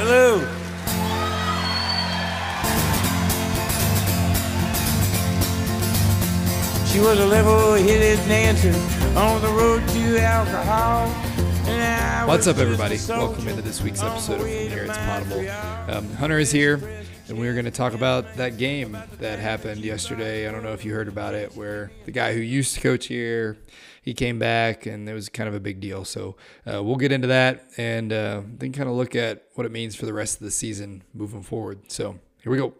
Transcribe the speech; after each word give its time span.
Hello. 0.00 0.38
She 6.86 7.00
was 7.00 7.18
a 7.18 7.26
level-headed 7.26 8.18
dancer 8.28 8.68
on 9.18 9.42
the 9.42 9.48
road 9.48 9.84
to 9.88 10.20
alcohol. 10.20 11.08
What's 12.28 12.46
up, 12.46 12.58
everybody? 12.58 12.96
Welcome 13.08 13.48
into 13.48 13.60
this 13.60 13.82
week's 13.82 14.00
episode 14.00 14.34
of 14.34 14.42
From 14.42 14.48
Here 14.48 14.84
It's 14.84 14.98
Potable. 14.98 15.92
Um, 15.92 16.12
Hunter 16.14 16.38
is 16.38 16.52
here, 16.52 16.80
and 17.28 17.38
we're 17.38 17.52
going 17.52 17.66
to 17.66 17.70
talk 17.70 17.92
about 17.92 18.36
that 18.36 18.56
game 18.56 18.96
that 19.18 19.38
happened 19.38 19.84
yesterday. 19.84 20.48
I 20.48 20.52
don't 20.52 20.62
know 20.62 20.72
if 20.72 20.84
you 20.84 20.94
heard 20.94 21.08
about 21.08 21.34
it, 21.34 21.54
where 21.54 21.90
the 22.06 22.10
guy 22.10 22.32
who 22.32 22.40
used 22.40 22.74
to 22.74 22.80
coach 22.80 23.06
here, 23.06 23.58
he 24.00 24.14
came 24.14 24.38
back, 24.38 24.86
and 24.86 25.06
it 25.06 25.12
was 25.12 25.28
kind 25.28 25.48
of 25.48 25.54
a 25.54 25.60
big 25.60 25.78
deal. 25.78 26.06
So 26.06 26.36
uh, 26.66 26.82
we'll 26.82 26.96
get 26.96 27.12
into 27.12 27.28
that, 27.28 27.68
and 27.76 28.12
uh, 28.12 28.42
then 28.46 28.72
kind 28.72 28.88
of 28.88 28.94
look 28.94 29.14
at 29.14 29.44
what 29.54 29.66
it 29.66 29.72
means 29.72 29.94
for 29.94 30.06
the 30.06 30.14
rest 30.14 30.36
of 30.36 30.44
the 30.44 30.50
season 30.50 31.02
moving 31.12 31.42
forward. 31.42 31.92
So 31.92 32.18
here 32.42 32.50
we 32.50 32.56
go. 32.56 32.72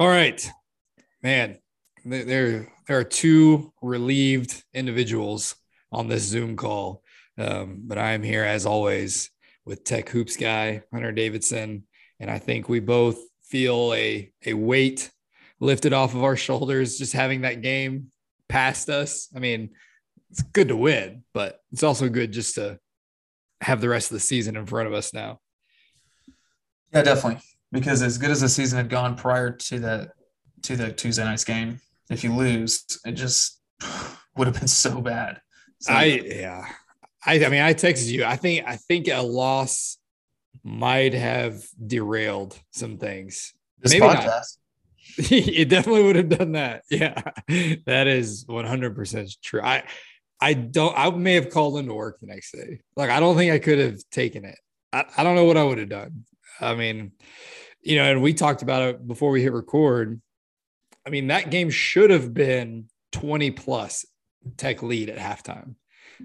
All 0.03 0.08
right, 0.08 0.45
man. 1.22 1.58
There, 2.05 2.25
there 2.25 2.98
are 2.98 3.05
two 3.05 3.72
relieved 3.81 4.64
individuals 4.75 5.55
on 5.92 6.09
this 6.09 6.25
Zoom 6.25 6.56
call, 6.56 7.05
um, 7.39 7.83
but 7.84 7.98
I 7.98 8.14
am 8.14 8.25
here 8.25 8.42
as 8.42 8.67
always 8.67 9.31
with 9.64 9.84
Tech 9.84 10.09
Hoops 10.09 10.36
guy 10.36 10.83
Hunter 10.92 11.12
Davidson, 11.12 11.84
and 12.19 12.28
I 12.28 12.41
think 12.41 12.69
we 12.69 12.81
both 12.81 13.17
feel 13.44 13.94
a 13.94 14.33
a 14.44 14.55
weight 14.55 15.09
lifted 15.61 15.92
off 15.92 16.16
of 16.16 16.25
our 16.25 16.34
shoulders 16.34 16.98
just 16.98 17.12
having 17.12 17.42
that 17.42 17.62
game 17.62 18.09
past 18.48 18.91
us. 18.91 19.28
I 19.37 19.39
mean, 19.39 19.70
it's 20.33 20.42
good 20.42 20.66
to 20.66 20.77
win, 20.77 21.22
but 21.33 21.61
it's 21.70 21.84
also 21.84 22.09
good 22.09 22.33
just 22.33 22.56
to 22.56 22.81
have 23.61 23.81
the 23.81 23.89
rest 23.89 24.11
of 24.11 24.16
the 24.16 24.20
season 24.20 24.56
in 24.56 24.66
front 24.66 24.89
of 24.89 24.94
us 24.94 25.14
now. 25.14 25.39
Yeah, 26.92 27.03
definitely 27.03 27.41
because 27.72 28.03
as 28.03 28.19
good 28.19 28.31
as 28.31 28.43
the 28.43 28.49
season 28.49 28.77
had 28.77 28.88
gone 28.88 29.16
prior 29.16 29.50
to 29.50 29.78
the 29.78 30.10
to 30.62 30.77
the 30.77 30.93
Tuesday 30.93 31.25
night's 31.25 31.44
game, 31.44 31.81
if 32.10 32.22
you 32.22 32.34
lose, 32.34 32.84
it 33.05 33.12
just 33.12 33.60
would 34.37 34.47
have 34.47 34.59
been 34.59 34.69
so 34.69 35.00
bad. 35.00 35.41
So, 35.81 35.93
I 35.93 36.05
yeah. 36.05 36.66
I 37.25 37.44
I 37.44 37.49
mean 37.49 37.62
I 37.62 37.75
texted 37.75 38.11
you. 38.11 38.25
I 38.25 38.37
think 38.37 38.66
I 38.66 38.77
think 38.77 39.09
a 39.09 39.22
loss 39.22 39.99
might 40.62 41.15
have 41.15 41.65
derailed 41.84 42.59
some 42.71 42.99
things. 42.99 43.55
Maybe 43.84 44.00
podcast. 44.00 44.25
not. 44.25 44.44
it 45.19 45.69
definitely 45.69 46.05
would 46.05 46.16
have 46.16 46.28
done 46.28 46.53
that. 46.53 46.84
Yeah. 46.91 47.21
That 47.87 48.06
is 48.06 48.44
100% 48.47 49.37
true. 49.43 49.61
I 49.61 49.82
I 50.41 50.55
don't 50.55 50.97
I 50.97 51.11
may 51.11 51.34
have 51.34 51.50
called 51.50 51.78
into 51.78 51.94
work 51.94 52.21
the 52.21 52.27
next 52.27 52.53
day. 52.53 52.81
Like 52.97 53.11
I 53.11 53.21
don't 53.21 53.37
think 53.37 53.53
I 53.53 53.59
could 53.59 53.78
have 53.78 53.99
taken 54.11 54.44
it. 54.44 54.59
I, 54.93 55.05
I 55.16 55.25
don't 55.25 55.34
know 55.34 55.44
what 55.44 55.56
I 55.56 55.65
would 55.65 55.78
have 55.78 55.88
done. 55.88 56.25
I 56.60 56.74
mean, 56.74 57.12
you 57.82 57.96
know, 57.96 58.04
and 58.04 58.22
we 58.22 58.34
talked 58.34 58.62
about 58.62 58.82
it 58.82 59.06
before 59.06 59.30
we 59.30 59.42
hit 59.42 59.52
record. 59.52 60.20
I 61.06 61.10
mean, 61.10 61.28
that 61.28 61.50
game 61.50 61.70
should 61.70 62.10
have 62.10 62.32
been 62.32 62.88
20 63.12 63.50
plus 63.52 64.04
tech 64.56 64.82
lead 64.82 65.10
at 65.10 65.18
halftime. 65.18 65.74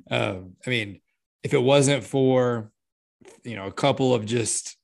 Um, 0.09 0.55
I 0.65 0.69
mean, 0.69 1.01
if 1.43 1.53
it 1.53 1.61
wasn't 1.61 2.03
for, 2.03 2.71
you 3.43 3.55
know, 3.55 3.65
a 3.65 3.71
couple 3.71 4.13
of 4.13 4.25
just 4.25 4.77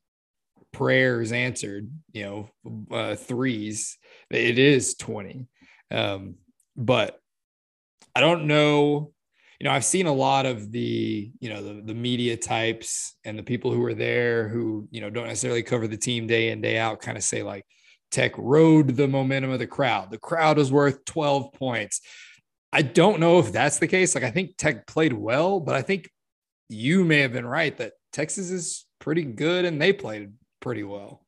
prayers 0.71 1.31
answered, 1.31 1.89
you 2.11 2.23
know, 2.23 2.89
uh, 2.91 3.15
threes, 3.15 3.97
it 4.29 4.57
is 4.57 4.95
20. 4.95 5.47
Um, 5.91 6.35
but 6.75 7.19
I 8.15 8.21
don't 8.21 8.47
know 8.47 9.13
you 9.59 9.65
know, 9.65 9.71
I've 9.71 9.85
seen 9.85 10.07
a 10.07 10.13
lot 10.13 10.45
of 10.45 10.71
the, 10.71 11.31
you 11.39 11.49
know, 11.49 11.63
the, 11.63 11.81
the 11.81 11.93
media 11.93 12.35
types 12.35 13.15
and 13.23 13.37
the 13.37 13.43
people 13.43 13.71
who 13.71 13.83
are 13.85 13.93
there 13.93 14.47
who, 14.47 14.87
you 14.91 15.01
know, 15.01 15.09
don't 15.09 15.27
necessarily 15.27 15.63
cover 15.63 15.87
the 15.87 15.97
team 15.97 16.27
day 16.27 16.49
in, 16.49 16.61
day 16.61 16.77
out, 16.77 17.01
kind 17.01 17.17
of 17.17 17.23
say 17.23 17.43
like 17.43 17.65
Tech 18.11 18.33
rode 18.37 18.95
the 18.95 19.07
momentum 19.07 19.51
of 19.51 19.59
the 19.59 19.67
crowd. 19.67 20.11
The 20.11 20.19
crowd 20.19 20.59
is 20.59 20.71
worth 20.71 21.03
12 21.05 21.53
points. 21.53 22.01
I 22.71 22.81
don't 22.81 23.19
know 23.19 23.39
if 23.39 23.51
that's 23.51 23.79
the 23.79 23.87
case. 23.87 24.15
Like, 24.15 24.23
I 24.23 24.31
think 24.31 24.57
Tech 24.57 24.87
played 24.87 25.13
well, 25.13 25.59
but 25.59 25.75
I 25.75 25.81
think 25.81 26.09
you 26.69 27.05
may 27.05 27.19
have 27.19 27.33
been 27.33 27.45
right 27.45 27.75
that 27.77 27.93
Texas 28.11 28.51
is 28.51 28.85
pretty 28.99 29.23
good 29.23 29.65
and 29.65 29.81
they 29.81 29.93
played 29.93 30.33
pretty 30.59 30.83
well. 30.83 31.25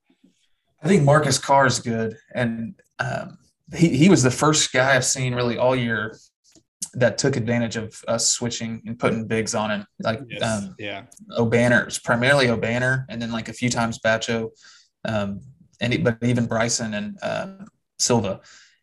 I 0.82 0.88
think 0.88 1.04
Marcus 1.04 1.38
Carr 1.38 1.66
is 1.66 1.80
good. 1.80 2.18
And 2.34 2.76
um, 3.00 3.38
he, 3.76 3.90
he 3.90 4.10
was 4.10 4.24
the 4.24 4.32
first 4.32 4.72
guy 4.72 4.96
I've 4.96 5.06
seen 5.06 5.34
really 5.34 5.58
all 5.58 5.76
year 5.76 6.18
that 6.96 7.18
took 7.18 7.36
advantage 7.36 7.76
of 7.76 8.02
us 8.08 8.30
switching 8.30 8.82
and 8.86 8.98
putting 8.98 9.28
bigs 9.28 9.54
on 9.54 9.70
him. 9.70 9.86
Like, 10.00 10.22
yes. 10.30 10.42
um, 10.42 10.76
yeah, 10.80 11.04
Obanor, 11.38 12.02
primarily 12.04 12.48
Obanor, 12.48 13.06
and 13.10 13.22
then 13.22 13.32
like 13.32 13.50
a 13.50 13.54
few 13.54 13.70
times 13.70 14.00
Batcho, 14.00 14.50
um, 15.04 15.42
and 15.82 16.04
but 16.04 16.18
even 16.24 16.46
Bryson 16.46 16.94
and 16.94 17.18
uh, 17.22 17.48
Silva. 18.00 18.42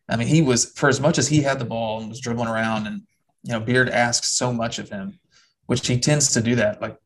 I 0.09 0.17
mean, 0.17 0.29
he 0.29 0.43
was 0.43 0.73
for 0.73 0.89
as 0.89 1.01
much 1.01 1.19
as 1.19 1.29
he 1.29 1.41
had 1.41 1.59
the 1.59 1.65
ball 1.65 2.01
and 2.01 2.09
was 2.09 2.21
dribbling 2.21 2.49
around, 2.49 2.87
and 2.87 3.03
you 3.45 3.53
know, 3.53 3.61
Beard 3.61 3.89
asked 3.89 4.37
so 4.37 4.53
much 4.53 4.79
of 4.79 4.91
him, 4.91 5.19
which 5.67 5.87
he 5.87 5.99
tends 5.99 6.33
to 6.35 6.43
do 6.43 6.55
that. 6.57 6.83
Like 6.83 6.99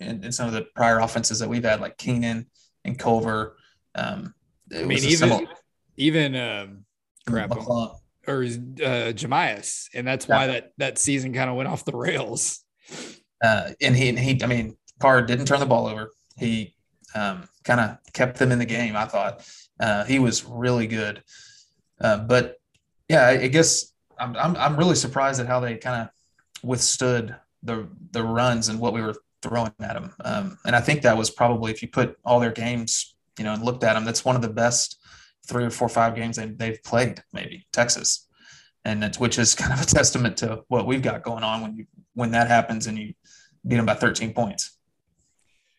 in, 0.00 0.24
in 0.24 0.32
some 0.32 0.48
of 0.48 0.54
the 0.54 0.62
prior 0.74 0.98
offenses 0.98 1.38
that 1.40 1.48
we've 1.48 1.64
had, 1.64 1.80
like 1.80 1.98
Keenan 1.98 2.46
and 2.84 2.98
Culver. 2.98 3.56
Um, 3.94 4.34
I 4.74 4.82
mean, 4.82 4.98
even 4.98 5.10
similar, 5.10 5.46
even 5.96 6.34
um, 6.34 6.84
crap. 7.26 7.50
McClung 7.50 7.96
or 8.26 8.42
uh, 8.42 9.12
Jahmi'us, 9.12 9.88
and 9.94 10.06
that's 10.06 10.26
why 10.26 10.46
that 10.46 10.72
that 10.78 10.98
season 10.98 11.32
kind 11.32 11.50
of 11.50 11.56
went 11.56 11.68
off 11.68 11.84
the 11.84 11.96
rails. 11.96 12.64
Uh, 13.42 13.70
and 13.80 13.94
he, 13.94 14.08
and 14.08 14.18
he, 14.18 14.42
I 14.42 14.46
mean, 14.46 14.76
Carr 15.00 15.22
didn't 15.22 15.46
turn 15.46 15.60
the 15.60 15.66
ball 15.66 15.86
over. 15.86 16.10
He 16.38 16.74
um, 17.14 17.48
kind 17.62 17.80
of 17.80 17.98
kept 18.12 18.38
them 18.38 18.52
in 18.52 18.58
the 18.58 18.64
game. 18.64 18.96
I 18.96 19.04
thought 19.04 19.46
uh, 19.80 20.04
he 20.04 20.18
was 20.18 20.44
really 20.44 20.86
good. 20.86 21.22
Uh, 22.00 22.18
but 22.18 22.56
yeah, 23.08 23.26
I, 23.26 23.30
I 23.42 23.46
guess 23.48 23.92
I'm, 24.18 24.36
I'm, 24.36 24.56
I'm 24.56 24.76
really 24.76 24.94
surprised 24.94 25.40
at 25.40 25.46
how 25.46 25.60
they 25.60 25.76
kind 25.76 26.02
of 26.02 26.08
withstood 26.66 27.36
the 27.62 27.88
the 28.12 28.22
runs 28.22 28.68
and 28.68 28.78
what 28.78 28.92
we 28.92 29.02
were 29.02 29.14
throwing 29.42 29.72
at 29.80 29.94
them. 29.94 30.12
Um, 30.24 30.58
and 30.64 30.74
I 30.74 30.80
think 30.80 31.02
that 31.02 31.16
was 31.16 31.30
probably 31.30 31.70
if 31.70 31.82
you 31.82 31.88
put 31.88 32.16
all 32.24 32.40
their 32.40 32.52
games, 32.52 33.14
you 33.38 33.44
know, 33.44 33.52
and 33.52 33.62
looked 33.62 33.84
at 33.84 33.94
them, 33.94 34.04
that's 34.04 34.24
one 34.24 34.36
of 34.36 34.42
the 34.42 34.48
best 34.48 34.98
three 35.46 35.64
or 35.64 35.70
four, 35.70 35.88
five 35.88 36.14
games 36.14 36.36
they, 36.36 36.46
they've 36.46 36.82
played, 36.82 37.22
maybe 37.32 37.66
Texas, 37.72 38.28
and 38.84 39.02
it's, 39.04 39.18
which 39.18 39.38
is 39.38 39.54
kind 39.54 39.72
of 39.72 39.82
a 39.82 39.86
testament 39.86 40.36
to 40.38 40.62
what 40.68 40.86
we've 40.86 41.02
got 41.02 41.22
going 41.22 41.44
on 41.44 41.62
when 41.62 41.76
you 41.76 41.86
when 42.14 42.30
that 42.30 42.48
happens 42.48 42.86
and 42.86 42.98
you 42.98 43.12
beat 43.66 43.76
them 43.76 43.86
by 43.86 43.94
13 43.94 44.32
points. 44.32 44.78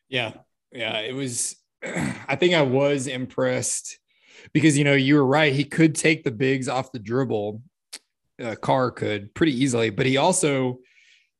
Yeah, 0.10 0.34
yeah, 0.72 1.00
it 1.00 1.14
was. 1.14 1.56
I 1.84 2.36
think 2.36 2.54
I 2.54 2.62
was 2.62 3.08
impressed 3.08 4.00
because 4.54 4.78
you 4.78 4.84
know 4.84 4.94
you 4.94 5.16
were 5.16 5.26
right. 5.26 5.54
He 5.54 5.64
could 5.64 5.96
take 5.96 6.24
the 6.24 6.32
bigs 6.32 6.68
off 6.68 6.92
the 6.92 7.00
dribble. 7.00 7.62
Uh, 8.42 8.56
Carr 8.56 8.92
could 8.92 9.34
pretty 9.34 9.54
easily, 9.54 9.90
but 9.90 10.06
he 10.06 10.18
also, 10.18 10.80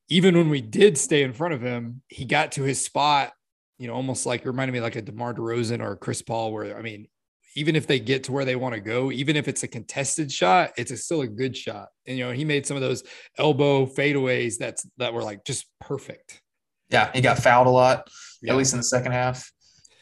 even 0.08 0.38
when 0.38 0.50
we 0.50 0.62
did 0.62 0.98
stay 0.98 1.24
in 1.24 1.34
front 1.34 1.54
of 1.54 1.62
him, 1.62 2.02
he 2.08 2.24
got 2.24 2.54
to 2.54 2.64
his 2.64 2.84
spot. 2.84 3.34
You 3.78 3.88
know, 3.88 3.94
almost 3.94 4.26
like 4.26 4.46
reminded 4.46 4.72
me 4.72 4.80
like 4.80 4.96
a 4.96 5.02
DeMar 5.02 5.34
DeRozan 5.34 5.82
or 5.82 5.98
Chris 5.98 6.22
Paul, 6.22 6.54
where 6.54 6.78
I 6.78 6.82
mean, 6.82 7.08
even 7.56 7.76
if 7.76 7.88
they 7.88 8.00
get 8.00 8.26
to 8.26 8.32
where 8.32 8.46
they 8.46 8.56
want 8.56 8.76
to 8.76 8.82
go, 8.82 9.12
even 9.12 9.36
if 9.36 9.48
it's 9.48 9.64
a 9.64 9.68
contested 9.68 10.32
shot, 10.32 10.72
it's 10.78 10.92
a, 10.92 10.98
still 10.98 11.22
a 11.22 11.28
good 11.28 11.56
shot. 11.56 11.88
And 12.06 12.18
you 12.18 12.26
know, 12.26 12.32
he 12.32 12.44
made 12.44 12.66
some 12.66 12.76
of 12.76 12.82
those 12.82 13.04
elbow 13.38 13.86
fadeaways 13.86 14.58
that's 14.58 14.86
that 14.98 15.14
were 15.14 15.24
like 15.24 15.46
just 15.46 15.66
perfect. 15.80 16.42
Yeah, 16.90 17.12
he 17.14 17.22
got 17.22 17.40
fouled 17.40 17.68
a 17.68 17.72
lot, 17.72 18.10
yeah. 18.42 18.52
at 18.52 18.58
least 18.58 18.74
in 18.74 18.80
the 18.80 18.84
second 18.84 19.14
half. 19.14 19.52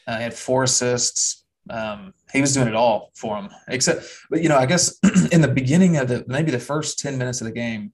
Uh, 0.08 0.18
he 0.18 0.24
had 0.24 0.34
four 0.34 0.64
assists. 0.64 1.46
Um, 1.70 2.14
he 2.34 2.42
was 2.42 2.54
doing 2.54 2.68
it 2.68 2.76
all 2.76 3.12
for 3.16 3.38
him, 3.38 3.50
except, 3.70 4.06
but 4.30 4.42
you 4.42 4.50
know, 4.50 4.58
I 4.58 4.66
guess 4.66 4.98
in 5.32 5.40
the 5.40 5.48
beginning 5.48 5.96
of 5.98 6.10
the 6.10 6.26
maybe 6.28 6.52
the 6.52 6.60
first 6.60 7.00
10 7.00 7.18
minutes 7.18 7.40
of 7.40 7.46
the 7.46 7.54
game, 7.54 7.94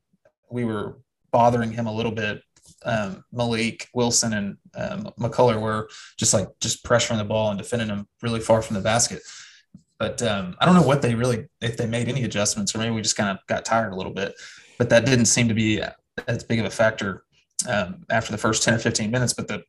we 0.50 0.66
were 0.66 0.98
bothering 1.32 1.72
him 1.72 1.86
a 1.86 1.94
little 1.94 2.12
bit. 2.12 2.42
Um, 2.86 3.26
Mylik 3.34 3.88
Wilson 3.94 4.34
and 4.34 4.58
um, 4.74 5.12
McCullar 5.20 5.62
were 5.62 5.90
just 6.18 6.34
like 6.34 6.48
just 6.62 6.84
pressuring 6.84 7.18
the 7.18 7.26
ball 7.26 7.50
and 7.50 7.58
defending 7.58 7.90
him 7.90 8.08
really 8.22 8.40
far 8.40 8.62
from 8.62 8.76
the 8.76 8.82
basket. 8.82 9.22
But 10.00 10.22
um, 10.24 10.56
I 10.60 10.66
don't 10.66 10.76
know 10.76 10.88
what 10.88 11.02
they 11.02 11.14
really, 11.14 11.48
if 11.62 11.76
they 11.76 11.86
made 11.86 12.08
any 12.08 12.24
adjustments, 12.24 12.74
or 12.74 12.78
maybe 12.78 12.92
we 12.92 13.02
just 13.02 13.18
kind 13.18 13.30
of 13.30 13.46
got 13.48 13.66
tired 13.66 13.92
a 13.92 13.96
little 13.96 14.14
bit. 14.14 14.34
But 14.78 14.90
that 14.90 15.06
didn't 15.06 15.26
seem 15.26 15.50
to 15.50 15.54
be 15.54 15.84
as 16.28 16.44
big 16.44 16.60
of 16.60 16.66
a 16.66 16.70
factor 16.70 17.26
um, 17.68 18.06
after 18.10 18.32
the 18.32 18.38
first 18.38 18.64
10 18.64 18.76
or 18.76 18.80
15 18.80 19.12
minutes. 19.12 19.34
But 19.34 19.50
the, 19.50 19.64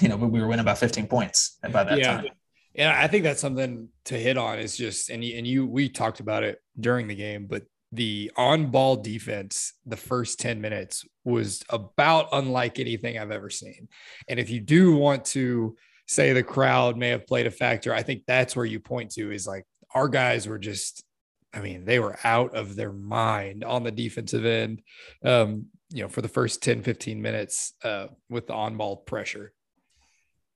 you 0.00 0.08
know, 0.08 0.16
we 0.16 0.40
were 0.40 0.46
winning 0.46 0.64
by 0.64 0.74
15 0.74 1.08
points 1.08 1.58
by 1.72 1.82
that 1.84 1.98
yeah. 1.98 2.16
time. 2.18 2.26
And 2.74 2.88
I 2.88 3.06
think 3.06 3.24
that's 3.24 3.40
something 3.40 3.88
to 4.06 4.18
hit 4.18 4.38
on 4.38 4.58
is 4.58 4.76
just, 4.76 5.10
and 5.10 5.22
you, 5.22 5.36
and 5.36 5.46
you, 5.46 5.66
we 5.66 5.88
talked 5.88 6.20
about 6.20 6.42
it 6.42 6.58
during 6.78 7.06
the 7.06 7.14
game, 7.14 7.46
but 7.46 7.64
the 7.90 8.32
on 8.36 8.70
ball 8.70 8.96
defense, 8.96 9.74
the 9.84 9.96
first 9.96 10.40
10 10.40 10.60
minutes 10.60 11.04
was 11.24 11.62
about 11.68 12.28
unlike 12.32 12.78
anything 12.78 13.18
I've 13.18 13.30
ever 13.30 13.50
seen. 13.50 13.88
And 14.28 14.40
if 14.40 14.48
you 14.48 14.60
do 14.60 14.96
want 14.96 15.26
to 15.26 15.76
say 16.08 16.32
the 16.32 16.42
crowd 16.42 16.96
may 16.96 17.10
have 17.10 17.26
played 17.26 17.46
a 17.46 17.50
factor, 17.50 17.94
I 17.94 18.02
think 18.02 18.22
that's 18.26 18.56
where 18.56 18.64
you 18.64 18.80
point 18.80 19.10
to 19.12 19.30
is 19.30 19.46
like 19.46 19.66
our 19.94 20.08
guys 20.08 20.48
were 20.48 20.58
just, 20.58 21.04
I 21.52 21.60
mean, 21.60 21.84
they 21.84 21.98
were 21.98 22.18
out 22.24 22.54
of 22.54 22.76
their 22.76 22.92
mind 22.92 23.64
on 23.64 23.82
the 23.82 23.90
defensive 23.90 24.44
end, 24.44 24.82
um, 25.24 25.66
you 25.90 26.02
know, 26.02 26.08
for 26.08 26.22
the 26.22 26.28
first 26.28 26.62
10, 26.62 26.82
15 26.82 27.20
minutes 27.20 27.74
uh, 27.84 28.06
with 28.28 28.46
the 28.46 28.54
on 28.54 28.76
ball 28.76 28.96
pressure. 28.96 29.52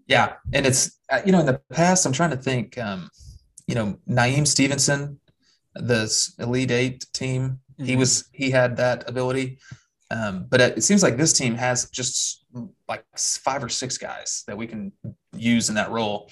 Yeah. 0.07 0.35
And 0.53 0.67
it's, 0.67 0.99
uh, 1.11 1.21
you 1.27 1.33
know, 1.33 1.41
in 1.41 1.47
the 1.47 1.61
past, 1.73 2.07
I'm 2.07 2.13
trying 2.13 2.31
to 2.31 2.37
think, 2.37 2.79
um, 2.79 3.11
you 3.67 3.75
know, 3.75 3.99
Niem 4.09 4.47
Stevenson 4.47 5.19
the 5.79 6.35
Elite 6.39 6.71
Eight 6.71 7.07
team. 7.13 7.61
Mm-hmm. 7.79 7.85
He 7.85 7.97
was 7.97 8.29
he 8.33 8.51
had 8.51 8.77
that 8.79 9.09
ability, 9.09 9.59
um, 10.11 10.47
but 10.49 10.61
it 10.61 10.85
seems 10.85 11.03
like 11.03 11.17
this 11.17 11.33
team 11.33 11.55
has 11.55 11.91
just 11.91 12.45
like 12.89 13.05
five 13.17 13.63
or 13.63 13.69
six 13.69 13.99
guys 13.99 14.45
that 14.47 14.57
we 14.57 14.67
can 14.67 14.93
use 15.35 15.69
in 15.69 15.75
that 15.75 15.91
role, 15.91 16.31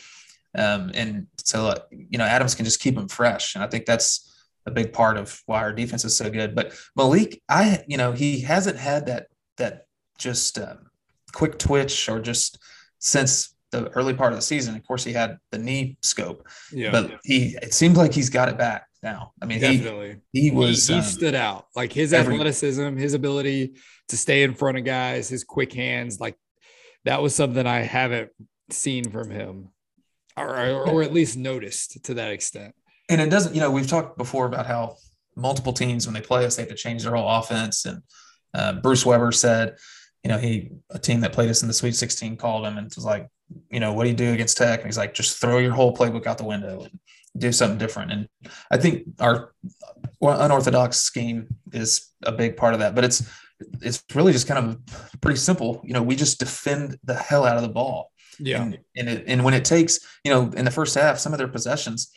um, 0.55 0.91
and 0.95 1.27
so 1.39 1.67
uh, 1.67 1.79
you 1.91 2.19
know 2.19 2.25
Adams 2.25 2.55
can 2.55 2.65
just 2.65 2.81
keep 2.81 2.97
him 2.97 3.09
fresh, 3.09 3.55
and 3.55 3.65
I 3.65 3.67
think 3.67 3.87
that's 3.87 4.31
a 4.67 4.71
big 4.71 4.93
part 4.93 5.17
of 5.17 5.43
why 5.47 5.61
our 5.61 5.73
defense 5.73 6.05
is 6.05 6.17
so 6.17 6.31
good. 6.31 6.55
But 6.55 6.73
Mylik, 6.99 7.41
I 7.49 7.85
you 7.87 7.97
know 7.97 8.13
he 8.13 8.41
hasn't 8.41 8.79
had 8.79 9.07
that 9.07 9.27
that 9.57 9.87
just 10.19 10.59
um, 10.59 10.91
quick 11.33 11.59
twitch 11.59 12.09
or 12.09 12.21
just 12.21 12.59
since 12.99 13.55
the 13.71 13.89
early 13.91 14.15
part 14.15 14.33
of 14.33 14.39
the 14.39 14.43
season. 14.43 14.77
Of 14.77 14.87
course, 14.87 15.05
he 15.05 15.13
had 15.13 15.39
the 15.51 15.59
knee 15.59 15.97
scope, 16.03 16.47
yeah. 16.73 16.91
but 16.91 17.19
he 17.25 17.57
it 17.61 17.75
seems 17.75 17.97
like 17.97 18.13
he's 18.13 18.31
got 18.31 18.49
it 18.49 18.57
back 18.57 18.87
now. 19.03 19.33
I 19.43 19.47
mean, 19.47 19.61
definitely 19.61 20.17
he, 20.33 20.43
he 20.43 20.51
was 20.51 20.87
he, 20.87 20.95
he 20.95 21.01
um, 21.01 21.05
stood 21.05 21.35
out 21.35 21.67
like 21.75 21.93
his 21.93 22.13
every, 22.13 22.35
athleticism, 22.35 22.97
his 22.97 23.15
ability 23.15 23.75
to 24.09 24.17
stay 24.17 24.45
in 24.45 24.55
front 24.55 24.79
of 24.79 24.85
guys, 24.85 25.29
his 25.29 25.45
quick 25.45 25.73
hands. 25.73 26.21
Like 26.21 26.37
that 27.05 27.21
was 27.21 27.35
something 27.35 27.67
I 27.67 27.81
haven't 27.81 28.31
seen 28.71 29.11
from 29.11 29.31
him, 29.31 29.71
or 30.37 30.89
or 30.89 31.03
at 31.03 31.13
least 31.13 31.37
noticed 31.37 32.05
to 32.05 32.15
that 32.15 32.31
extent. 32.31 32.75
And 33.09 33.21
it 33.21 33.31
doesn't, 33.31 33.55
you 33.55 33.61
know, 33.61 33.71
we've 33.71 33.87
talked 33.87 34.17
before 34.17 34.47
about 34.47 34.67
how 34.67 34.97
multiple 35.37 35.73
teams 35.73 36.07
when 36.07 36.15
they 36.15 36.21
play 36.21 36.45
us, 36.45 36.57
they 36.57 36.63
have 36.63 36.71
to 36.71 36.75
change 36.75 37.03
their 37.03 37.15
whole 37.15 37.29
offense. 37.29 37.85
And 37.85 38.03
uh, 38.55 38.75
Bruce 38.75 39.05
Weber 39.05 39.33
said, 39.33 39.77
you 40.23 40.29
know, 40.31 40.39
he 40.39 40.71
a 40.91 40.99
team 40.99 41.21
that 41.21 41.33
played 41.33 41.51
us 41.51 41.63
in 41.63 41.69
the 41.69 41.75
Sweet 41.75 41.95
16 41.95 42.37
called 42.37 42.67
him 42.67 42.79
and 42.79 42.93
was 42.95 43.05
like, 43.05 43.29
you 43.71 43.81
know, 43.81 43.93
what 43.93 44.05
do 44.05 44.11
you 44.11 44.17
do 44.17 44.33
against 44.33 44.57
Tech? 44.57 44.81
And 44.81 44.87
he's 44.87 44.99
like, 44.99 45.13
just 45.13 45.39
throw 45.39 45.59
your 45.59 45.73
whole 45.73 45.95
playbook 45.95 46.27
out 46.27 46.39
the 46.39 46.45
window 46.45 46.83
and 46.83 46.99
do 47.37 47.53
something 47.53 47.79
different. 47.79 48.13
And 48.13 48.29
I 48.71 48.79
think 48.79 49.07
our 49.21 49.53
unorthodox 50.23 50.99
scheme 50.99 51.49
is 51.73 52.11
a 52.23 52.33
big 52.33 52.57
part 52.57 52.75
of 52.75 52.81
that. 52.81 52.95
But 52.95 53.05
it's 53.05 53.23
it's 53.83 54.03
really 54.15 54.33
just 54.33 54.47
kind 54.47 54.67
of 54.67 55.21
pretty 55.21 55.39
simple. 55.39 55.83
You 55.85 55.93
know, 55.93 56.03
we 56.03 56.17
just 56.17 56.39
defend 56.39 56.99
the 57.05 57.15
hell 57.15 57.45
out 57.45 57.57
of 57.57 57.63
the 57.63 57.69
ball. 57.69 58.11
Yeah. 58.39 58.63
And 58.63 58.79
and, 58.97 59.09
it, 59.09 59.25
and 59.27 59.45
when 59.45 59.55
it 59.55 59.65
takes, 59.65 60.01
you 60.25 60.33
know, 60.33 60.51
in 60.57 60.65
the 60.65 60.71
first 60.71 60.95
half, 60.95 61.19
some 61.19 61.33
of 61.33 61.39
their 61.39 61.49
possessions, 61.49 62.13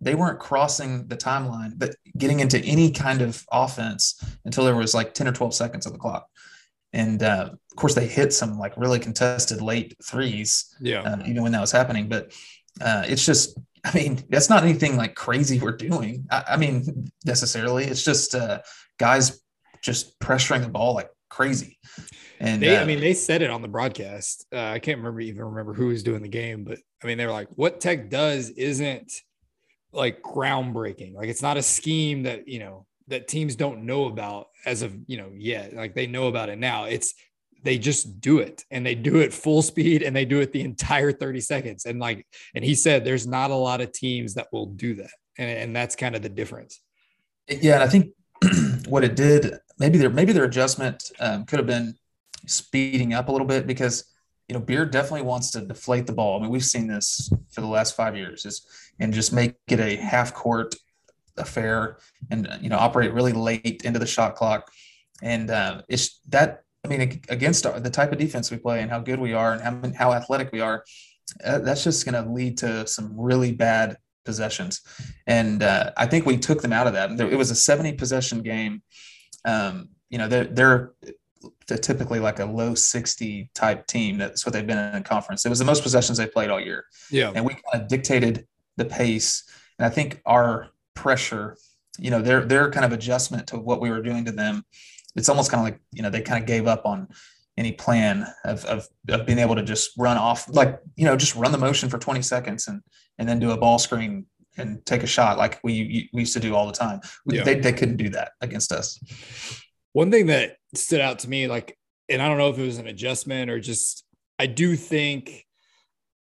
they 0.00 0.14
weren't 0.14 0.40
crossing 0.40 1.06
the 1.06 1.16
timeline, 1.16 1.74
but 1.76 1.94
getting 2.18 2.40
into 2.40 2.58
any 2.60 2.90
kind 2.90 3.22
of 3.22 3.44
offense 3.52 4.22
until 4.44 4.64
there 4.64 4.74
was 4.74 4.94
like 4.94 5.14
10 5.14 5.28
or 5.28 5.32
12 5.32 5.54
seconds 5.54 5.86
on 5.86 5.92
the 5.92 5.98
clock. 5.98 6.26
And 6.92 7.22
uh, 7.22 7.50
of 7.52 7.76
course, 7.76 7.94
they 7.94 8.06
hit 8.06 8.32
some 8.32 8.58
like 8.58 8.76
really 8.76 8.98
contested 8.98 9.62
late 9.62 9.96
threes, 10.04 10.76
yeah, 10.80 11.00
uh, 11.02 11.22
even 11.26 11.42
when 11.42 11.52
that 11.52 11.60
was 11.60 11.72
happening. 11.72 12.08
But 12.08 12.32
uh, 12.80 13.04
it's 13.06 13.24
just 13.24 13.58
I 13.84 13.94
mean, 13.94 14.22
that's 14.28 14.48
not 14.48 14.62
anything 14.62 14.96
like 14.96 15.14
crazy 15.14 15.58
we're 15.58 15.76
doing. 15.76 16.26
I, 16.30 16.44
I 16.50 16.56
mean, 16.56 17.10
necessarily, 17.24 17.84
it's 17.84 18.04
just 18.04 18.34
uh, 18.34 18.60
guys 18.98 19.40
just 19.82 20.18
pressuring 20.20 20.62
the 20.62 20.68
ball 20.68 20.94
like 20.94 21.10
crazy. 21.28 21.78
And 22.42 22.60
they, 22.60 22.76
uh, 22.76 22.82
I 22.82 22.84
mean, 22.84 23.00
they 23.00 23.14
said 23.14 23.40
it 23.40 23.50
on 23.50 23.62
the 23.62 23.68
broadcast. 23.68 24.46
Uh, 24.52 24.60
I 24.60 24.78
can't 24.80 24.98
remember 24.98 25.20
even 25.20 25.44
remember 25.44 25.74
who 25.74 25.86
was 25.88 26.02
doing 26.02 26.22
the 26.22 26.28
game, 26.28 26.64
but 26.64 26.78
I 27.02 27.06
mean, 27.06 27.16
they 27.16 27.24
were 27.24 27.32
like, 27.32 27.48
"What 27.54 27.80
Tech 27.80 28.10
does 28.10 28.50
isn't 28.50 29.12
like 29.92 30.22
groundbreaking. 30.22 31.14
Like 31.14 31.28
it's 31.28 31.42
not 31.42 31.56
a 31.56 31.62
scheme 31.62 32.24
that 32.24 32.48
you 32.48 32.58
know 32.58 32.86
that 33.08 33.28
teams 33.28 33.56
don't 33.56 33.84
know 33.84 34.06
about 34.06 34.48
as 34.66 34.82
of 34.82 34.96
you 35.06 35.16
know 35.16 35.30
yet. 35.34 35.74
Like 35.74 35.94
they 35.94 36.06
know 36.06 36.28
about 36.28 36.48
it 36.48 36.58
now. 36.58 36.84
It's 36.84 37.14
they 37.62 37.78
just 37.78 38.20
do 38.20 38.40
it 38.40 38.64
and 38.70 38.84
they 38.84 38.94
do 38.94 39.18
it 39.18 39.32
full 39.32 39.62
speed 39.62 40.02
and 40.02 40.14
they 40.14 40.24
do 40.24 40.40
it 40.40 40.52
the 40.52 40.62
entire 40.62 41.12
30 41.12 41.40
seconds. 41.40 41.86
And 41.86 42.00
like, 42.00 42.26
and 42.56 42.64
he 42.64 42.74
said, 42.74 43.04
there's 43.04 43.26
not 43.26 43.52
a 43.52 43.54
lot 43.54 43.80
of 43.80 43.92
teams 43.92 44.34
that 44.34 44.48
will 44.52 44.66
do 44.66 44.96
that. 44.96 45.10
And, 45.38 45.50
and 45.50 45.76
that's 45.76 45.94
kind 45.94 46.16
of 46.16 46.22
the 46.22 46.28
difference. 46.28 46.80
Yeah. 47.48 47.74
And 47.74 47.84
I 47.84 47.86
think 47.86 48.14
what 48.88 49.04
it 49.04 49.14
did, 49.14 49.54
maybe 49.78 49.96
their, 49.98 50.10
maybe 50.10 50.32
their 50.32 50.44
adjustment 50.44 51.12
um, 51.20 51.44
could 51.44 51.60
have 51.60 51.66
been 51.66 51.94
speeding 52.46 53.14
up 53.14 53.28
a 53.28 53.32
little 53.32 53.46
bit 53.46 53.66
because, 53.66 54.04
you 54.48 54.54
know, 54.54 54.60
Beard 54.60 54.90
definitely 54.90 55.22
wants 55.22 55.50
to 55.52 55.60
deflate 55.60 56.06
the 56.06 56.12
ball. 56.12 56.38
I 56.38 56.42
mean, 56.42 56.50
we've 56.50 56.64
seen 56.64 56.86
this 56.86 57.30
for 57.50 57.60
the 57.60 57.66
last 57.66 57.96
five 57.96 58.16
years 58.16 58.44
is, 58.44 58.66
and 58.98 59.12
just 59.12 59.32
make 59.32 59.56
it 59.68 59.80
a 59.80 59.96
half 59.96 60.34
court 60.34 60.74
affair 61.36 61.98
and, 62.30 62.48
you 62.60 62.68
know, 62.68 62.78
operate 62.78 63.12
really 63.12 63.32
late 63.32 63.82
into 63.84 63.98
the 63.98 64.06
shot 64.06 64.34
clock. 64.34 64.70
And 65.22 65.50
uh, 65.50 65.82
it's 65.88 66.20
that 66.28 66.64
I 66.84 66.88
mean, 66.88 67.20
against 67.28 67.64
our, 67.64 67.78
the 67.78 67.90
type 67.90 68.12
of 68.12 68.18
defense 68.18 68.50
we 68.50 68.56
play 68.56 68.82
and 68.82 68.90
how 68.90 68.98
good 68.98 69.20
we 69.20 69.32
are 69.32 69.52
and 69.52 69.62
how, 69.62 69.92
how 69.96 70.12
athletic 70.12 70.50
we 70.52 70.60
are, 70.60 70.84
uh, 71.44 71.60
that's 71.60 71.84
just 71.84 72.04
going 72.04 72.22
to 72.22 72.30
lead 72.30 72.58
to 72.58 72.86
some 72.86 73.12
really 73.18 73.52
bad 73.52 73.96
possessions. 74.24 74.80
And 75.26 75.62
uh, 75.62 75.92
I 75.96 76.06
think 76.06 76.26
we 76.26 76.36
took 76.36 76.60
them 76.60 76.72
out 76.72 76.86
of 76.86 76.94
that. 76.94 77.20
It 77.20 77.36
was 77.36 77.50
a 77.50 77.54
70 77.54 77.92
possession 77.92 78.42
game. 78.42 78.82
Um, 79.44 79.90
you 80.10 80.18
know, 80.18 80.28
they're, 80.28 80.44
they're, 80.44 80.92
they're, 81.00 81.12
typically 81.66 82.18
like 82.18 82.38
a 82.38 82.44
low 82.44 82.74
60 82.74 83.50
type 83.54 83.86
team. 83.86 84.18
That's 84.18 84.44
what 84.44 84.52
they've 84.52 84.66
been 84.66 84.78
in 84.78 84.94
a 84.94 85.02
conference. 85.02 85.44
It 85.44 85.48
was 85.48 85.58
the 85.58 85.64
most 85.64 85.82
possessions 85.82 86.18
they 86.18 86.26
played 86.26 86.50
all 86.50 86.60
year. 86.60 86.84
Yeah. 87.10 87.32
And 87.34 87.44
we 87.44 87.54
kind 87.54 87.82
of 87.82 87.88
dictated 87.88 88.46
the 88.76 88.84
pace. 88.84 89.44
And 89.78 89.86
I 89.86 89.90
think 89.90 90.20
our 90.26 90.68
pressure, 90.94 91.56
you 91.98 92.10
know, 92.10 92.22
their, 92.22 92.44
their 92.44 92.70
kind 92.70 92.84
of 92.84 92.92
adjustment 92.92 93.46
to 93.48 93.58
what 93.58 93.80
we 93.80 93.90
were 93.90 94.02
doing 94.02 94.24
to 94.26 94.32
them 94.32 94.64
it's 95.16 95.28
almost 95.28 95.50
kind 95.50 95.60
of 95.60 95.72
like 95.72 95.80
you 95.92 96.02
know 96.02 96.10
they 96.10 96.20
kind 96.20 96.42
of 96.42 96.46
gave 96.46 96.66
up 96.66 96.86
on 96.86 97.08
any 97.58 97.72
plan 97.72 98.26
of, 98.44 98.64
of, 98.64 98.88
of 99.10 99.26
being 99.26 99.38
able 99.38 99.54
to 99.54 99.62
just 99.62 99.90
run 99.98 100.16
off 100.16 100.48
like 100.48 100.80
you 100.96 101.04
know 101.04 101.16
just 101.16 101.34
run 101.34 101.52
the 101.52 101.58
motion 101.58 101.88
for 101.88 101.98
20 101.98 102.22
seconds 102.22 102.68
and 102.68 102.82
and 103.18 103.28
then 103.28 103.38
do 103.38 103.50
a 103.50 103.56
ball 103.56 103.78
screen 103.78 104.26
and 104.56 104.84
take 104.86 105.02
a 105.02 105.06
shot 105.06 105.38
like 105.38 105.60
we 105.62 106.08
we 106.12 106.22
used 106.22 106.32
to 106.32 106.40
do 106.40 106.54
all 106.54 106.66
the 106.66 106.72
time 106.72 107.00
yeah. 107.26 107.42
they, 107.42 107.58
they 107.58 107.72
couldn't 107.72 107.96
do 107.96 108.08
that 108.08 108.32
against 108.40 108.72
us 108.72 108.98
one 109.92 110.10
thing 110.10 110.26
that 110.26 110.56
stood 110.74 111.00
out 111.00 111.20
to 111.20 111.28
me 111.28 111.46
like 111.46 111.76
and 112.08 112.22
i 112.22 112.28
don't 112.28 112.38
know 112.38 112.50
if 112.50 112.58
it 112.58 112.64
was 112.64 112.78
an 112.78 112.86
adjustment 112.86 113.50
or 113.50 113.60
just 113.60 114.04
i 114.38 114.46
do 114.46 114.76
think 114.76 115.44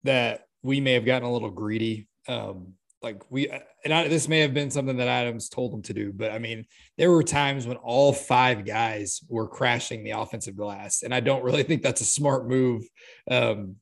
that 0.04 0.46
we 0.64 0.82
may 0.82 0.94
have 0.94 1.06
gotten 1.06 1.28
a 1.28 1.32
little 1.32 1.52
greedy 1.52 2.08
um 2.28 2.74
like 3.02 3.22
we 3.32 3.50
and 3.86 3.94
I, 3.94 4.08
this 4.08 4.28
may 4.28 4.40
have 4.40 4.54
been 4.54 4.72
something 4.72 4.98
that 4.98 5.08
Adams 5.08 5.48
told 5.48 5.74
him 5.74 5.82
to 5.84 5.94
do, 5.94 6.12
but 6.12 6.32
I 6.32 6.40
mean, 6.40 6.66
there 6.98 7.12
were 7.12 7.24
times 7.24 7.66
when 7.66 7.78
all 7.78 8.12
five 8.12 8.66
guys 8.66 9.22
were 9.30 9.48
crashing 9.48 10.04
the 10.04 10.12
offensive 10.12 10.56
glass, 10.56 11.04
and 11.04 11.14
I 11.14 11.22
don't 11.22 11.44
really 11.44 11.64
think 11.64 11.82
that's 11.82 12.02
a 12.02 12.06
smart 12.06 12.48
move. 12.48 12.84
Um, 13.30 13.78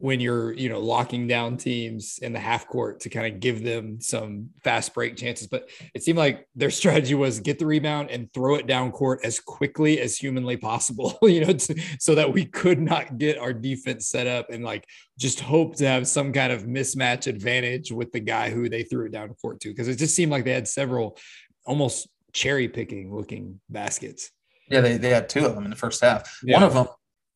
when 0.00 0.18
you're 0.18 0.54
you 0.54 0.70
know 0.70 0.80
locking 0.80 1.26
down 1.26 1.58
teams 1.58 2.18
in 2.22 2.32
the 2.32 2.38
half 2.38 2.66
court 2.66 3.00
to 3.00 3.10
kind 3.10 3.32
of 3.32 3.38
give 3.38 3.62
them 3.62 4.00
some 4.00 4.48
fast 4.64 4.94
break 4.94 5.14
chances. 5.14 5.46
But 5.46 5.68
it 5.94 6.02
seemed 6.02 6.18
like 6.18 6.48
their 6.56 6.70
strategy 6.80 7.14
was 7.14 7.38
get 7.38 7.58
the 7.58 7.66
rebound 7.66 8.10
and 8.10 8.32
throw 8.32 8.54
it 8.54 8.66
down 8.66 8.92
court 8.92 9.20
as 9.24 9.38
quickly 9.38 10.00
as 10.00 10.16
humanly 10.16 10.56
possible 10.56 11.18
you 11.22 11.44
know 11.44 11.52
to, 11.52 11.80
so 11.98 12.14
that 12.14 12.32
we 12.32 12.46
could 12.46 12.80
not 12.80 13.18
get 13.18 13.38
our 13.38 13.52
defense 13.52 14.08
set 14.08 14.26
up 14.26 14.48
and 14.50 14.64
like 14.64 14.86
just 15.18 15.40
hope 15.40 15.76
to 15.76 15.86
have 15.86 16.08
some 16.08 16.32
kind 16.32 16.50
of 16.50 16.64
mismatch 16.64 17.26
advantage 17.26 17.92
with 17.92 18.10
the 18.10 18.20
guy 18.20 18.48
who 18.48 18.70
they 18.70 18.82
threw 18.82 19.06
it 19.06 19.12
down 19.12 19.34
court 19.34 19.60
to. 19.60 19.68
Because 19.68 19.86
it 19.86 19.96
just 19.96 20.16
seemed 20.16 20.32
like 20.32 20.44
they 20.44 20.52
had 20.52 20.66
several 20.66 21.18
almost 21.66 22.08
cherry 22.32 22.68
picking 22.68 23.14
looking 23.14 23.60
baskets. 23.68 24.30
Yeah 24.70 24.80
they, 24.80 24.96
they 24.96 25.10
had 25.10 25.28
two 25.28 25.44
of 25.44 25.54
them 25.54 25.64
in 25.64 25.70
the 25.70 25.76
first 25.76 26.02
half. 26.02 26.40
Yeah. 26.42 26.54
one 26.54 26.62
of 26.62 26.72
them 26.72 26.86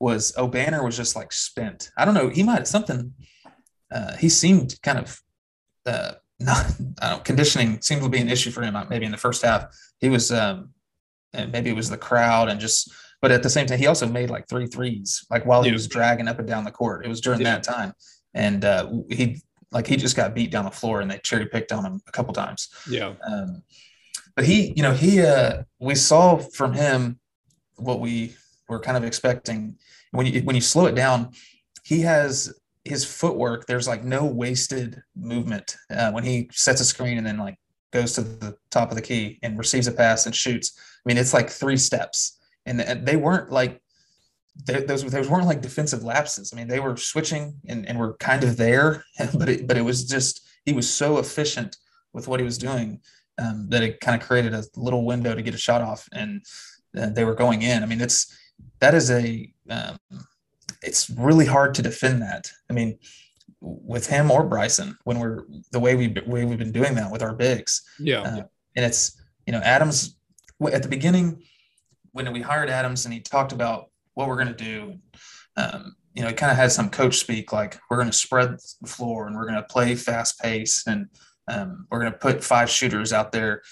was 0.01 0.33
Obanor 0.33 0.85
was 0.85 0.97
just 0.97 1.17
like 1.17 1.33
spent. 1.33 1.91
I 1.97 2.05
don't 2.05 2.15
know. 2.15 2.29
He 2.29 2.43
might 2.43 2.59
have 2.59 2.69
something. 2.69 3.15
Uh, 3.93 4.17
he 4.17 4.29
seemed 4.29 4.81
kind 4.83 4.99
of 4.99 5.21
uh, 5.87 6.13
not. 6.41 6.67
I 7.01 7.11
don't 7.11 7.25
conditioning 7.25 7.81
seemed 7.81 8.03
to 8.03 8.09
be 8.09 8.21
an 8.21 8.29
issue 8.29 8.51
for 8.51 8.63
him. 8.63 8.77
Uh, 8.77 8.85
maybe 8.89 9.07
in 9.07 9.13
the 9.13 9.19
first 9.19 9.45
half, 9.45 9.67
he 10.01 10.09
was. 10.09 10.33
Um, 10.33 10.71
and 11.33 11.51
maybe 11.51 11.69
it 11.69 11.77
was 11.77 11.91
the 11.91 11.99
crowd 11.99 12.49
and 12.49 12.61
just. 12.61 12.93
But 13.21 13.33
at 13.33 13.43
the 13.43 13.51
same 13.51 13.67
time, 13.67 13.79
he 13.79 13.87
also 13.87 14.07
made 14.07 14.29
like 14.29 14.47
three 14.49 14.67
threes, 14.67 15.25
like 15.31 15.47
while 15.47 15.63
he 15.63 15.73
was 15.73 15.89
dragging 15.89 16.29
up 16.29 16.39
and 16.39 16.47
down 16.47 16.65
the 16.65 16.71
court. 16.71 17.07
It 17.07 17.09
was 17.09 17.23
during 17.23 17.41
yeah. 17.41 17.55
that 17.55 17.63
time, 17.63 17.95
and 18.35 18.65
uh, 18.65 18.91
he 19.09 19.41
like 19.73 19.87
he 19.87 19.97
just 19.97 20.15
got 20.15 20.35
beat 20.35 20.51
down 20.51 20.67
the 20.67 20.71
floor, 20.71 21.01
and 21.01 21.11
they 21.11 21.19
cherry 21.19 21.47
picked 21.47 21.73
on 21.73 21.87
him 21.87 22.03
a 22.07 22.13
couple 22.13 22.35
times. 22.35 22.69
Yeah. 22.89 23.15
Um, 23.27 23.63
but 24.37 24.45
he, 24.45 24.73
you 24.77 24.83
know, 24.83 24.93
he 24.93 25.23
uh, 25.23 25.63
we 25.81 25.95
saw 25.95 26.37
from 26.37 26.75
him 26.75 27.19
what 27.77 28.01
we 28.01 28.35
were 28.75 28.81
kind 28.81 28.97
of 28.97 29.05
expecting. 29.05 29.77
When 30.11 30.27
you 30.27 30.43
when 30.43 30.55
you 30.55 30.63
slow 30.63 30.87
it 30.87 30.95
down, 30.95 31.31
he 31.85 32.01
has 32.03 32.53
his 32.85 33.05
footwork. 33.05 33.67
There's 33.67 33.89
like 33.89 34.05
no 34.05 34.25
wasted 34.25 35.03
movement 35.17 35.77
uh, 35.91 36.13
when 36.13 36.25
he 36.25 36.49
sets 36.53 36.81
a 36.81 36.85
screen 36.85 37.19
and 37.19 37.27
then 37.27 37.39
like 37.39 37.59
goes 37.93 38.13
to 38.15 38.23
the 38.23 38.57
top 38.71 38.91
of 38.91 38.97
the 38.97 39.03
key 39.03 39.39
and 39.43 39.59
receives 39.59 39.87
a 39.87 39.93
pass 39.93 40.27
and 40.27 40.35
shoots. 40.35 40.79
I 40.79 41.09
mean, 41.09 41.17
it's 41.17 41.33
like 41.33 41.49
three 41.49 41.77
steps, 41.77 42.39
and, 42.67 42.81
they 43.07 43.17
weren't 43.17 43.51
like 43.51 43.81
those 44.67 45.05
those 45.05 45.29
weren't 45.29 45.47
like 45.47 45.63
defensive 45.63 46.05
lapses. 46.05 46.53
I 46.53 46.57
mean, 46.57 46.69
they 46.69 46.81
were 46.81 46.97
switching 46.97 47.55
and, 47.67 47.89
and 47.89 47.99
were 47.99 48.15
kind 48.15 48.45
of 48.45 48.57
there, 48.57 49.05
but 49.35 49.49
it, 49.49 49.67
but 49.67 49.77
it 49.77 49.83
was 49.83 50.05
just 50.05 50.47
he 50.65 50.73
was 50.73 50.89
so 50.91 51.19
efficient 51.19 51.77
with 52.13 52.29
what 52.29 52.41
he 52.41 52.45
was 52.45 52.59
doing 52.59 53.01
um, 53.39 53.67
that 53.71 53.83
it 53.83 54.01
kind 54.01 54.21
of 54.21 54.27
created 54.27 54.55
a 54.55 54.65
little 54.77 55.05
window 55.05 55.35
to 55.35 55.43
get 55.43 55.55
a 55.55 55.59
shot 55.59 55.83
off, 55.83 56.09
and 56.13 56.45
uh, 56.97 57.09
they 57.09 57.25
were 57.25 57.35
going 57.35 57.63
in. 57.63 57.83
I 57.83 57.87
mean, 57.87 58.01
it's 58.01 58.37
that 58.81 58.95
is 58.95 59.11
a 59.11 59.53
um, 59.71 59.99
it's 60.83 61.09
really 61.11 61.47
hard 61.47 61.75
to 61.75 61.83
defend 61.83 62.23
that. 62.23 62.51
I 62.71 62.73
mean, 62.73 62.99
with 63.61 64.07
him 64.07 64.31
or 64.31 64.45
Bryson, 64.45 64.97
when 65.05 65.19
we're 65.19 65.45
the 65.73 65.81
way 65.81 65.95
we 65.95 66.09
way 66.27 66.45
we've 66.45 66.59
been 66.59 66.73
doing 66.73 66.95
that 66.97 67.11
with 67.11 67.23
our 67.23 67.35
bigs, 67.35 67.83
yeah, 67.99 68.21
uh, 68.21 68.43
and 68.77 68.85
it's 68.85 69.21
you 69.47 69.53
know 69.53 69.61
Adams 69.61 70.17
at 70.73 70.83
the 70.83 70.89
beginning 70.89 71.43
when 72.13 72.33
we 72.33 72.41
hired 72.41 72.71
Adams 72.71 73.05
and 73.05 73.13
he 73.13 73.21
talked 73.21 73.53
about 73.53 73.91
what 74.15 74.29
we're 74.29 74.37
going 74.37 74.55
to 74.55 74.65
do. 74.65 74.99
Um, 75.57 75.97
you 76.15 76.23
know, 76.23 76.29
he 76.29 76.35
kind 76.35 76.53
of 76.53 76.57
had 76.57 76.71
some 76.71 76.89
coach 76.89 77.19
speak 77.19 77.53
like 77.53 77.79
we're 77.91 77.97
going 77.97 78.11
to 78.11 78.17
spread 78.17 78.57
the 78.81 78.89
floor 78.89 79.27
and 79.27 79.35
we're 79.35 79.47
going 79.47 79.57
to 79.57 79.65
play 79.65 79.97
fast 79.97 80.41
pace 80.41 80.85
and 80.87 81.09
um, 81.49 81.87
we're 81.91 81.99
going 81.99 82.13
to 82.13 82.19
put 82.19 82.45
five 82.45 82.71
shooters 82.71 83.13
out 83.13 83.33
there. 83.33 83.63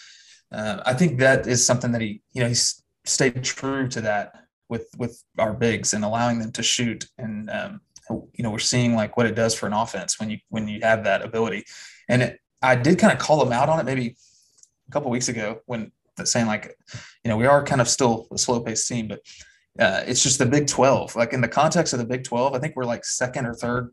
Uh, 0.51 0.83
I 0.85 0.93
think 0.95 1.21
that 1.21 1.47
is 1.47 1.65
something 1.65 1.93
that 1.93 2.01
he, 2.01 2.21
you 2.33 2.43
know, 2.43 2.49
he's 2.49 2.83
stayed 3.05 3.45
true 3.45 3.89
to 3.89 4.01
that 4.01 4.42
with 4.73 4.89
with 4.99 5.23
our 5.39 5.53
bigs 5.53 5.93
and 5.95 6.05
allowing 6.05 6.39
them 6.39 6.53
to 6.53 6.63
shoot. 6.63 7.05
And 7.19 7.49
um, 7.51 7.81
you 8.11 8.43
know 8.43 8.51
we're 8.51 8.59
seeing 8.59 8.95
like 8.95 9.17
what 9.17 9.27
it 9.27 9.37
does 9.37 9.55
for 9.55 9.67
an 9.67 9.73
offense 9.73 10.19
when 10.19 10.31
you 10.31 10.39
when 10.49 10.67
you 10.67 10.81
have 10.83 11.05
that 11.05 11.23
ability. 11.23 11.65
And 12.09 12.23
it, 12.23 12.39
i 12.65 12.77
did 12.77 12.99
kind 12.99 13.13
of 13.13 13.19
call 13.19 13.39
them 13.43 13.53
out 13.53 13.69
on 13.69 13.81
it 13.81 13.85
maybe 13.85 14.17
a 14.89 14.93
couple 14.93 15.11
weeks 15.11 15.29
ago 15.29 15.61
when 15.67 15.91
saying 16.25 16.47
like 16.47 16.77
you 17.25 17.29
know 17.29 17.37
we 17.37 17.47
are 17.47 17.65
kind 17.65 17.81
of 17.81 17.89
still 17.89 18.29
a 18.33 18.39
slow 18.39 18.61
paced 18.61 18.87
team 18.87 19.09
but 19.09 19.21
uh, 19.81 20.03
it's 20.07 20.23
just 20.23 20.39
the 20.39 20.47
big 20.47 20.69
12 20.69 21.17
like 21.17 21.33
in 21.33 21.41
the 21.41 21.49
context 21.49 21.93
of 21.93 21.99
the 21.99 22.05
big 22.05 22.23
12 22.23 22.55
i 22.55 22.59
think 22.61 22.77
we're 22.77 22.85
like 22.85 23.05
second 23.05 23.47
or 23.47 23.55
third 23.55 23.91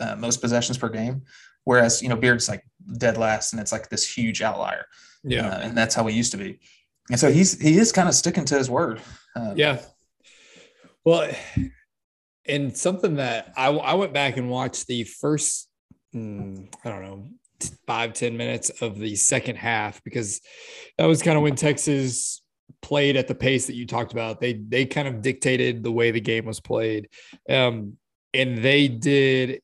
uh, 0.00 0.16
most 0.16 0.40
possessions 0.40 0.78
per 0.78 0.88
game. 0.88 1.22
Whereas 1.64 2.02
you 2.02 2.08
know 2.08 2.16
beard's 2.16 2.48
like 2.48 2.64
dead 2.96 3.18
last 3.18 3.52
and 3.52 3.60
it's 3.60 3.72
like 3.72 3.88
this 3.88 4.08
huge 4.08 4.42
outlier. 4.42 4.86
Yeah. 5.22 5.48
Uh, 5.48 5.58
and 5.60 5.76
that's 5.76 5.94
how 5.94 6.04
we 6.04 6.12
used 6.12 6.32
to 6.32 6.38
be. 6.38 6.60
And 7.10 7.20
so 7.20 7.30
he's 7.30 7.60
he 7.60 7.78
is 7.78 7.92
kind 7.92 8.08
of 8.08 8.14
sticking 8.14 8.44
to 8.46 8.56
his 8.56 8.70
word. 8.70 9.00
Uh, 9.36 9.52
yeah 9.56 9.80
well, 11.04 11.30
and 12.46 12.76
something 12.76 13.16
that 13.16 13.52
I, 13.56 13.68
I 13.68 13.94
went 13.94 14.12
back 14.12 14.36
and 14.36 14.50
watched 14.50 14.86
the 14.86 15.04
first, 15.04 15.68
mm, 16.14 16.72
I 16.84 16.88
don't 16.88 17.02
know, 17.02 17.28
five 17.86 18.12
ten 18.14 18.36
minutes 18.36 18.70
of 18.82 18.98
the 18.98 19.16
second 19.16 19.56
half 19.56 20.02
because 20.04 20.40
that 20.96 21.06
was 21.06 21.22
kind 21.22 21.36
of 21.36 21.42
when 21.42 21.56
Texas 21.56 22.42
played 22.82 23.16
at 23.16 23.28
the 23.28 23.34
pace 23.34 23.66
that 23.66 23.74
you 23.74 23.86
talked 23.86 24.12
about. 24.12 24.40
They 24.40 24.54
they 24.54 24.86
kind 24.86 25.08
of 25.08 25.22
dictated 25.22 25.82
the 25.82 25.92
way 25.92 26.10
the 26.10 26.20
game 26.20 26.46
was 26.46 26.60
played, 26.60 27.08
um, 27.48 27.96
and 28.32 28.58
they 28.58 28.88
did 28.88 29.60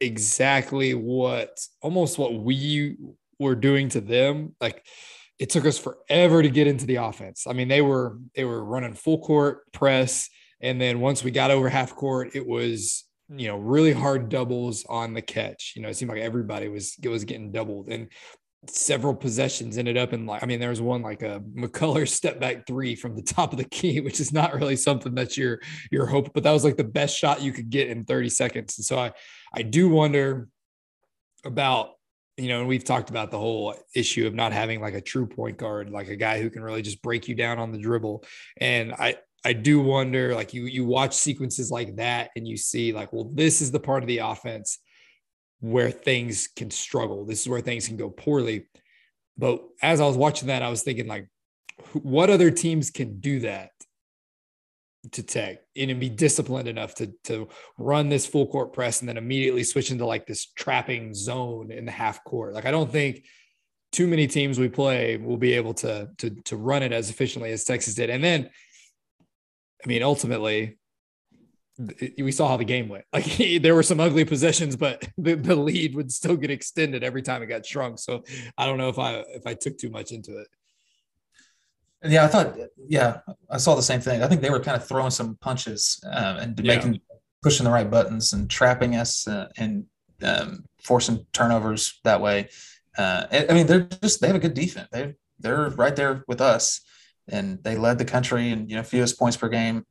exactly 0.00 0.94
what 0.94 1.58
almost 1.80 2.18
what 2.18 2.34
we 2.34 2.96
were 3.38 3.54
doing 3.54 3.88
to 3.90 4.00
them. 4.00 4.54
Like 4.60 4.84
it 5.38 5.50
took 5.50 5.66
us 5.66 5.78
forever 5.78 6.42
to 6.42 6.50
get 6.50 6.66
into 6.66 6.86
the 6.86 6.96
offense. 6.96 7.46
I 7.46 7.52
mean, 7.52 7.68
they 7.68 7.82
were 7.82 8.18
they 8.34 8.44
were 8.44 8.64
running 8.64 8.94
full 8.94 9.18
court 9.18 9.72
press 9.72 10.28
and 10.64 10.80
then 10.80 10.98
once 10.98 11.22
we 11.22 11.30
got 11.30 11.50
over 11.50 11.68
half 11.68 11.94
court, 11.94 12.30
it 12.34 12.44
was 12.44 13.04
hmm. 13.28 13.38
you 13.38 13.48
know 13.48 13.58
really 13.58 13.92
hard 13.92 14.28
doubles 14.28 14.84
on 14.88 15.12
the 15.14 15.22
catch. 15.22 15.74
You 15.76 15.82
know, 15.82 15.88
it 15.88 15.96
seemed 15.96 16.10
like 16.10 16.20
everybody 16.20 16.68
was 16.68 16.96
it 17.00 17.08
was 17.08 17.24
getting 17.24 17.52
doubled, 17.52 17.88
and 17.88 18.08
several 18.66 19.14
possessions 19.14 19.76
ended 19.76 19.98
up 19.98 20.14
in 20.14 20.24
like 20.24 20.42
I 20.42 20.46
mean 20.46 20.58
there 20.58 20.70
was 20.70 20.80
one 20.80 21.02
like 21.02 21.22
a 21.22 21.40
McCullar 21.54 22.08
step 22.20 22.40
back 22.40 22.66
three 22.66 22.94
from 22.94 23.14
the 23.14 23.22
top 23.22 23.52
of 23.52 23.58
the 23.58 23.64
key, 23.64 24.00
which 24.06 24.20
is 24.20 24.32
not 24.32 24.54
really 24.54 24.76
something 24.76 25.14
that 25.14 25.36
you're 25.36 25.60
you're 25.92 26.06
hoping, 26.06 26.32
but 26.34 26.42
that 26.42 26.52
was 26.52 26.64
like 26.64 26.76
the 26.76 26.84
best 26.84 27.16
shot 27.16 27.42
you 27.42 27.52
could 27.52 27.70
get 27.70 27.88
in 27.88 28.04
30 28.04 28.30
seconds. 28.30 28.78
And 28.78 28.84
so 28.84 28.98
I 28.98 29.12
I 29.54 29.62
do 29.62 29.88
wonder 29.88 30.48
about 31.44 31.90
you 32.36 32.48
know, 32.48 32.58
and 32.58 32.68
we've 32.68 32.82
talked 32.82 33.10
about 33.10 33.30
the 33.30 33.38
whole 33.38 33.76
issue 33.94 34.26
of 34.26 34.34
not 34.34 34.52
having 34.52 34.80
like 34.80 34.94
a 34.94 35.00
true 35.00 35.24
point 35.24 35.56
guard, 35.56 35.90
like 35.90 36.08
a 36.08 36.16
guy 36.16 36.42
who 36.42 36.50
can 36.50 36.64
really 36.64 36.82
just 36.82 37.00
break 37.00 37.28
you 37.28 37.34
down 37.36 37.60
on 37.60 37.70
the 37.70 37.78
dribble. 37.78 38.24
And 38.60 38.92
I 38.92 39.18
I 39.44 39.52
do 39.52 39.80
wonder, 39.80 40.34
like 40.34 40.54
you 40.54 40.64
you 40.64 40.84
watch 40.84 41.14
sequences 41.14 41.70
like 41.70 41.96
that 41.96 42.30
and 42.36 42.48
you 42.48 42.56
see 42.56 42.92
like, 42.92 43.12
well, 43.12 43.30
this 43.32 43.60
is 43.60 43.70
the 43.70 43.80
part 43.80 44.02
of 44.02 44.06
the 44.06 44.18
offense 44.18 44.78
where 45.60 45.90
things 45.90 46.48
can 46.48 46.70
struggle. 46.70 47.24
This 47.24 47.42
is 47.42 47.48
where 47.48 47.60
things 47.60 47.86
can 47.86 47.96
go 47.96 48.10
poorly. 48.10 48.66
But 49.36 49.62
as 49.82 50.00
I 50.00 50.06
was 50.06 50.16
watching 50.16 50.48
that, 50.48 50.62
I 50.62 50.68
was 50.68 50.82
thinking 50.82 51.06
like, 51.06 51.28
what 51.92 52.30
other 52.30 52.50
teams 52.50 52.90
can 52.90 53.20
do 53.20 53.40
that 53.40 53.70
to 55.12 55.22
tech 55.22 55.58
and 55.76 56.00
be 56.00 56.08
disciplined 56.08 56.68
enough 56.68 56.94
to 56.94 57.12
to 57.24 57.48
run 57.78 58.08
this 58.08 58.26
full 58.26 58.46
court 58.46 58.72
press 58.72 59.00
and 59.00 59.08
then 59.08 59.18
immediately 59.18 59.62
switch 59.62 59.90
into 59.90 60.06
like 60.06 60.26
this 60.26 60.46
trapping 60.46 61.12
zone 61.12 61.70
in 61.70 61.84
the 61.84 61.92
half 61.92 62.24
court. 62.24 62.54
Like 62.54 62.64
I 62.64 62.70
don't 62.70 62.90
think 62.90 63.24
too 63.92 64.06
many 64.06 64.26
teams 64.26 64.58
we 64.58 64.68
play 64.68 65.18
will 65.18 65.36
be 65.36 65.52
able 65.52 65.74
to 65.74 66.08
to 66.18 66.30
to 66.30 66.56
run 66.56 66.82
it 66.82 66.92
as 66.92 67.10
efficiently 67.10 67.52
as 67.52 67.64
Texas 67.64 67.94
did. 67.94 68.08
And 68.08 68.24
then 68.24 68.50
I 69.84 69.88
mean, 69.88 70.02
ultimately, 70.02 70.78
we 72.18 72.32
saw 72.32 72.48
how 72.48 72.56
the 72.56 72.64
game 72.64 72.88
went. 72.88 73.04
Like 73.12 73.62
there 73.62 73.74
were 73.74 73.82
some 73.82 74.00
ugly 74.00 74.24
possessions, 74.24 74.76
but 74.76 75.06
the, 75.18 75.34
the 75.34 75.56
lead 75.56 75.94
would 75.94 76.12
still 76.12 76.36
get 76.36 76.50
extended 76.50 77.04
every 77.04 77.22
time 77.22 77.42
it 77.42 77.46
got 77.46 77.66
shrunk. 77.66 77.98
So 77.98 78.24
I 78.56 78.66
don't 78.66 78.78
know 78.78 78.88
if 78.88 78.98
I 78.98 79.24
if 79.28 79.46
I 79.46 79.54
took 79.54 79.78
too 79.78 79.90
much 79.90 80.12
into 80.12 80.38
it. 80.38 80.48
Yeah, 82.06 82.24
I 82.24 82.28
thought. 82.28 82.56
Yeah, 82.88 83.20
I 83.50 83.56
saw 83.56 83.74
the 83.74 83.82
same 83.82 84.00
thing. 84.00 84.22
I 84.22 84.28
think 84.28 84.42
they 84.42 84.50
were 84.50 84.60
kind 84.60 84.76
of 84.76 84.86
throwing 84.86 85.10
some 85.10 85.36
punches 85.40 86.02
uh, 86.06 86.38
and 86.40 86.58
yeah. 86.60 86.76
making 86.76 87.00
pushing 87.42 87.64
the 87.64 87.70
right 87.70 87.90
buttons 87.90 88.32
and 88.32 88.48
trapping 88.50 88.96
us 88.96 89.26
uh, 89.26 89.48
and 89.56 89.86
um, 90.22 90.64
forcing 90.82 91.26
turnovers 91.32 92.00
that 92.04 92.20
way. 92.20 92.48
Uh, 92.96 93.26
I 93.30 93.52
mean, 93.52 93.66
they're 93.66 93.88
just 94.02 94.20
they 94.20 94.26
have 94.28 94.36
a 94.36 94.40
good 94.40 94.54
defense. 94.54 94.88
They 94.92 95.14
they're 95.40 95.70
right 95.70 95.96
there 95.96 96.24
with 96.28 96.40
us 96.40 96.80
and 97.28 97.62
they 97.62 97.76
led 97.76 97.98
the 97.98 98.04
country 98.04 98.50
and 98.50 98.70
you 98.70 98.76
know 98.76 98.82
fewest 98.82 99.18
points 99.18 99.36
per 99.36 99.48
game 99.48 99.84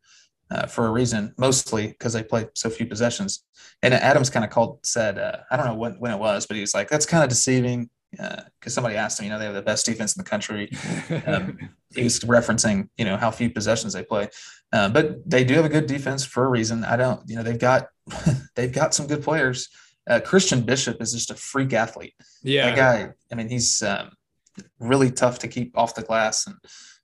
uh, 0.51 0.67
for 0.67 0.87
a 0.87 0.91
reason, 0.91 1.33
mostly 1.37 1.87
because 1.87 2.13
they 2.13 2.23
play 2.23 2.47
so 2.53 2.69
few 2.69 2.85
possessions. 2.85 3.45
And 3.81 3.93
Adams 3.93 4.29
kind 4.29 4.45
of 4.45 4.51
called 4.51 4.79
said 4.83 5.17
uh, 5.17 5.37
I 5.49 5.57
don't 5.57 5.65
know 5.65 5.75
when 5.75 5.93
when 5.93 6.11
it 6.11 6.19
was, 6.19 6.45
but 6.45 6.55
he 6.55 6.61
was 6.61 6.73
like 6.73 6.89
that's 6.89 7.05
kind 7.05 7.23
of 7.23 7.29
deceiving 7.29 7.89
because 8.11 8.45
uh, 8.67 8.69
somebody 8.69 8.95
asked 8.95 9.19
him, 9.19 9.25
you 9.25 9.31
know, 9.31 9.39
they 9.39 9.45
have 9.45 9.55
the 9.55 9.61
best 9.61 9.85
defense 9.87 10.15
in 10.15 10.23
the 10.23 10.29
country. 10.29 10.71
Um, 11.25 11.57
he 11.95 12.03
was 12.03 12.19
referencing, 12.19 12.89
you 12.97 13.05
know, 13.05 13.17
how 13.17 13.31
few 13.31 13.49
possessions 13.49 13.93
they 13.93 14.03
play, 14.03 14.29
uh, 14.71 14.89
but 14.89 15.27
they 15.29 15.43
do 15.43 15.55
have 15.55 15.65
a 15.65 15.69
good 15.69 15.87
defense 15.87 16.23
for 16.23 16.45
a 16.45 16.49
reason. 16.49 16.83
I 16.83 16.95
don't, 16.95 17.21
you 17.27 17.35
know, 17.35 17.43
they've 17.43 17.59
got 17.59 17.87
they've 18.55 18.71
got 18.71 18.93
some 18.93 19.07
good 19.07 19.23
players. 19.23 19.69
Uh, 20.07 20.19
Christian 20.19 20.61
Bishop 20.61 21.01
is 21.01 21.13
just 21.13 21.31
a 21.31 21.35
freak 21.35 21.73
athlete. 21.73 22.13
Yeah, 22.43 22.69
that 22.69 22.75
guy. 22.75 23.13
I 23.31 23.35
mean, 23.35 23.49
he's 23.49 23.81
um, 23.81 24.11
really 24.79 25.09
tough 25.09 25.39
to 25.39 25.47
keep 25.47 25.77
off 25.77 25.95
the 25.95 26.03
glass 26.03 26.45
and 26.45 26.55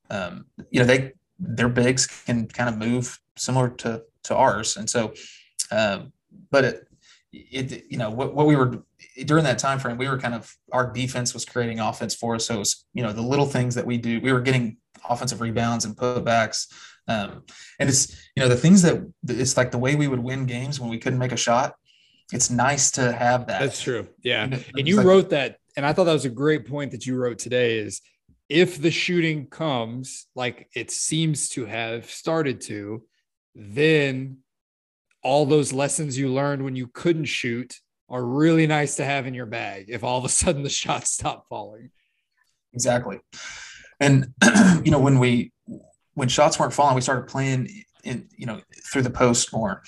um, 0.10 0.46
you 0.72 0.80
know, 0.80 0.86
they 0.86 1.14
their 1.40 1.70
bigs 1.70 2.06
can 2.08 2.48
kind 2.48 2.70
of 2.70 2.78
move 2.78 3.20
similar 3.38 3.70
to 3.70 4.04
to 4.24 4.36
ours, 4.36 4.78
and 4.78 4.90
so, 4.90 5.14
um, 5.72 6.12
but 6.52 6.66
it, 6.66 6.88
it 7.32 7.86
you 7.90 7.98
know 7.98 8.10
what, 8.10 8.36
what 8.36 8.46
we 8.46 8.56
were 8.56 8.84
during 9.26 9.44
that 9.44 9.60
time 9.60 9.80
frame 9.80 9.98
we 9.98 10.08
were 10.08 10.18
kind 10.18 10.34
of 10.34 10.56
our 10.72 10.92
defense 10.92 11.34
was 11.34 11.46
creating 11.46 11.80
offense 11.80 12.16
for 12.16 12.36
us. 12.36 12.48
So 12.48 12.56
it 12.56 12.60
was 12.60 12.86
you 12.94 13.04
know 13.04 13.14
the 13.14 13.22
little 13.22 13.46
things 13.46 13.76
that 13.76 13.86
we 13.86 13.98
do 13.98 14.20
we 14.22 14.32
were 14.32 14.42
getting 14.42 14.78
offensive 15.10 15.42
rebounds 15.42 15.86
and 15.86 15.96
putbacks. 15.96 16.68
Um, 17.08 17.44
and 17.80 17.90
it's 17.90 18.30
you 18.36 18.44
know 18.44 18.50
the 18.50 18.58
things 18.58 18.82
that 18.84 19.02
it's 19.28 19.58
like 19.58 19.72
the 19.72 19.78
way 19.78 19.96
we 19.96 20.08
would 20.08 20.20
win 20.20 20.46
games 20.46 20.80
when 20.80 20.90
we 20.90 20.98
couldn't 20.98 21.20
make 21.20 21.32
a 21.32 21.38
shot. 21.38 21.76
It's 22.32 22.52
nice 22.52 22.92
to 22.92 23.12
have 23.12 23.48
that. 23.48 23.60
That's 23.60 23.82
true. 23.82 24.08
Yeah. 24.22 24.44
And, 24.44 24.64
and 24.78 24.88
you 24.88 24.98
like, 24.98 25.06
wrote 25.06 25.30
that 25.32 25.58
and 25.80 25.86
i 25.86 25.94
thought 25.94 26.04
that 26.04 26.14
was 26.14 26.26
a 26.26 26.30
great 26.30 26.68
point 26.68 26.92
that 26.92 27.06
you 27.06 27.16
wrote 27.16 27.40
today 27.40 27.78
is 27.78 28.02
if 28.50 28.82
the 28.82 28.92
shooting 28.92 29.48
comes 29.48 30.26
like 30.36 30.68
it 30.76 30.92
seems 30.92 31.50
to 31.50 31.66
have 31.66 32.10
started 32.10 32.60
to 32.60 33.04
then 33.56 34.38
all 35.24 35.46
those 35.46 35.74
lessons 35.74 36.18
you 36.18 36.30
learned 36.30 36.64
when 36.64 36.76
you 36.76 36.88
couldn't 36.88 37.26
shoot 37.26 37.80
are 38.10 38.26
really 38.26 38.66
nice 38.66 38.96
to 38.96 39.06
have 39.06 39.28
in 39.28 39.34
your 39.34 39.46
bag 39.46 39.86
if 39.90 40.04
all 40.04 40.18
of 40.18 40.26
a 40.26 40.30
sudden 40.30 40.64
the 40.64 40.70
shots 40.82 41.12
stop 41.12 41.48
falling. 41.48 41.92
Exactly. 42.74 43.20
And 44.00 44.34
you 44.84 44.92
know, 44.92 45.00
when 45.00 45.20
we 45.20 45.52
when 46.14 46.28
shots 46.28 46.60
weren't 46.60 46.74
falling, 46.74 46.96
we 46.96 47.02
started 47.02 47.28
playing 47.28 47.70
in, 48.04 48.28
you 48.36 48.46
know, 48.46 48.62
through 48.92 49.04
the 49.04 49.10
post 49.10 49.54
more. 49.54 49.84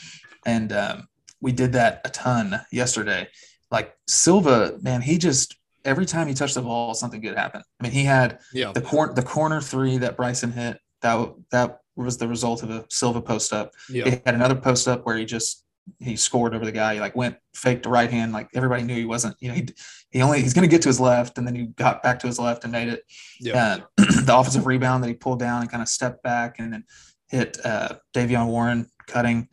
And 0.46 0.72
um, 0.72 1.08
we 1.40 1.52
did 1.52 1.74
that 1.74 2.02
a 2.06 2.10
ton 2.10 2.62
yesterday. 2.72 3.28
Like 3.70 3.96
Silva, 4.08 4.78
man, 4.82 5.02
he 5.02 5.18
just 5.18 5.56
every 5.86 6.06
time 6.06 6.28
he 6.28 6.34
touched 6.34 6.56
the 6.56 6.62
ball, 6.62 6.94
something 6.94 7.22
good 7.22 7.38
happened. 7.38 7.64
I 7.80 7.84
mean, 7.84 7.92
he 7.92 8.04
had 8.04 8.40
yeah. 8.54 8.72
the 8.72 8.82
corner 8.82 9.14
the 9.14 9.24
corner 9.24 9.62
three 9.62 9.98
that 9.98 10.18
Bryson 10.18 10.52
hit. 10.52 10.78
That 11.02 11.34
that 11.52 11.80
was 11.96 12.18
the 12.18 12.28
result 12.28 12.64
of 12.64 12.70
a 12.70 12.86
Silva 12.90 13.22
post 13.22 13.54
up. 13.54 13.74
Yeah. 13.90 14.06
He 14.06 14.10
had 14.26 14.36
another 14.36 14.56
post 14.56 14.88
up 14.88 15.06
where 15.06 15.18
he 15.18 15.26
just 15.26 15.66
he 16.00 16.16
scored 16.16 16.56
over 16.56 16.66
the 16.66 16.72
guy. 16.72 16.96
He 16.96 17.00
like 17.00 17.16
went 17.16 17.38
faked 17.54 17.86
a 17.86 17.90
right 17.90 18.10
hand. 18.10 18.34
Like 18.34 18.50
everybody 18.54 18.84
knew 18.84 18.96
he 18.96 19.06
wasn't. 19.06 19.36
You 19.40 19.50
know, 19.50 19.56
he 19.56 19.68
he 20.10 20.22
only 20.22 20.42
he's 20.42 20.54
going 20.54 20.68
to 20.68 20.74
get 20.74 20.82
to 20.84 20.90
his 20.90 21.00
left, 21.00 21.38
and 21.38 21.48
then 21.48 21.56
he 21.56 21.66
got 21.68 22.04
back 22.04 22.20
to 22.20 22.28
his 22.28 22.40
left 22.40 22.64
and 22.64 22.72
made 22.72 22.90
it. 22.90 23.04
Yeah. 23.40 23.80
Uh, 23.98 24.06
the 24.24 24.36
offensive 24.36 24.66
rebound 24.66 25.04
that 25.04 25.08
he 25.08 25.14
pulled 25.14 25.40
down 25.40 25.62
and 25.62 25.72
kind 25.72 25.82
of 25.82 25.90
stepped 25.90 26.24
back 26.24 26.60
and 26.60 26.74
then 26.74 26.84
hit 27.28 27.58
uh, 27.66 27.96
Davion 28.14 28.48
Warren 28.48 28.88
cutting. 29.08 29.48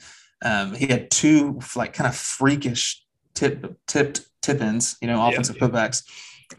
Um, 0.45 0.75
he 0.75 0.87
had 0.87 1.11
two 1.11 1.61
like 1.75 1.95
kind 1.95 2.07
of 2.07 2.15
freakish 2.15 3.05
tip 3.39 3.77
tipped 3.87 4.23
tip 4.43 4.61
ins. 4.61 4.97
You 5.01 5.09
know, 5.09 5.27
offensive 5.27 5.57
yeah, 5.61 5.67
yeah. 5.67 5.71
putbacks, 5.71 6.03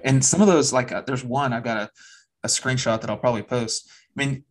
and 0.04 0.24
some 0.24 0.42
of 0.42 0.48
those 0.48 0.72
like 0.72 0.92
uh, 0.92 1.02
there's 1.06 1.24
one 1.24 1.54
I've 1.54 1.64
got 1.64 1.78
a 1.78 1.90
a 2.44 2.48
screenshot 2.48 3.02
that 3.02 3.10
I'll 3.10 3.18
probably 3.18 3.44
post. 3.44 3.90
I 4.18 4.26
mean, 4.26 4.44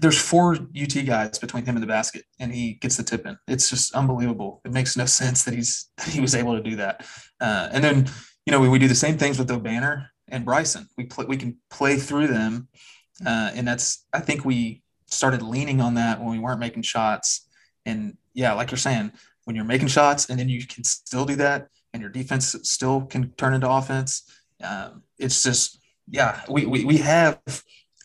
there's 0.00 0.18
four 0.18 0.54
UT 0.54 1.06
guys 1.06 1.38
between 1.38 1.64
him 1.64 1.76
and 1.76 1.82
the 1.82 1.86
basket, 1.86 2.24
and 2.40 2.52
he 2.52 2.74
gets 2.74 2.96
the 2.96 3.04
tip 3.04 3.24
in. 3.24 3.38
It's 3.46 3.70
just 3.70 3.94
unbelievable. 3.94 4.60
It 4.64 4.72
makes 4.72 4.96
no 4.96 5.04
sense 5.20 5.44
that 5.44 5.54
he's 5.54 5.90
that 5.98 6.08
he 6.08 6.20
was 6.20 6.34
able 6.34 6.56
to 6.56 6.62
do 6.62 6.76
that. 6.76 7.06
Uh, 7.40 7.68
and 7.72 7.82
then 7.82 8.10
you 8.46 8.50
know 8.50 8.60
we, 8.60 8.68
we 8.68 8.78
do 8.78 8.88
the 8.88 8.94
same 8.94 9.16
things 9.16 9.38
with 9.38 9.48
Obanor 9.48 10.06
and 10.28 10.44
Bryson. 10.44 10.88
We 10.98 11.04
play, 11.04 11.26
we 11.26 11.36
can 11.36 11.56
play 11.70 11.96
through 11.96 12.28
them, 12.28 12.68
uh, 13.24 13.52
and 13.54 13.66
that's 13.66 14.06
I 14.12 14.20
think 14.20 14.44
we 14.44 14.82
started 15.06 15.42
leaning 15.42 15.80
on 15.80 15.94
that 15.94 16.20
when 16.20 16.30
we 16.30 16.38
weren't 16.38 16.60
making 16.60 16.82
shots. 16.82 17.48
And 17.86 18.16
yeah, 18.34 18.52
like 18.54 18.70
you're 18.70 18.78
saying, 18.78 19.12
when 19.44 19.56
you're 19.56 19.64
making 19.64 19.88
shots 19.88 20.28
and 20.28 20.38
then 20.38 20.48
you 20.48 20.66
can 20.66 20.84
still 20.84 21.24
do 21.24 21.36
that, 21.36 21.68
and 21.92 22.00
your 22.00 22.10
defense 22.10 22.54
still 22.62 23.02
can 23.02 23.30
turn 23.32 23.54
into 23.54 23.68
offense. 23.68 24.22
Um, 24.62 25.02
it's 25.18 25.42
just 25.42 25.78
yeah, 26.08 26.42
we 26.48 26.66
we, 26.66 26.84
we 26.84 26.96
have 26.98 27.40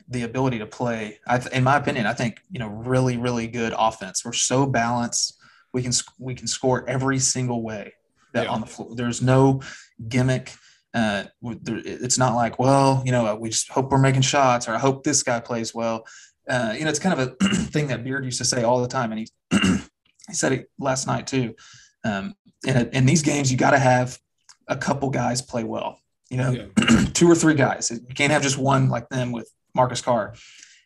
the 0.07 0.23
ability 0.23 0.59
to 0.59 0.65
play. 0.65 1.19
I, 1.27 1.41
in 1.51 1.63
my 1.63 1.77
opinion, 1.77 2.05
I 2.05 2.13
think 2.13 2.41
you 2.49 2.59
know 2.59 2.67
really 2.67 3.17
really 3.17 3.47
good 3.47 3.73
offense. 3.77 4.23
We're 4.23 4.33
so 4.33 4.65
balanced. 4.65 5.37
We 5.73 5.81
can 5.81 5.91
we 6.19 6.35
can 6.35 6.47
score 6.47 6.87
every 6.87 7.19
single 7.19 7.63
way 7.63 7.93
that 8.33 8.45
yeah. 8.45 8.51
on 8.51 8.61
the 8.61 8.67
floor. 8.67 8.95
There's 8.95 9.21
no 9.21 9.61
gimmick. 10.07 10.53
Uh, 10.93 11.25
it's 11.41 12.17
not 12.17 12.35
like 12.35 12.57
well, 12.59 13.03
you 13.05 13.11
know, 13.11 13.35
we 13.35 13.49
just 13.49 13.69
hope 13.69 13.91
we're 13.91 13.97
making 13.97 14.21
shots, 14.21 14.69
or 14.69 14.73
I 14.73 14.79
hope 14.79 15.03
this 15.03 15.23
guy 15.23 15.39
plays 15.39 15.73
well. 15.73 16.05
Uh, 16.47 16.75
you 16.77 16.83
know, 16.83 16.89
it's 16.89 16.99
kind 16.99 17.19
of 17.19 17.27
a 17.27 17.45
thing 17.55 17.87
that 17.87 18.03
Beard 18.03 18.23
used 18.23 18.37
to 18.37 18.45
say 18.45 18.63
all 18.63 18.81
the 18.81 18.87
time, 18.87 19.11
and 19.11 19.19
he 19.19 19.27
he 20.27 20.33
said 20.33 20.51
it 20.51 20.69
last 20.79 21.07
night 21.07 21.27
too. 21.27 21.55
Um, 22.03 22.35
in, 22.65 22.89
in 22.89 23.05
these 23.05 23.21
games, 23.21 23.51
you 23.51 23.57
got 23.57 23.71
to 23.71 23.79
have 23.79 24.19
a 24.67 24.75
couple 24.75 25.09
guys 25.09 25.41
play 25.41 25.63
well. 25.63 25.99
You 26.29 26.37
know, 26.37 26.51
yeah. 26.51 27.05
two 27.13 27.29
or 27.29 27.35
three 27.35 27.53
guys. 27.53 27.91
You 27.91 28.15
can't 28.15 28.31
have 28.31 28.41
just 28.41 28.57
one 28.57 28.89
like 28.89 29.09
them 29.09 29.31
with 29.31 29.49
Marcus 29.75 30.01
Carr, 30.01 30.33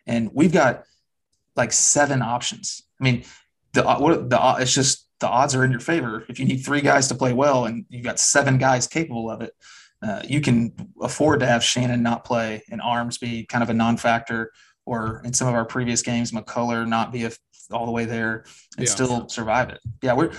and 0.05 0.29
we've 0.33 0.51
got 0.51 0.83
like 1.55 1.71
seven 1.71 2.21
options. 2.21 2.83
I 2.99 3.03
mean, 3.03 3.23
the 3.73 3.83
what 3.83 4.29
the 4.29 4.55
it's 4.59 4.73
just 4.73 5.07
the 5.19 5.27
odds 5.27 5.55
are 5.55 5.63
in 5.63 5.71
your 5.71 5.79
favor. 5.79 6.25
If 6.27 6.39
you 6.39 6.45
need 6.45 6.57
three 6.57 6.81
guys 6.81 7.07
to 7.07 7.15
play 7.15 7.33
well, 7.33 7.65
and 7.65 7.85
you've 7.89 8.03
got 8.03 8.19
seven 8.19 8.57
guys 8.57 8.87
capable 8.87 9.29
of 9.29 9.41
it, 9.41 9.53
uh, 10.01 10.21
you 10.27 10.41
can 10.41 10.73
afford 11.01 11.41
to 11.41 11.45
have 11.45 11.63
Shannon 11.63 12.03
not 12.03 12.23
play 12.23 12.63
and 12.69 12.81
Arms 12.81 13.17
be 13.17 13.45
kind 13.45 13.63
of 13.63 13.69
a 13.69 13.73
non-factor, 13.73 14.51
or 14.89 15.21
in 15.23 15.31
some 15.31 15.47
of 15.47 15.53
our 15.53 15.65
previous 15.65 16.01
games, 16.01 16.31
McCullar 16.31 16.87
not 16.87 17.13
be 17.13 17.23
a, 17.23 17.31
all 17.71 17.85
the 17.85 17.91
way 17.91 18.05
there 18.05 18.43
and 18.75 18.87
yeah. 18.87 18.91
still 18.91 19.29
survive 19.29 19.69
it. 19.69 19.79
Yeah, 20.01 20.13
we're 20.13 20.31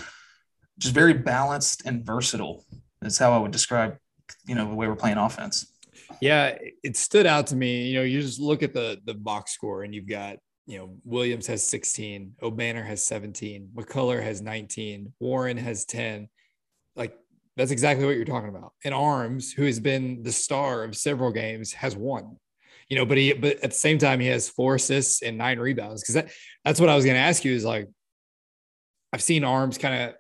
just 0.77 0.93
very 0.93 1.13
balanced 1.13 1.87
and 1.87 2.05
versatile. 2.05 2.65
That's 3.01 3.17
how 3.17 3.33
I 3.33 3.39
would 3.39 3.53
describe, 3.53 3.97
you 4.49 4.57
know, 4.57 4.69
the 4.69 4.75
way 4.75 4.89
we're 4.89 4.97
playing 4.97 5.19
offense. 5.19 5.73
Yeah, 6.21 6.59
it 6.83 6.97
stood 6.97 7.27
out 7.27 7.47
to 7.49 7.57
me. 7.57 7.87
You 7.87 7.99
know, 7.99 8.03
you 8.03 8.21
just 8.21 8.41
look 8.41 8.65
at 8.65 8.75
the 8.75 8.99
the 9.05 9.15
box 9.15 9.53
score, 9.53 9.85
and 9.85 9.95
you've 9.95 10.09
got 10.09 10.39
you 10.67 10.79
know 10.79 10.97
Williams 11.05 11.47
has 11.47 11.63
16, 11.63 12.35
Obanor 12.43 12.85
has 12.85 13.05
17, 13.05 13.71
McCullar 13.75 14.21
has 14.21 14.43
19, 14.43 15.13
Warren 15.21 15.57
has 15.57 15.85
10. 15.85 16.29
Like 16.97 17.17
that's 17.57 17.71
exactly 17.71 18.05
what 18.05 18.17
you're 18.17 18.25
talking 18.25 18.49
about. 18.49 18.73
And 18.85 18.93
Arms, 18.93 19.53
who 19.53 19.63
has 19.63 19.79
been 19.79 20.25
the 20.25 20.33
star 20.33 20.83
of 20.83 20.97
several 20.97 21.31
games, 21.31 21.73
has 21.73 21.95
one. 21.97 22.37
You 22.91 22.97
know, 22.97 23.07
but 23.07 23.17
he 23.17 23.33
but 23.33 23.57
at 23.65 23.71
the 23.71 23.77
same 23.77 23.97
time 23.97 24.21
he 24.21 24.27
has 24.27 24.49
four 24.49 24.75
assists 24.75 25.23
and 25.23 25.39
nine 25.39 25.59
rebounds. 25.59 26.03
Because 26.03 26.17
that 26.17 26.31
that's 26.65 26.81
what 26.81 26.91
I 26.91 26.97
was 26.97 27.05
going 27.05 27.17
to 27.17 27.23
ask 27.23 27.45
you 27.45 27.55
is 27.55 27.65
like 27.65 27.89
I've 29.13 29.23
seen 29.23 29.45
Arms 29.45 29.79
kind 29.79 30.03
of 30.03 30.15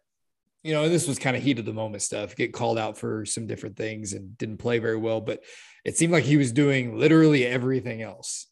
you 0.62 0.74
know, 0.74 0.88
this 0.88 1.08
was 1.08 1.18
kind 1.18 1.36
of 1.36 1.42
heat 1.42 1.58
of 1.58 1.64
the 1.64 1.72
moment 1.72 2.02
stuff, 2.02 2.36
get 2.36 2.52
called 2.52 2.78
out 2.78 2.98
for 2.98 3.24
some 3.24 3.46
different 3.46 3.76
things 3.76 4.12
and 4.12 4.36
didn't 4.36 4.58
play 4.58 4.78
very 4.78 4.96
well, 4.96 5.20
but 5.20 5.42
it 5.84 5.96
seemed 5.96 6.12
like 6.12 6.24
he 6.24 6.36
was 6.36 6.52
doing 6.52 6.98
literally 6.98 7.46
everything 7.46 8.02
else. 8.02 8.46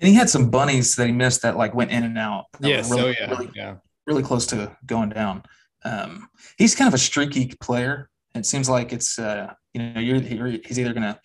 And 0.00 0.08
he 0.08 0.14
had 0.14 0.30
some 0.30 0.50
bunnies 0.50 0.94
that 0.94 1.06
he 1.06 1.12
missed 1.12 1.42
that 1.42 1.56
like 1.56 1.74
went 1.74 1.90
in 1.90 2.04
and 2.04 2.16
out. 2.16 2.44
Yes. 2.60 2.88
Really, 2.88 3.02
oh, 3.02 3.14
yeah. 3.18 3.30
Really, 3.30 3.50
yeah. 3.54 3.74
really 4.06 4.22
close 4.22 4.46
to 4.48 4.76
going 4.86 5.08
down. 5.08 5.42
Um, 5.84 6.28
he's 6.56 6.76
kind 6.76 6.86
of 6.86 6.94
a 6.94 6.98
streaky 6.98 7.52
player. 7.60 8.08
It 8.36 8.46
seems 8.46 8.68
like 8.68 8.92
it's, 8.92 9.18
uh, 9.18 9.54
you 9.74 9.82
know, 9.82 10.00
you're, 10.00 10.20
he's 10.64 10.78
either 10.78 10.92
going 10.92 11.14
to 11.14 11.20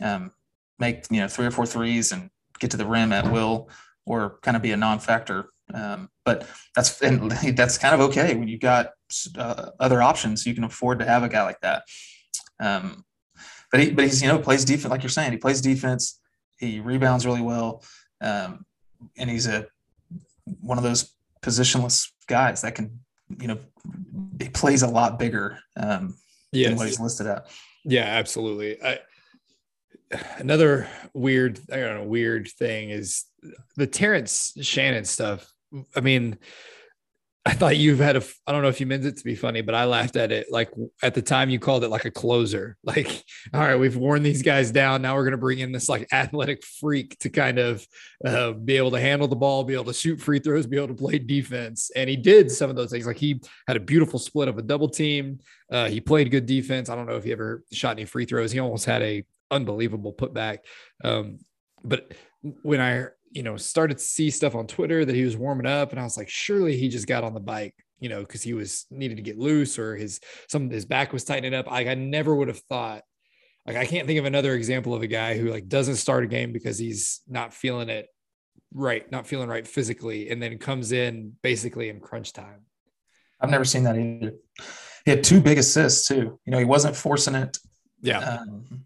um, 0.00 0.30
make, 0.78 1.04
you 1.10 1.20
know, 1.20 1.28
three 1.28 1.46
or 1.46 1.50
four 1.50 1.66
threes 1.66 2.12
and 2.12 2.30
get 2.58 2.70
to 2.72 2.76
the 2.76 2.86
rim 2.86 3.12
at 3.12 3.30
will 3.30 3.68
or 4.06 4.38
kind 4.42 4.56
of 4.56 4.62
be 4.62 4.72
a 4.72 4.76
non-factor. 4.76 5.48
Um, 5.72 6.08
but 6.24 6.46
that's, 6.74 7.00
and 7.02 7.30
that's 7.56 7.78
kind 7.78 7.94
of 7.94 8.00
okay 8.00 8.34
when 8.34 8.48
you've 8.48 8.60
got 8.60 8.90
uh, 9.36 9.70
other 9.78 10.02
options. 10.02 10.46
You 10.46 10.54
can 10.54 10.64
afford 10.64 10.98
to 10.98 11.04
have 11.04 11.22
a 11.22 11.28
guy 11.28 11.42
like 11.42 11.60
that. 11.60 11.84
Um, 12.60 13.04
but 13.72 13.80
he, 13.80 13.90
but 13.90 14.04
he's 14.04 14.22
you 14.22 14.28
know 14.28 14.38
plays 14.38 14.64
defense 14.64 14.90
like 14.90 15.02
you're 15.02 15.10
saying. 15.10 15.32
He 15.32 15.38
plays 15.38 15.60
defense. 15.60 16.20
He 16.58 16.78
rebounds 16.78 17.26
really 17.26 17.40
well, 17.40 17.82
um, 18.20 18.64
and 19.16 19.28
he's 19.28 19.48
a 19.48 19.66
one 20.60 20.76
of 20.76 20.84
those 20.84 21.14
positionless 21.40 22.10
guys 22.28 22.62
that 22.62 22.74
can 22.74 23.00
you 23.40 23.48
know 23.48 23.58
he 24.38 24.50
plays 24.50 24.82
a 24.82 24.86
lot 24.86 25.18
bigger 25.18 25.58
um, 25.76 26.14
yes. 26.52 26.68
than 26.68 26.76
what 26.76 26.86
he's 26.86 27.00
listed 27.00 27.26
at. 27.26 27.46
Yeah, 27.84 28.04
absolutely. 28.04 28.80
I, 28.82 29.00
another 30.36 30.88
weird, 31.14 31.60
I 31.70 31.76
don't 31.76 31.96
know, 31.96 32.04
weird 32.04 32.48
thing 32.48 32.90
is 32.90 33.24
the 33.76 33.86
Terrence 33.86 34.52
Shannon 34.60 35.04
stuff. 35.04 35.52
I 35.96 36.00
mean, 36.00 36.38
I 37.44 37.54
thought 37.54 37.76
you've 37.76 37.98
had 37.98 38.14
a, 38.14 38.22
I 38.46 38.52
don't 38.52 38.62
know 38.62 38.68
if 38.68 38.80
you 38.80 38.86
meant 38.86 39.04
it 39.04 39.16
to 39.16 39.24
be 39.24 39.34
funny, 39.34 39.62
but 39.62 39.74
I 39.74 39.84
laughed 39.84 40.14
at 40.14 40.30
it. 40.30 40.46
Like 40.52 40.70
at 41.02 41.14
the 41.14 41.22
time 41.22 41.50
you 41.50 41.58
called 41.58 41.82
it 41.82 41.88
like 41.88 42.04
a 42.04 42.10
closer. 42.10 42.76
Like, 42.84 43.24
all 43.54 43.60
right, 43.60 43.76
we've 43.76 43.96
worn 43.96 44.22
these 44.22 44.42
guys 44.42 44.70
down. 44.70 45.02
Now 45.02 45.14
we're 45.14 45.22
going 45.22 45.32
to 45.32 45.38
bring 45.38 45.60
in 45.60 45.72
this 45.72 45.88
like 45.88 46.12
athletic 46.12 46.62
freak 46.62 47.18
to 47.20 47.30
kind 47.30 47.58
of 47.58 47.86
uh, 48.24 48.52
be 48.52 48.76
able 48.76 48.90
to 48.90 49.00
handle 49.00 49.28
the 49.28 49.36
ball, 49.36 49.64
be 49.64 49.72
able 49.72 49.84
to 49.84 49.94
shoot 49.94 50.20
free 50.20 50.38
throws, 50.38 50.66
be 50.66 50.76
able 50.76 50.88
to 50.88 50.94
play 50.94 51.18
defense. 51.18 51.90
And 51.96 52.10
he 52.10 52.16
did 52.16 52.50
some 52.50 52.68
of 52.68 52.76
those 52.76 52.90
things. 52.90 53.06
Like 53.06 53.16
he 53.16 53.40
had 53.66 53.78
a 53.78 53.80
beautiful 53.80 54.18
split 54.18 54.48
of 54.48 54.58
a 54.58 54.62
double 54.62 54.88
team. 54.88 55.40
Uh, 55.70 55.88
he 55.88 56.00
played 56.00 56.30
good 56.30 56.44
defense. 56.44 56.90
I 56.90 56.94
don't 56.94 57.06
know 57.06 57.16
if 57.16 57.24
he 57.24 57.32
ever 57.32 57.64
shot 57.72 57.92
any 57.96 58.04
free 58.04 58.26
throws. 58.26 58.52
He 58.52 58.60
almost 58.60 58.84
had 58.84 59.00
a 59.02 59.24
unbelievable 59.52 60.12
putback. 60.12 60.58
Um, 61.04 61.38
but 61.84 62.12
when 62.62 62.80
I 62.80 63.06
you 63.32 63.42
know, 63.42 63.56
started 63.56 63.98
to 63.98 64.04
see 64.04 64.30
stuff 64.30 64.54
on 64.54 64.66
Twitter 64.66 65.04
that 65.04 65.14
he 65.14 65.24
was 65.24 65.36
warming 65.36 65.66
up, 65.66 65.90
and 65.90 66.00
I 66.00 66.04
was 66.04 66.16
like, 66.16 66.28
surely 66.28 66.76
he 66.76 66.88
just 66.88 67.06
got 67.06 67.24
on 67.24 67.34
the 67.34 67.40
bike, 67.40 67.74
you 67.98 68.08
know, 68.08 68.20
because 68.20 68.42
he 68.42 68.52
was 68.52 68.86
needed 68.90 69.16
to 69.16 69.22
get 69.22 69.38
loose 69.38 69.78
or 69.78 69.96
his 69.96 70.20
some 70.48 70.70
his 70.70 70.84
back 70.84 71.12
was 71.12 71.24
tightening 71.24 71.54
up. 71.54 71.66
Like 71.70 71.88
I 71.88 71.94
never 71.94 72.34
would 72.34 72.48
have 72.48 72.60
thought. 72.68 73.02
Like 73.66 73.76
I 73.76 73.86
can't 73.86 74.06
think 74.06 74.18
of 74.18 74.26
another 74.26 74.54
example 74.54 74.94
of 74.94 75.02
a 75.02 75.06
guy 75.06 75.38
who 75.38 75.50
like 75.50 75.68
doesn't 75.68 75.96
start 75.96 76.24
a 76.24 76.26
game 76.26 76.52
because 76.52 76.78
he's 76.78 77.22
not 77.26 77.54
feeling 77.54 77.88
it 77.88 78.06
right, 78.74 79.10
not 79.10 79.26
feeling 79.26 79.48
right 79.48 79.66
physically, 79.66 80.28
and 80.28 80.42
then 80.42 80.58
comes 80.58 80.92
in 80.92 81.32
basically 81.42 81.88
in 81.88 82.00
crunch 82.00 82.32
time. 82.32 82.66
I've 83.40 83.50
never 83.50 83.64
seen 83.64 83.84
that 83.84 83.96
either. 83.96 84.34
he 85.04 85.10
had 85.10 85.24
two 85.24 85.40
big 85.40 85.58
assists 85.58 86.06
too. 86.06 86.38
You 86.44 86.52
know, 86.52 86.58
he 86.58 86.64
wasn't 86.64 86.96
forcing 86.96 87.34
it. 87.34 87.56
Yeah. 88.02 88.18
Um, 88.18 88.84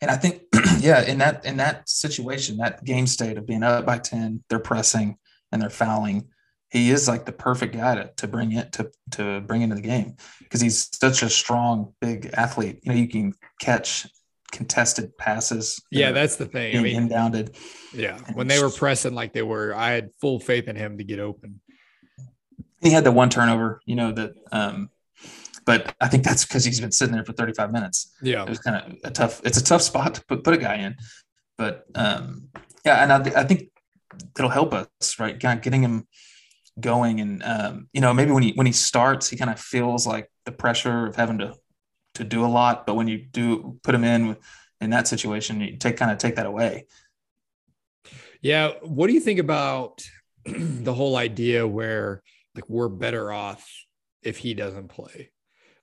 and 0.00 0.10
I 0.10 0.16
think, 0.16 0.42
yeah, 0.78 1.02
in 1.02 1.18
that 1.18 1.44
in 1.44 1.56
that 1.56 1.88
situation, 1.88 2.58
that 2.58 2.84
game 2.84 3.06
state 3.06 3.38
of 3.38 3.46
being 3.46 3.62
up 3.62 3.86
by 3.86 3.98
ten, 3.98 4.44
they're 4.48 4.58
pressing 4.58 5.18
and 5.52 5.60
they're 5.60 5.70
fouling. 5.70 6.28
He 6.70 6.90
is 6.90 7.08
like 7.08 7.24
the 7.24 7.32
perfect 7.32 7.74
guy 7.74 7.94
to, 7.94 8.10
to 8.16 8.28
bring 8.28 8.52
it 8.52 8.72
to 8.72 8.90
to 9.12 9.40
bring 9.40 9.62
into 9.62 9.76
the 9.76 9.82
game 9.82 10.16
because 10.40 10.60
he's 10.60 10.88
such 10.92 11.22
a 11.22 11.30
strong, 11.30 11.94
big 12.00 12.30
athlete. 12.34 12.80
You 12.82 12.92
know, 12.92 12.98
you 12.98 13.08
can 13.08 13.34
catch 13.60 14.06
contested 14.52 15.16
passes. 15.18 15.80
Yeah, 15.90 16.12
that's 16.12 16.36
the 16.36 16.46
thing. 16.46 16.76
I 16.76 16.80
mean, 16.80 17.08
inbounded. 17.08 17.56
yeah, 17.92 18.18
when 18.34 18.46
they 18.46 18.62
were 18.62 18.70
pressing 18.70 19.14
like 19.14 19.32
they 19.32 19.42
were, 19.42 19.74
I 19.74 19.90
had 19.90 20.10
full 20.20 20.40
faith 20.40 20.68
in 20.68 20.76
him 20.76 20.98
to 20.98 21.04
get 21.04 21.20
open. 21.20 21.60
He 22.80 22.90
had 22.90 23.02
the 23.02 23.12
one 23.12 23.30
turnover, 23.30 23.80
you 23.86 23.96
know, 23.96 24.12
that 24.12 24.34
um 24.52 24.90
but 25.68 25.94
I 26.00 26.08
think 26.08 26.24
that's 26.24 26.46
because 26.46 26.64
he's 26.64 26.80
been 26.80 26.92
sitting 26.92 27.12
there 27.12 27.26
for 27.26 27.34
35 27.34 27.72
minutes. 27.72 28.14
Yeah. 28.22 28.42
It 28.42 28.48
was 28.48 28.58
kind 28.58 28.76
of 28.76 28.96
a 29.04 29.10
tough, 29.10 29.42
it's 29.44 29.58
a 29.58 29.62
tough 29.62 29.82
spot 29.82 30.14
to 30.14 30.24
put, 30.24 30.42
put 30.42 30.54
a 30.54 30.56
guy 30.56 30.76
in. 30.76 30.96
But 31.58 31.84
um, 31.94 32.48
yeah, 32.86 33.02
and 33.02 33.12
I, 33.12 33.42
I 33.42 33.44
think 33.44 33.68
it'll 34.38 34.48
help 34.48 34.72
us, 34.72 35.16
right? 35.18 35.38
Kind 35.38 35.58
of 35.58 35.62
getting 35.62 35.82
him 35.82 36.08
going. 36.80 37.20
And 37.20 37.42
um, 37.42 37.88
you 37.92 38.00
know, 38.00 38.14
maybe 38.14 38.30
when 38.30 38.42
he 38.44 38.52
when 38.52 38.66
he 38.66 38.72
starts, 38.72 39.28
he 39.28 39.36
kind 39.36 39.50
of 39.50 39.60
feels 39.60 40.06
like 40.06 40.30
the 40.46 40.52
pressure 40.52 41.06
of 41.06 41.16
having 41.16 41.36
to 41.40 41.54
to 42.14 42.24
do 42.24 42.46
a 42.46 42.48
lot. 42.48 42.86
But 42.86 42.94
when 42.94 43.06
you 43.06 43.18
do 43.18 43.78
put 43.82 43.94
him 43.94 44.04
in 44.04 44.38
in 44.80 44.88
that 44.88 45.06
situation, 45.06 45.60
you 45.60 45.76
take 45.76 45.98
kind 45.98 46.10
of 46.10 46.16
take 46.16 46.36
that 46.36 46.46
away. 46.46 46.86
Yeah. 48.40 48.70
What 48.80 49.08
do 49.08 49.12
you 49.12 49.20
think 49.20 49.38
about 49.38 50.02
the 50.46 50.94
whole 50.94 51.18
idea 51.18 51.68
where 51.68 52.22
like 52.54 52.66
we're 52.70 52.88
better 52.88 53.30
off 53.30 53.70
if 54.22 54.38
he 54.38 54.54
doesn't 54.54 54.88
play? 54.88 55.30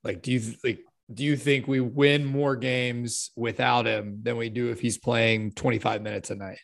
Like, 0.06 0.22
do 0.22 0.32
you 0.32 0.54
like 0.64 0.80
do 1.14 1.24
you 1.24 1.36
think 1.36 1.68
we 1.68 1.82
win 1.82 2.26
more 2.26 2.56
games 2.56 3.32
without 3.36 3.86
him 3.86 4.22
than 4.24 4.38
we 4.38 4.50
do 4.50 4.72
if 4.72 4.80
he's 4.80 4.98
playing 4.98 5.52
25 5.52 6.02
minutes 6.02 6.32
a 6.32 6.36
night? 6.36 6.60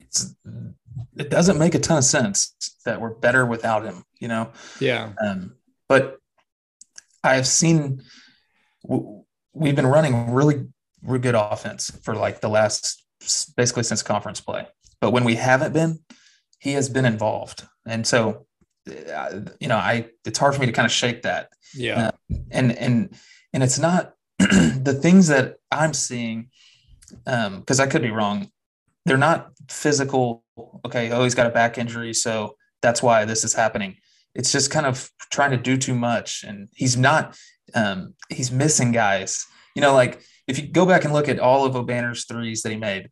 It's, 0.00 0.34
it 1.16 1.28
doesn't 1.28 1.58
make 1.58 1.74
a 1.74 1.78
ton 1.78 1.98
of 1.98 2.04
sense 2.04 2.54
that 2.86 3.00
we're 3.00 3.10
better 3.10 3.44
without 3.44 3.84
him, 3.84 4.02
you 4.18 4.28
know? 4.28 4.50
Yeah. 4.80 5.12
Um, 5.22 5.56
but 5.88 6.18
I've 7.22 7.46
seen 7.46 8.02
we've 9.52 9.76
been 9.76 9.86
running 9.86 10.32
really, 10.32 10.66
really 11.02 11.18
good 11.18 11.34
offense 11.34 11.90
for 12.02 12.14
like 12.14 12.40
the 12.40 12.48
last 12.48 13.04
basically 13.56 13.82
since 13.82 14.02
conference 14.02 14.40
play. 14.40 14.66
But 15.00 15.10
when 15.10 15.24
we 15.24 15.34
haven't 15.34 15.72
been, 15.72 15.98
he 16.60 16.72
has 16.72 16.88
been 16.88 17.04
involved. 17.04 17.66
And 17.86 18.06
so, 18.06 18.30
uh, 18.30 18.42
you 19.60 19.68
know, 19.68 19.76
I 19.76 20.08
it's 20.24 20.38
hard 20.38 20.54
for 20.54 20.60
me 20.60 20.66
to 20.66 20.72
kind 20.72 20.86
of 20.86 20.92
shake 20.92 21.22
that. 21.22 21.50
Yeah. 21.74 22.08
Uh, 22.08 22.36
and 22.50 22.72
and 22.72 23.16
and 23.52 23.62
it's 23.62 23.78
not 23.78 24.14
the 24.38 24.98
things 25.00 25.28
that 25.28 25.56
I'm 25.70 25.94
seeing 25.94 26.50
um 27.26 27.60
because 27.60 27.80
I 27.80 27.86
could 27.86 28.02
be 28.02 28.10
wrong. 28.10 28.50
They're 29.04 29.16
not 29.16 29.50
physical. 29.68 30.44
Okay, 30.84 31.10
oh, 31.10 31.24
he's 31.24 31.34
got 31.34 31.46
a 31.46 31.50
back 31.50 31.78
injury, 31.78 32.12
so 32.12 32.56
that's 32.82 33.02
why 33.02 33.24
this 33.24 33.44
is 33.44 33.54
happening. 33.54 33.96
It's 34.34 34.52
just 34.52 34.70
kind 34.70 34.86
of 34.86 35.10
trying 35.30 35.52
to 35.52 35.56
do 35.56 35.76
too 35.76 35.94
much, 35.94 36.44
and 36.44 36.68
he's 36.74 36.96
not. 36.96 37.36
Um, 37.74 38.14
he's 38.28 38.50
missing 38.50 38.92
guys. 38.92 39.46
You 39.74 39.82
know, 39.82 39.94
like 39.94 40.20
if 40.46 40.58
you 40.58 40.66
go 40.66 40.86
back 40.86 41.04
and 41.04 41.12
look 41.12 41.28
at 41.28 41.38
all 41.38 41.64
of 41.64 41.74
Obanor's 41.74 42.24
threes 42.24 42.62
that 42.62 42.70
he 42.70 42.76
made, 42.76 43.10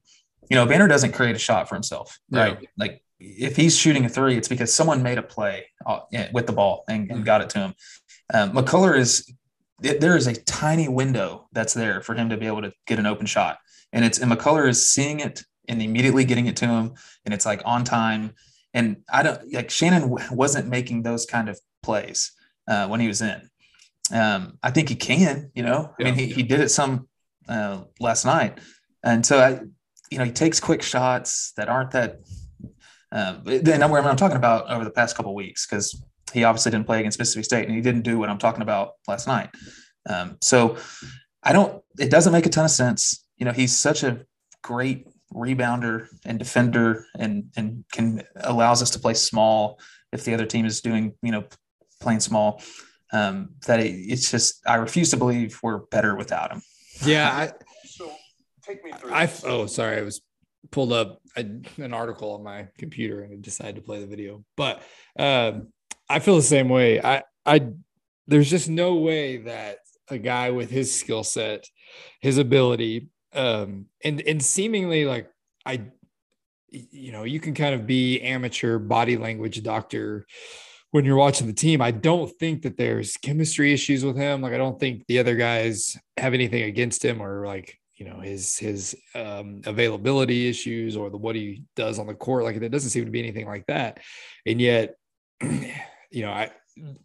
you 0.50 0.56
know, 0.56 0.66
Banner 0.66 0.88
doesn't 0.88 1.12
create 1.12 1.36
a 1.36 1.38
shot 1.38 1.68
for 1.68 1.74
himself, 1.74 2.18
right? 2.30 2.58
Yeah. 2.60 2.68
Like 2.78 3.02
if 3.18 3.56
he's 3.56 3.76
shooting 3.76 4.04
a 4.04 4.08
three, 4.08 4.36
it's 4.36 4.48
because 4.48 4.72
someone 4.72 5.02
made 5.02 5.18
a 5.18 5.22
play 5.22 5.66
uh, 5.84 6.00
with 6.32 6.46
the 6.46 6.52
ball 6.52 6.84
and, 6.88 7.10
and 7.10 7.24
got 7.24 7.40
it 7.40 7.50
to 7.50 7.58
him. 7.58 7.74
Um, 8.32 8.52
McCullar 8.52 8.96
is 8.96 9.32
there 9.78 10.16
is 10.16 10.26
a 10.26 10.34
tiny 10.34 10.88
window 10.88 11.48
that's 11.52 11.74
there 11.74 12.00
for 12.00 12.14
him 12.14 12.30
to 12.30 12.36
be 12.36 12.46
able 12.46 12.62
to 12.62 12.72
get 12.86 12.98
an 12.98 13.06
open 13.06 13.26
shot, 13.26 13.58
and 13.92 14.04
it's 14.04 14.18
and 14.18 14.30
McCullar 14.30 14.68
is 14.68 14.88
seeing 14.88 15.20
it 15.20 15.44
and 15.68 15.82
immediately 15.82 16.24
getting 16.24 16.46
it 16.46 16.56
to 16.56 16.66
him, 16.66 16.94
and 17.24 17.34
it's 17.34 17.46
like 17.46 17.62
on 17.64 17.84
time. 17.84 18.34
And 18.74 18.98
I 19.10 19.22
don't 19.22 19.52
like 19.52 19.70
Shannon 19.70 20.16
wasn't 20.30 20.68
making 20.68 21.02
those 21.02 21.24
kind 21.24 21.48
of 21.48 21.58
plays 21.82 22.32
uh, 22.68 22.88
when 22.88 23.00
he 23.00 23.06
was 23.06 23.22
in. 23.22 23.48
Um, 24.12 24.58
I 24.62 24.70
think 24.70 24.88
he 24.88 24.94
can, 24.94 25.50
you 25.54 25.62
know. 25.62 25.94
Yeah. 25.98 26.06
I 26.06 26.10
mean, 26.10 26.18
he, 26.18 26.26
he 26.26 26.42
did 26.42 26.60
it 26.60 26.70
some 26.70 27.08
uh, 27.48 27.82
last 28.00 28.24
night, 28.24 28.58
and 29.02 29.24
so 29.24 29.38
I, 29.38 29.60
you 30.10 30.18
know, 30.18 30.24
he 30.24 30.32
takes 30.32 30.60
quick 30.60 30.82
shots 30.82 31.52
that 31.56 31.68
aren't 31.68 31.92
that. 31.92 32.20
Um, 33.16 33.40
then 33.44 33.82
I'm 33.82 33.92
I'm 33.94 34.16
talking 34.16 34.36
about 34.36 34.70
over 34.70 34.84
the 34.84 34.90
past 34.90 35.16
couple 35.16 35.34
weeks 35.34 35.66
because 35.66 36.04
he 36.34 36.44
obviously 36.44 36.70
didn't 36.70 36.86
play 36.86 37.00
against 37.00 37.18
Mississippi 37.18 37.44
State, 37.44 37.66
and 37.66 37.74
he 37.74 37.80
didn't 37.80 38.02
do 38.02 38.18
what 38.18 38.28
I'm 38.28 38.36
talking 38.36 38.60
about 38.60 38.92
last 39.08 39.26
night. 39.26 39.48
Um, 40.06 40.36
so 40.42 40.76
I 41.42 41.54
don't. 41.54 41.82
It 41.98 42.10
doesn't 42.10 42.32
make 42.32 42.44
a 42.44 42.50
ton 42.50 42.66
of 42.66 42.70
sense. 42.70 43.24
You 43.38 43.46
know, 43.46 43.52
he's 43.52 43.74
such 43.74 44.02
a 44.02 44.26
great 44.62 45.06
rebounder 45.32 46.08
and 46.26 46.38
defender, 46.38 47.06
and 47.18 47.46
and 47.56 47.86
can 47.90 48.22
allows 48.36 48.82
us 48.82 48.90
to 48.90 48.98
play 48.98 49.14
small 49.14 49.80
if 50.12 50.24
the 50.24 50.34
other 50.34 50.46
team 50.46 50.66
is 50.66 50.82
doing 50.82 51.14
you 51.22 51.32
know 51.32 51.44
playing 52.02 52.20
small. 52.20 52.62
Um, 53.14 53.54
that 53.66 53.80
it, 53.80 53.92
it's 53.94 54.30
just 54.30 54.60
I 54.66 54.74
refuse 54.74 55.10
to 55.12 55.16
believe 55.16 55.58
we're 55.62 55.78
better 55.78 56.16
without 56.16 56.52
him. 56.52 56.60
Yeah. 57.02 57.30
I, 57.30 57.52
so 57.86 58.12
take 58.62 58.84
me 58.84 58.92
through. 58.92 59.14
I 59.14 59.30
oh 59.44 59.64
sorry, 59.64 59.96
I 59.96 60.02
was 60.02 60.20
pulled 60.70 60.92
up 60.92 61.20
a, 61.36 61.44
an 61.78 61.92
article 61.92 62.32
on 62.32 62.42
my 62.42 62.68
computer 62.78 63.22
and 63.22 63.42
decided 63.42 63.76
to 63.76 63.82
play 63.82 64.00
the 64.00 64.06
video, 64.06 64.44
but 64.56 64.82
um, 65.18 65.68
I 66.08 66.18
feel 66.18 66.36
the 66.36 66.42
same 66.42 66.68
way. 66.68 67.00
I 67.00 67.22
I 67.44 67.68
there's 68.26 68.50
just 68.50 68.68
no 68.68 68.96
way 68.96 69.38
that 69.38 69.78
a 70.08 70.18
guy 70.18 70.50
with 70.50 70.70
his 70.70 70.96
skill 70.98 71.24
set, 71.24 71.64
his 72.20 72.38
ability, 72.38 73.08
um, 73.32 73.86
and 74.04 74.20
and 74.22 74.42
seemingly 74.42 75.04
like 75.04 75.30
I, 75.64 75.82
you 76.70 77.12
know, 77.12 77.24
you 77.24 77.40
can 77.40 77.54
kind 77.54 77.74
of 77.74 77.86
be 77.86 78.20
amateur 78.20 78.78
body 78.78 79.16
language 79.16 79.62
doctor 79.62 80.26
when 80.92 81.04
you're 81.04 81.16
watching 81.16 81.46
the 81.46 81.52
team. 81.52 81.82
I 81.82 81.90
don't 81.90 82.30
think 82.38 82.62
that 82.62 82.76
there's 82.76 83.16
chemistry 83.16 83.72
issues 83.72 84.04
with 84.04 84.16
him. 84.16 84.42
Like 84.42 84.52
I 84.52 84.58
don't 84.58 84.78
think 84.78 85.06
the 85.06 85.18
other 85.18 85.36
guys 85.36 85.96
have 86.16 86.34
anything 86.34 86.62
against 86.62 87.04
him 87.04 87.22
or 87.22 87.46
like 87.46 87.78
you 87.96 88.08
know 88.08 88.20
his 88.20 88.58
his 88.58 88.96
um, 89.14 89.62
availability 89.64 90.48
issues 90.48 90.96
or 90.96 91.10
the 91.10 91.16
what 91.16 91.36
he 91.36 91.62
does 91.74 91.98
on 91.98 92.06
the 92.06 92.14
court. 92.14 92.44
Like 92.44 92.56
it 92.56 92.68
doesn't 92.68 92.90
seem 92.90 93.04
to 93.04 93.10
be 93.10 93.20
anything 93.20 93.46
like 93.46 93.66
that, 93.66 94.00
and 94.44 94.60
yet. 94.60 94.94
you 96.10 96.22
know, 96.22 96.30
I 96.30 96.50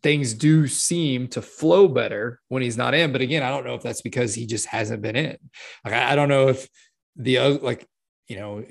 things 0.01 0.33
do 0.33 0.67
seem 0.67 1.27
to 1.29 1.41
flow 1.41 1.87
better 1.87 2.39
when 2.49 2.61
he's 2.61 2.77
not 2.77 2.93
in. 2.93 3.11
But 3.11 3.21
again, 3.21 3.43
I 3.43 3.49
don't 3.49 3.65
know 3.65 3.75
if 3.75 3.81
that's 3.81 4.01
because 4.01 4.33
he 4.33 4.45
just 4.45 4.67
hasn't 4.67 5.01
been 5.01 5.15
in. 5.15 5.37
Like 5.83 5.93
I, 5.93 6.11
I 6.11 6.15
don't 6.15 6.29
know 6.29 6.49
if 6.49 6.67
the 7.15 7.39
like 7.61 7.87
you 8.27 8.37
know 8.37 8.63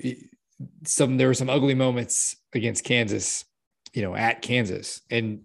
some 0.85 1.17
there 1.17 1.27
were 1.27 1.33
some 1.33 1.49
ugly 1.49 1.75
moments 1.75 2.35
against 2.53 2.83
Kansas, 2.83 3.45
you 3.93 4.01
know, 4.01 4.15
at 4.15 4.41
Kansas, 4.41 5.01
and 5.09 5.41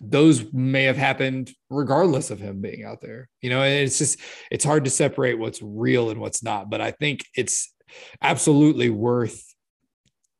those 0.00 0.52
may 0.52 0.84
have 0.84 0.96
happened 0.96 1.52
regardless 1.70 2.30
of 2.30 2.40
him 2.40 2.60
being 2.60 2.84
out 2.84 3.00
there. 3.00 3.28
You 3.40 3.50
know, 3.50 3.62
it's 3.62 3.98
just 3.98 4.18
it's 4.50 4.64
hard 4.64 4.84
to 4.84 4.90
separate 4.90 5.38
what's 5.38 5.62
real 5.62 6.10
and 6.10 6.20
what's 6.20 6.42
not. 6.42 6.70
But 6.70 6.80
I 6.80 6.90
think 6.90 7.24
it's 7.36 7.72
absolutely 8.20 8.90
worth 8.90 9.54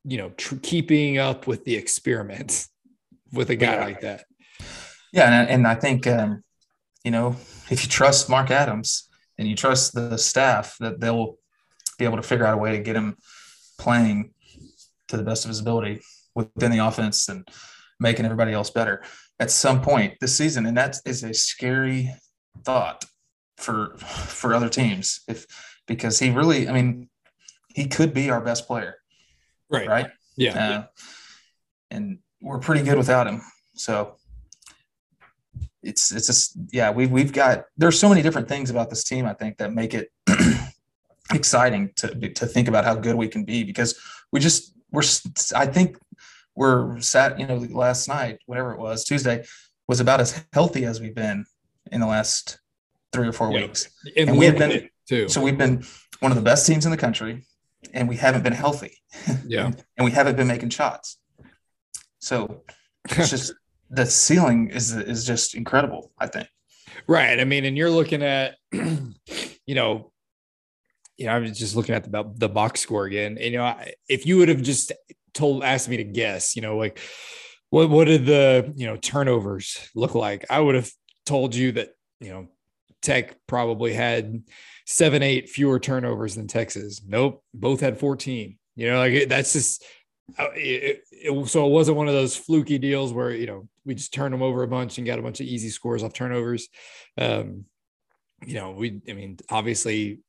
you 0.04 0.18
know 0.18 0.30
tr- 0.30 0.56
keeping 0.56 1.18
up 1.18 1.46
with 1.46 1.64
the 1.64 1.76
experiment 1.76 2.66
with 3.32 3.50
a 3.50 3.56
guy 3.56 3.74
yeah. 3.74 3.84
like 3.84 4.00
that. 4.00 4.24
Yeah, 5.12 5.42
and, 5.42 5.48
and 5.48 5.66
I 5.66 5.74
think 5.74 6.06
um, 6.06 6.42
you 7.04 7.10
know 7.10 7.36
if 7.70 7.82
you 7.82 7.88
trust 7.88 8.28
Mark 8.28 8.50
Adams 8.50 9.08
and 9.38 9.48
you 9.48 9.56
trust 9.56 9.94
the 9.94 10.16
staff 10.18 10.76
that 10.80 11.00
they'll 11.00 11.36
be 11.98 12.04
able 12.04 12.16
to 12.16 12.22
figure 12.22 12.46
out 12.46 12.54
a 12.54 12.58
way 12.58 12.72
to 12.72 12.82
get 12.82 12.96
him 12.96 13.16
playing 13.78 14.32
to 15.08 15.16
the 15.16 15.22
best 15.22 15.44
of 15.44 15.48
his 15.48 15.60
ability 15.60 16.00
within 16.34 16.70
the 16.70 16.78
offense 16.78 17.28
and 17.28 17.46
making 18.00 18.24
everybody 18.24 18.52
else 18.52 18.70
better 18.70 19.02
at 19.40 19.50
some 19.50 19.80
point 19.80 20.14
this 20.20 20.36
season, 20.36 20.66
and 20.66 20.76
that 20.76 20.96
is 21.04 21.22
a 21.22 21.34
scary 21.34 22.14
thought 22.64 23.04
for 23.56 23.96
for 23.98 24.54
other 24.54 24.68
teams 24.68 25.20
if 25.28 25.46
because 25.86 26.18
he 26.18 26.30
really, 26.30 26.68
I 26.68 26.72
mean, 26.72 27.08
he 27.74 27.86
could 27.86 28.14
be 28.14 28.30
our 28.30 28.40
best 28.40 28.66
player, 28.66 28.96
right? 29.70 29.88
Right? 29.88 30.06
Yeah. 30.36 30.52
Uh, 30.52 30.70
yeah. 30.70 30.84
And 31.90 32.18
we're 32.40 32.58
pretty 32.58 32.82
good 32.82 32.96
without 32.98 33.26
him. 33.26 33.42
So 33.74 34.16
it's 35.84 36.12
it's 36.12 36.26
just 36.26 36.56
yeah 36.72 36.90
we've 36.90 37.10
we've 37.10 37.32
got 37.32 37.64
there's 37.76 37.98
so 37.98 38.08
many 38.08 38.22
different 38.22 38.48
things 38.48 38.70
about 38.70 38.88
this 38.88 39.04
team 39.04 39.26
I 39.26 39.34
think 39.34 39.58
that 39.58 39.72
make 39.72 39.92
it 39.94 40.10
exciting 41.32 41.92
to 41.96 42.30
to 42.30 42.46
think 42.46 42.68
about 42.68 42.84
how 42.84 42.94
good 42.94 43.16
we 43.16 43.28
can 43.28 43.44
be 43.44 43.64
because 43.64 43.98
we 44.32 44.40
just 44.40 44.74
we're 44.90 45.02
I 45.54 45.66
think 45.66 45.98
we're 46.56 47.00
sat 47.00 47.38
you 47.38 47.46
know 47.46 47.56
last 47.70 48.08
night 48.08 48.38
whatever 48.46 48.72
it 48.72 48.78
was 48.78 49.04
Tuesday 49.04 49.44
was 49.88 50.00
about 50.00 50.20
as 50.20 50.44
healthy 50.52 50.84
as 50.84 51.00
we've 51.00 51.14
been 51.14 51.44
in 51.92 52.00
the 52.00 52.06
last 52.06 52.58
three 53.12 53.28
or 53.28 53.32
four 53.32 53.52
yeah. 53.52 53.62
weeks 53.62 53.90
and, 54.16 54.30
and 54.30 54.38
we 54.38 54.46
have 54.46 54.58
been 54.58 54.88
too 55.08 55.28
so 55.28 55.40
we've 55.40 55.58
been 55.58 55.84
one 56.20 56.32
of 56.32 56.36
the 56.36 56.42
best 56.42 56.66
teams 56.66 56.84
in 56.84 56.90
the 56.90 56.96
country 56.96 57.46
and 57.92 58.08
we 58.08 58.16
haven't 58.16 58.42
been 58.42 58.52
healthy 58.52 58.98
yeah 59.46 59.70
and 59.96 60.04
we 60.04 60.10
haven't 60.10 60.36
been 60.36 60.48
making 60.48 60.70
shots 60.70 61.18
so 62.18 62.62
it's 63.10 63.30
just 63.30 63.52
the 63.90 64.06
ceiling 64.06 64.70
is 64.70 64.94
is 64.94 65.26
just 65.26 65.54
incredible. 65.54 66.10
I 66.18 66.26
think. 66.26 66.48
Right. 67.06 67.38
I 67.38 67.44
mean, 67.44 67.64
and 67.64 67.76
you're 67.76 67.90
looking 67.90 68.22
at, 68.22 68.56
you 68.72 69.74
know, 69.74 70.12
you 71.16 71.26
know, 71.26 71.32
I 71.32 71.38
was 71.38 71.58
just 71.58 71.76
looking 71.76 71.94
at 71.94 72.10
the 72.10 72.24
the 72.34 72.48
box 72.48 72.80
score 72.80 73.04
again. 73.04 73.38
And, 73.38 73.52
you 73.52 73.58
know, 73.58 73.76
if 74.08 74.26
you 74.26 74.38
would 74.38 74.48
have 74.48 74.62
just 74.62 74.92
told 75.34 75.62
asked 75.62 75.88
me 75.88 75.98
to 75.98 76.04
guess, 76.04 76.56
you 76.56 76.62
know, 76.62 76.76
like 76.76 77.00
what 77.70 77.90
what 77.90 78.04
did 78.04 78.26
the 78.26 78.72
you 78.76 78.86
know 78.86 78.96
turnovers 78.96 79.90
look 79.94 80.14
like? 80.14 80.44
I 80.48 80.60
would 80.60 80.76
have 80.76 80.90
told 81.26 81.54
you 81.54 81.72
that 81.72 81.90
you 82.20 82.30
know 82.30 82.48
Tech 83.02 83.36
probably 83.46 83.92
had 83.92 84.42
seven 84.86 85.22
eight 85.22 85.48
fewer 85.48 85.80
turnovers 85.80 86.36
than 86.36 86.46
Texas. 86.46 87.02
Nope, 87.06 87.42
both 87.52 87.80
had 87.80 87.98
fourteen. 87.98 88.58
You 88.76 88.90
know, 88.90 88.98
like 88.98 89.28
that's 89.28 89.52
just 89.52 89.84
uh, 90.38 90.48
it, 90.54 91.02
it, 91.10 91.48
so 91.48 91.66
it 91.66 91.70
wasn't 91.70 91.96
one 91.96 92.08
of 92.08 92.14
those 92.14 92.36
fluky 92.36 92.78
deals 92.78 93.12
where 93.12 93.30
you 93.30 93.46
know 93.46 93.68
we 93.84 93.94
just 93.94 94.14
turned 94.14 94.32
them 94.32 94.42
over 94.42 94.62
a 94.62 94.68
bunch 94.68 94.98
and 94.98 95.06
got 95.06 95.18
a 95.18 95.22
bunch 95.22 95.40
of 95.40 95.46
easy 95.46 95.68
scores 95.68 96.02
off 96.02 96.12
turnovers. 96.12 96.68
Um, 97.18 97.64
you 98.46 98.54
know, 98.54 98.70
we 98.72 99.00
I 99.08 99.12
mean, 99.14 99.38
obviously 99.50 100.20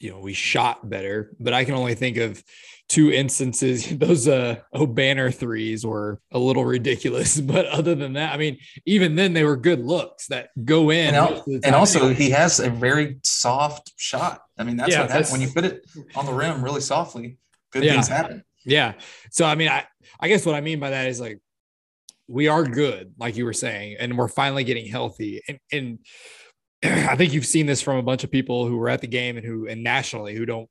you 0.00 0.10
know, 0.10 0.20
we 0.20 0.32
shot 0.32 0.88
better, 0.88 1.32
but 1.40 1.52
I 1.52 1.64
can 1.64 1.74
only 1.74 1.94
think 1.94 2.16
of 2.16 2.42
two 2.88 3.10
instances. 3.10 3.88
Those 3.98 4.28
uh 4.28 4.56
Obanor 4.74 5.34
threes 5.34 5.86
were 5.86 6.20
a 6.32 6.38
little 6.38 6.64
ridiculous, 6.64 7.40
but 7.40 7.66
other 7.66 7.94
than 7.94 8.14
that, 8.14 8.34
I 8.34 8.36
mean, 8.36 8.58
even 8.86 9.16
then 9.16 9.32
they 9.32 9.44
were 9.44 9.56
good 9.56 9.80
looks 9.80 10.28
that 10.28 10.50
go 10.64 10.90
in. 10.90 11.14
And, 11.14 11.64
and 11.64 11.74
also, 11.74 12.12
he 12.12 12.30
has 12.30 12.60
a 12.60 12.70
very 12.70 13.18
soft 13.22 13.92
shot. 13.96 14.42
I 14.58 14.64
mean, 14.64 14.76
that's 14.76 14.90
yeah, 14.90 15.02
what 15.02 15.10
happens 15.10 15.32
when 15.32 15.40
you 15.40 15.48
put 15.48 15.64
it 15.64 15.84
on 16.14 16.26
the 16.26 16.32
rim 16.32 16.62
really 16.62 16.80
softly. 16.80 17.38
Good 17.72 17.84
yeah. 17.84 17.92
things 17.92 18.08
happen. 18.08 18.44
Yeah. 18.64 18.94
So 19.30 19.44
I 19.44 19.54
mean, 19.54 19.68
I 19.68 19.84
I 20.20 20.28
guess 20.28 20.46
what 20.46 20.54
I 20.54 20.60
mean 20.60 20.80
by 20.80 20.90
that 20.90 21.08
is 21.08 21.20
like 21.20 21.40
we 22.28 22.48
are 22.48 22.64
good, 22.64 23.14
like 23.18 23.36
you 23.36 23.44
were 23.44 23.52
saying, 23.52 23.96
and 23.98 24.16
we're 24.16 24.28
finally 24.28 24.64
getting 24.64 24.86
healthy. 24.86 25.42
And 25.48 25.58
and 25.72 25.98
I 27.08 27.16
think 27.16 27.32
you've 27.32 27.46
seen 27.46 27.66
this 27.66 27.80
from 27.80 27.96
a 27.96 28.02
bunch 28.02 28.24
of 28.24 28.30
people 28.30 28.66
who 28.66 28.76
were 28.76 28.90
at 28.90 29.00
the 29.00 29.06
game 29.06 29.36
and 29.36 29.46
who 29.46 29.66
and 29.66 29.82
nationally 29.82 30.34
who 30.34 30.44
don't 30.44 30.68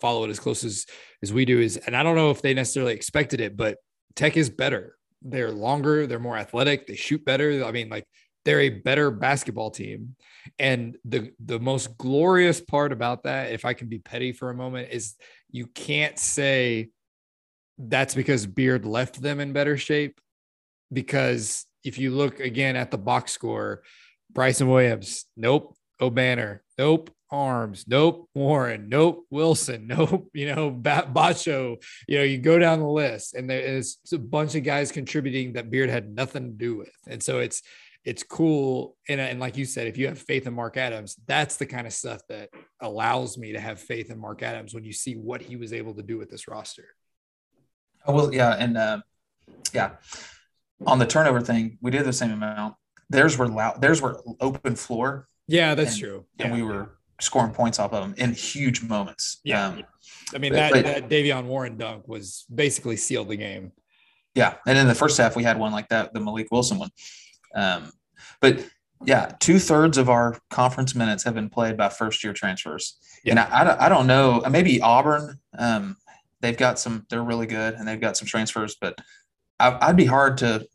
follow 0.00 0.24
it 0.24 0.30
as 0.30 0.38
close 0.38 0.64
as 0.64 0.86
as 1.22 1.32
we 1.32 1.44
do 1.44 1.60
is 1.60 1.76
and 1.76 1.96
I 1.96 2.02
don't 2.02 2.16
know 2.16 2.30
if 2.30 2.42
they 2.42 2.54
necessarily 2.54 2.94
expected 2.94 3.40
it, 3.40 3.56
but 3.56 3.78
Tech 4.14 4.36
is 4.36 4.50
better. 4.50 4.96
They're 5.22 5.50
longer, 5.50 6.06
they're 6.06 6.18
more 6.20 6.36
athletic, 6.36 6.86
they 6.86 6.94
shoot 6.94 7.24
better. 7.24 7.64
I 7.64 7.72
mean, 7.72 7.88
like 7.88 8.04
they're 8.44 8.60
a 8.60 8.70
better 8.70 9.10
basketball 9.10 9.70
team. 9.70 10.16
And 10.58 10.96
the 11.04 11.32
the 11.44 11.58
most 11.58 11.98
glorious 11.98 12.60
part 12.60 12.92
about 12.92 13.24
that, 13.24 13.50
if 13.50 13.64
I 13.64 13.74
can 13.74 13.88
be 13.88 13.98
petty 13.98 14.32
for 14.32 14.50
a 14.50 14.54
moment, 14.54 14.90
is 14.90 15.16
you 15.50 15.66
can't 15.66 16.18
say 16.18 16.90
that's 17.78 18.14
because 18.14 18.46
Beard 18.46 18.84
left 18.84 19.20
them 19.20 19.40
in 19.40 19.52
better 19.52 19.76
shape. 19.76 20.20
Because 20.92 21.66
if 21.84 21.98
you 21.98 22.10
look 22.10 22.40
again 22.40 22.76
at 22.76 22.90
the 22.90 22.98
box 22.98 23.32
score, 23.32 23.82
Bryson 24.30 24.68
Williams, 24.68 25.26
nope. 25.36 25.76
Obanor, 26.00 26.60
nope. 26.78 27.10
Arms, 27.30 27.84
nope. 27.86 28.28
Warren, 28.34 28.88
nope. 28.88 29.26
Wilson, 29.30 29.86
nope. 29.88 30.28
You 30.32 30.54
know, 30.54 30.70
Batcho, 30.70 31.82
you 32.06 32.18
know, 32.18 32.24
you 32.24 32.38
go 32.38 32.58
down 32.58 32.80
the 32.80 32.88
list 32.88 33.34
and 33.34 33.48
there's 33.48 33.98
a 34.12 34.18
bunch 34.18 34.54
of 34.54 34.64
guys 34.64 34.92
contributing 34.92 35.54
that 35.54 35.70
Beard 35.70 35.90
had 35.90 36.14
nothing 36.14 36.44
to 36.44 36.56
do 36.56 36.76
with. 36.76 36.92
And 37.06 37.22
so 37.22 37.38
it's, 37.38 37.62
it's 38.04 38.22
cool. 38.22 38.96
And, 39.08 39.20
and 39.20 39.40
like 39.40 39.56
you 39.56 39.66
said, 39.66 39.86
if 39.86 39.98
you 39.98 40.06
have 40.06 40.18
faith 40.18 40.46
in 40.46 40.54
Mark 40.54 40.76
Adams, 40.76 41.16
that's 41.26 41.56
the 41.56 41.66
kind 41.66 41.86
of 41.86 41.92
stuff 41.92 42.22
that 42.28 42.48
allows 42.80 43.36
me 43.36 43.52
to 43.52 43.60
have 43.60 43.80
faith 43.80 44.10
in 44.10 44.18
Mark 44.18 44.42
Adams 44.42 44.72
when 44.72 44.84
you 44.84 44.92
see 44.92 45.14
what 45.14 45.42
he 45.42 45.56
was 45.56 45.72
able 45.72 45.94
to 45.94 46.02
do 46.02 46.16
with 46.16 46.30
this 46.30 46.48
roster. 46.48 46.86
Oh, 48.06 48.14
well, 48.14 48.32
yeah. 48.32 48.56
And, 48.58 48.78
uh, 48.78 49.00
yeah, 49.74 49.96
on 50.86 50.98
the 50.98 51.06
turnover 51.06 51.40
thing, 51.40 51.76
we 51.82 51.90
did 51.90 52.04
the 52.04 52.12
same 52.12 52.32
amount 52.32 52.76
theirs 53.10 53.38
were 53.38 53.48
loud. 53.48 53.80
Theirs 53.80 54.00
were 54.02 54.20
open 54.40 54.76
floor. 54.76 55.26
Yeah, 55.46 55.74
that's 55.74 55.92
and, 55.92 56.00
true. 56.00 56.26
And 56.38 56.52
we 56.52 56.62
were 56.62 56.98
scoring 57.20 57.52
points 57.52 57.78
off 57.78 57.92
of 57.92 58.02
them 58.02 58.14
in 58.16 58.32
huge 58.32 58.82
moments. 58.82 59.40
Yeah. 59.44 59.66
Um, 59.66 59.82
I 60.34 60.38
mean, 60.38 60.52
that, 60.52 60.72
but, 60.72 60.84
that 60.84 61.08
Davion 61.08 61.46
Warren 61.46 61.76
dunk 61.76 62.06
was 62.06 62.44
basically 62.54 62.96
sealed 62.96 63.28
the 63.28 63.36
game. 63.36 63.72
Yeah. 64.34 64.54
And 64.66 64.78
in 64.78 64.86
the 64.86 64.94
first 64.94 65.18
half, 65.18 65.34
we 65.34 65.42
had 65.42 65.58
one 65.58 65.72
like 65.72 65.88
that, 65.88 66.12
the 66.12 66.20
Mylik 66.20 66.46
Wilson 66.50 66.78
one. 66.78 66.90
Um, 67.54 67.90
but 68.40 68.64
yeah, 69.04 69.32
two 69.40 69.58
thirds 69.58 69.96
of 69.98 70.08
our 70.08 70.38
conference 70.50 70.94
minutes 70.94 71.24
have 71.24 71.34
been 71.34 71.48
played 71.48 71.76
by 71.76 71.88
first 71.88 72.22
year 72.22 72.32
transfers. 72.32 72.98
Yeah. 73.24 73.32
And 73.32 73.40
I, 73.40 73.44
I, 73.44 73.86
I, 73.86 73.88
don't 73.88 74.06
know, 74.06 74.42
maybe 74.50 74.80
Auburn, 74.80 75.38
um, 75.58 75.96
they've 76.40 76.56
got 76.56 76.78
some, 76.78 77.06
they're 77.08 77.22
really 77.22 77.46
good 77.46 77.74
and 77.74 77.86
they've 77.86 78.00
got 78.00 78.16
some 78.16 78.26
transfers, 78.26 78.76
but 78.80 78.98
I, 79.58 79.88
would 79.88 79.96
be 79.96 80.04
hard 80.04 80.38
to, 80.38 80.66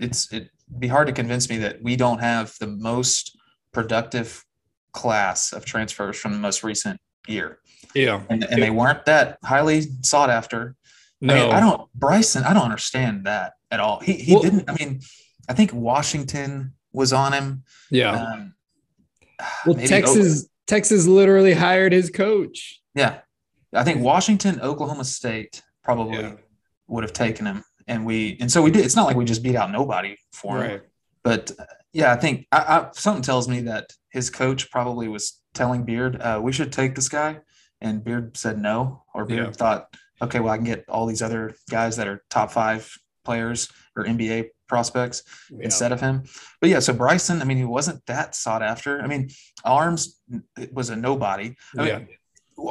it's, 0.00 0.32
it, 0.32 0.48
be 0.78 0.88
hard 0.88 1.06
to 1.06 1.12
convince 1.12 1.48
me 1.48 1.58
that 1.58 1.82
we 1.82 1.96
don't 1.96 2.18
have 2.18 2.54
the 2.60 2.66
most 2.66 3.38
productive 3.72 4.44
class 4.92 5.52
of 5.52 5.64
transfers 5.64 6.16
from 6.16 6.32
the 6.32 6.38
most 6.38 6.62
recent 6.62 7.00
year. 7.26 7.58
Yeah. 7.94 8.22
And, 8.28 8.44
and 8.44 8.62
they 8.62 8.70
weren't 8.70 9.04
that 9.06 9.38
highly 9.44 9.82
sought 10.02 10.30
after. 10.30 10.76
No, 11.20 11.34
I, 11.34 11.40
mean, 11.40 11.52
I 11.52 11.60
don't, 11.60 11.92
Bryson, 11.94 12.44
I 12.44 12.52
don't 12.52 12.64
understand 12.64 13.26
that 13.26 13.52
at 13.70 13.80
all. 13.80 14.00
He, 14.00 14.14
he 14.14 14.34
well, 14.34 14.42
didn't, 14.42 14.68
I 14.68 14.74
mean, 14.74 15.00
I 15.48 15.54
think 15.54 15.72
Washington 15.72 16.74
was 16.92 17.12
on 17.12 17.32
him. 17.32 17.64
Yeah. 17.90 18.12
Um, 18.12 18.54
well, 19.66 19.76
Texas, 19.76 20.48
Texas 20.66 21.06
literally 21.06 21.52
hired 21.54 21.92
his 21.92 22.10
coach. 22.10 22.80
Yeah. 22.94 23.20
I 23.72 23.84
think 23.84 24.02
Washington, 24.02 24.60
Oklahoma 24.60 25.04
State 25.04 25.62
probably 25.82 26.18
yeah. 26.18 26.34
would 26.88 27.04
have 27.04 27.12
taken 27.12 27.46
him 27.46 27.64
and 27.86 28.04
we 28.04 28.36
and 28.40 28.50
so 28.50 28.62
we 28.62 28.70
did. 28.70 28.84
It's 28.84 28.96
not 28.96 29.06
like 29.06 29.16
we 29.16 29.24
just 29.24 29.42
beat 29.42 29.56
out 29.56 29.70
nobody 29.70 30.16
for 30.32 30.62
him, 30.62 30.70
right. 30.70 30.82
but 31.22 31.52
uh, 31.58 31.64
yeah, 31.92 32.12
I 32.12 32.16
think 32.16 32.46
I, 32.52 32.58
I, 32.58 32.88
something 32.92 33.22
tells 33.22 33.48
me 33.48 33.60
that 33.62 33.92
his 34.10 34.30
coach 34.30 34.70
probably 34.70 35.08
was 35.08 35.40
telling 35.54 35.84
Beard, 35.84 36.20
uh, 36.20 36.40
"We 36.42 36.52
should 36.52 36.72
take 36.72 36.94
this 36.94 37.08
guy," 37.08 37.40
and 37.80 38.04
Beard 38.04 38.36
said 38.36 38.60
no, 38.60 39.04
or 39.14 39.24
Beard 39.24 39.46
yeah. 39.46 39.52
thought, 39.52 39.94
"Okay, 40.20 40.40
well, 40.40 40.52
I 40.52 40.56
can 40.56 40.66
get 40.66 40.84
all 40.88 41.06
these 41.06 41.22
other 41.22 41.54
guys 41.70 41.96
that 41.96 42.08
are 42.08 42.24
top 42.30 42.50
five 42.50 42.90
players 43.24 43.68
or 43.94 44.04
NBA 44.04 44.50
prospects 44.68 45.22
yeah. 45.50 45.64
instead 45.64 45.92
of 45.92 46.00
him." 46.00 46.24
But 46.60 46.70
yeah, 46.70 46.78
so 46.78 46.92
Bryson, 46.92 47.42
I 47.42 47.44
mean, 47.44 47.58
he 47.58 47.64
wasn't 47.64 48.04
that 48.06 48.34
sought 48.34 48.62
after. 48.62 49.00
I 49.02 49.06
mean, 49.06 49.30
Arms 49.64 50.20
was 50.72 50.90
a 50.90 50.96
nobody. 50.96 51.56
I 51.78 51.86
yeah. 51.86 51.98
mean, 51.98 52.08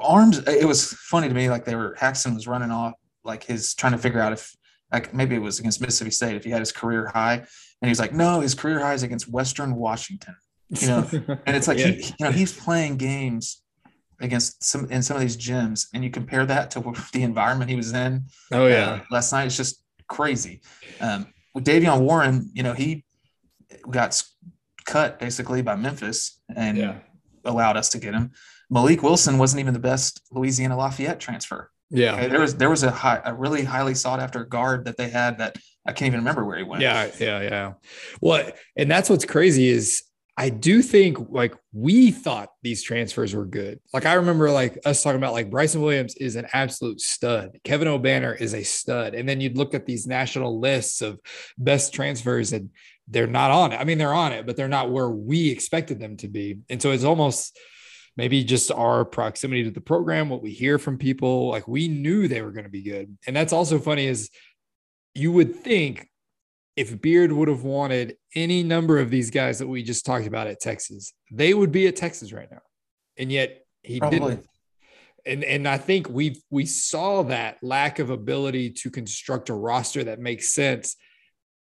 Arms, 0.02 0.40
it 0.40 0.68
was 0.68 0.94
funny 0.94 1.28
to 1.28 1.34
me, 1.34 1.50
like 1.50 1.66
they 1.66 1.76
were 1.76 1.96
Haxton 2.00 2.34
was 2.34 2.48
running 2.48 2.72
off 2.72 2.94
like 3.24 3.44
his 3.44 3.76
trying 3.76 3.92
to 3.92 3.98
figure 3.98 4.20
out 4.20 4.34
if 4.34 4.56
like 4.92 5.14
maybe 5.14 5.36
it 5.36 5.42
was 5.42 5.60
against 5.60 5.82
Mississippi 5.82 6.12
State 6.12 6.36
if 6.36 6.44
he 6.44 6.50
had 6.50 6.60
his 6.60 6.72
career 6.72 7.08
high, 7.14 7.36
and 7.82 7.90
he's 7.90 8.00
like, 8.00 8.14
no, 8.14 8.42
his 8.42 8.54
career 8.56 8.80
high 8.80 8.94
is 8.94 9.04
against 9.04 9.30
Western 9.30 9.76
Washington. 9.76 10.36
You 10.70 10.88
know, 10.88 11.08
and 11.46 11.56
it's 11.56 11.68
like 11.68 11.80
yeah. 11.80 11.88
he, 11.88 12.04
you 12.04 12.26
know, 12.26 12.32
he's 12.32 12.58
playing 12.58 12.98
games 12.98 13.62
against 14.20 14.64
some 14.64 14.90
in 14.92 15.02
some 15.02 15.18
of 15.18 15.22
these 15.22 15.38
gyms, 15.38 15.88
and 15.94 16.04
you 16.04 16.10
compare 16.10 16.46
that 16.46 16.72
to 16.72 16.94
the 17.14 17.24
environment 17.24 17.70
he 17.70 17.76
was 17.76 17.94
in. 17.94 18.26
Oh 18.52 18.68
yeah, 18.68 18.90
uh, 18.92 19.00
last 19.12 19.32
night 19.32 19.46
it's 19.46 19.58
just 19.58 19.84
crazy. 20.08 20.62
Um, 21.00 21.28
with 21.54 21.66
Davion 21.66 22.02
Warren, 22.02 22.50
you 22.54 22.64
know, 22.64 22.74
he 22.74 23.06
got 23.90 24.22
cut 24.86 25.20
basically 25.20 25.62
by 25.62 25.76
Memphis 25.76 26.42
and 26.56 26.78
yeah. 26.78 26.96
allowed 27.46 27.78
us 27.78 27.90
to 27.90 28.00
get 28.00 28.14
him. 28.14 28.32
Mylik 28.72 29.02
Wilson 29.02 29.38
wasn't 29.38 29.60
even 29.60 29.74
the 29.74 29.80
best 29.80 30.22
Louisiana 30.32 30.78
Lafayette 30.78 31.20
transfer. 31.20 31.70
Yeah, 31.92 32.14
okay, 32.14 32.28
there 32.28 32.40
was 32.40 32.56
there 32.56 32.70
was 32.70 32.84
a 32.84 32.92
high, 32.92 33.22
a 33.26 33.34
really 33.34 33.64
highly 33.64 33.96
sought 33.96 34.20
after 34.20 34.46
guard 34.46 34.86
that 34.86 34.98
they 34.98 35.10
had 35.10 35.38
that 35.40 35.58
I 35.86 35.92
can't 35.92 36.08
even 36.08 36.20
remember 36.20 36.46
where 36.46 36.58
he 36.58 36.64
went. 36.64 36.82
Yeah, 36.82 37.12
yeah, 37.20 37.42
yeah. 37.42 37.74
Well, 38.22 38.52
and 38.78 38.90
that's 38.90 39.10
what's 39.10 39.26
crazy 39.26 39.68
is 39.68 40.04
I 40.38 40.50
do 40.50 40.82
think 40.82 41.18
like 41.30 41.56
we 41.74 42.12
thought 42.12 42.50
these 42.64 42.82
transfers 42.82 43.36
were 43.36 43.46
good. 43.46 43.80
Like 43.94 44.06
I 44.06 44.14
remember 44.14 44.50
like 44.50 44.80
us 44.86 45.04
talking 45.04 45.18
about 45.18 45.34
like 45.34 45.52
Bryson 45.52 45.82
Williams 45.82 46.16
is 46.16 46.36
an 46.36 46.48
absolute 46.54 47.02
stud. 47.02 47.60
Kevin 47.64 47.88
Obanor 47.88 48.40
is 48.40 48.54
a 48.54 48.64
stud. 48.64 49.14
And 49.14 49.28
then 49.28 49.42
you'd 49.42 49.58
look 49.58 49.74
at 49.74 49.86
these 49.86 50.08
national 50.08 50.60
lists 50.60 51.02
of 51.02 51.20
best 51.58 51.94
transfers 51.94 52.54
and 52.54 52.70
they're 53.08 53.28
not 53.28 53.52
on 53.52 53.74
it. 53.74 53.76
I 53.78 53.84
mean, 53.84 53.98
they're 53.98 54.14
on 54.14 54.32
it, 54.32 54.46
but 54.46 54.56
they're 54.56 54.70
not 54.70 54.90
where 54.90 55.10
we 55.10 55.50
expected 55.50 56.00
them 56.00 56.16
to 56.18 56.30
be. 56.30 56.60
And 56.70 56.82
so 56.82 56.92
it's 56.92 57.04
almost 57.04 57.60
maybe 58.18 58.44
just 58.44 58.72
our 58.72 59.06
proximity 59.06 59.64
to 59.64 59.72
the 59.72 59.82
program, 59.82 60.30
what 60.30 60.42
we 60.42 60.52
hear 60.52 60.78
from 60.78 60.98
people, 60.98 61.50
like 61.50 61.68
we 61.68 61.88
knew 61.88 62.28
they 62.28 62.42
were 62.42 62.52
going 62.52 62.66
to 62.66 62.70
be 62.70 62.84
good. 62.84 63.18
And 63.26 63.36
that's 63.36 63.54
also 63.54 63.80
funny 63.80 64.06
is 64.06 64.30
you 65.14 65.32
would 65.32 65.56
think 65.56 66.08
if 66.76 67.02
Beard 67.02 67.32
would 67.32 67.48
have 67.48 67.64
wanted 67.64 68.18
any 68.36 68.64
number 68.64 69.00
of 69.00 69.10
these 69.10 69.30
guys 69.30 69.60
that 69.60 69.68
we 69.68 69.84
just 69.84 70.06
talked 70.06 70.28
about 70.28 70.48
at 70.48 70.60
Texas, 70.60 71.14
they 71.32 71.54
would 71.54 71.72
be 71.72 71.88
at 71.88 71.96
Texas 71.96 72.32
right 72.32 72.50
now. 72.52 72.62
And 73.18 73.32
yet 73.32 73.66
he 73.84 74.00
Probably. 74.00 74.20
didn't. 74.20 74.48
And 75.24 75.44
and 75.44 75.68
I 75.68 75.78
think 75.78 76.10
we 76.10 76.42
we 76.50 76.66
saw 76.66 77.22
that 77.24 77.58
lack 77.62 78.00
of 78.00 78.10
ability 78.10 78.72
to 78.72 78.90
construct 78.90 79.50
a 79.50 79.54
roster 79.54 80.04
that 80.06 80.20
makes 80.20 80.50
sense 80.50 80.96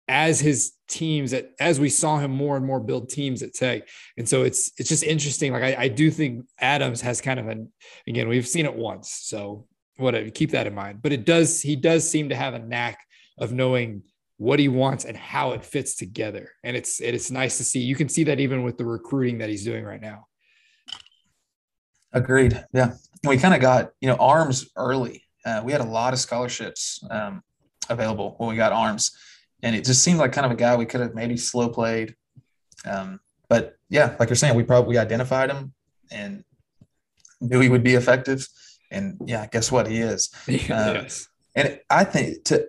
as 0.08 0.40
his 0.40 0.74
teams 0.88 1.34
at 1.34 1.52
as 1.60 1.80
we 1.80 1.90
saw 1.90 2.20
him 2.20 2.32
more 2.32 2.56
and 2.58 2.66
more 2.66 2.80
build 2.80 3.10
teams 3.10 3.42
at 3.42 3.54
Tech. 3.54 3.88
And 4.18 4.28
so 4.28 4.44
it's 4.44 4.72
it's 4.78 4.90
just 4.90 5.04
interesting. 5.04 5.52
Like 5.52 5.64
I, 5.64 5.84
I 5.84 5.88
do 5.88 6.12
think 6.12 6.46
Adams 6.60 7.02
has 7.02 7.22
kind 7.22 7.40
of 7.40 7.48
an 7.48 7.72
again, 8.08 8.28
we've 8.28 8.48
seen 8.48 8.66
it 8.66 8.76
once. 8.76 9.12
So 9.24 9.68
whatever, 9.98 10.30
keep 10.30 10.52
that 10.52 10.68
in 10.68 10.76
mind. 10.76 11.02
But 11.02 11.12
it 11.12 11.26
does 11.26 11.62
he 11.62 11.76
does 11.76 12.08
seem 12.08 12.30
to 12.30 12.36
have 12.36 12.54
a 12.54 12.60
knack 12.60 13.00
of 13.38 13.52
knowing 13.52 14.04
what 14.38 14.60
he 14.60 14.68
wants 14.68 15.06
and 15.06 15.16
how 15.16 15.54
it 15.54 15.64
fits 15.64 15.96
together. 15.96 16.52
And 16.64 16.76
it's 16.76 17.00
it's 17.00 17.32
nice 17.32 17.58
to 17.58 17.64
see. 17.64 17.80
You 17.80 17.96
can 17.96 18.10
see 18.10 18.26
that 18.26 18.40
even 18.40 18.64
with 18.64 18.78
the 18.78 18.86
recruiting 18.86 19.40
that 19.40 19.50
he's 19.50 19.64
doing 19.64 19.84
right 19.84 20.02
now. 20.02 20.28
Agreed. 22.14 22.64
Yeah, 22.74 22.94
we 23.26 23.38
kind 23.38 23.54
of 23.54 23.62
got 23.62 23.92
you 24.02 24.08
know 24.08 24.16
arms 24.16 24.70
early. 24.76 25.24
Uh, 25.46 25.62
we 25.64 25.72
had 25.72 25.82
a 25.82 25.86
lot 25.86 26.14
of 26.14 26.20
scholarships 26.20 27.04
um, 27.10 27.44
available 27.90 28.36
when 28.38 28.50
we 28.50 28.56
got 28.56 28.72
arms, 28.72 29.12
and 29.66 29.76
it 29.76 29.84
just 29.84 30.04
seemed 30.04 30.20
like 30.20 30.32
kind 30.32 30.46
of 30.46 30.52
a 30.52 30.56
guy 30.56 30.76
we 30.76 30.86
could 30.86 31.02
have 31.02 31.16
maybe 31.16 31.36
slow 31.36 31.68
played. 31.68 32.16
Um, 32.86 33.20
but 33.50 33.76
yeah, 33.90 34.16
like 34.20 34.30
you're 34.30 34.36
saying, 34.36 34.56
we 34.56 34.64
probably 34.64 35.00
identified 35.00 35.50
him 35.50 35.74
and 36.12 36.44
knew 37.42 37.60
he 37.60 37.70
would 37.70 37.84
be 37.84 37.96
effective. 37.96 38.48
And 38.92 39.18
yeah, 39.26 39.48
guess 39.48 39.72
what? 39.72 39.88
He 39.88 39.98
is. 39.98 40.30
yes. 40.48 41.28
Uh, 41.28 41.32
and 41.56 41.80
I 41.90 42.04
think 42.04 42.44
to 42.46 42.68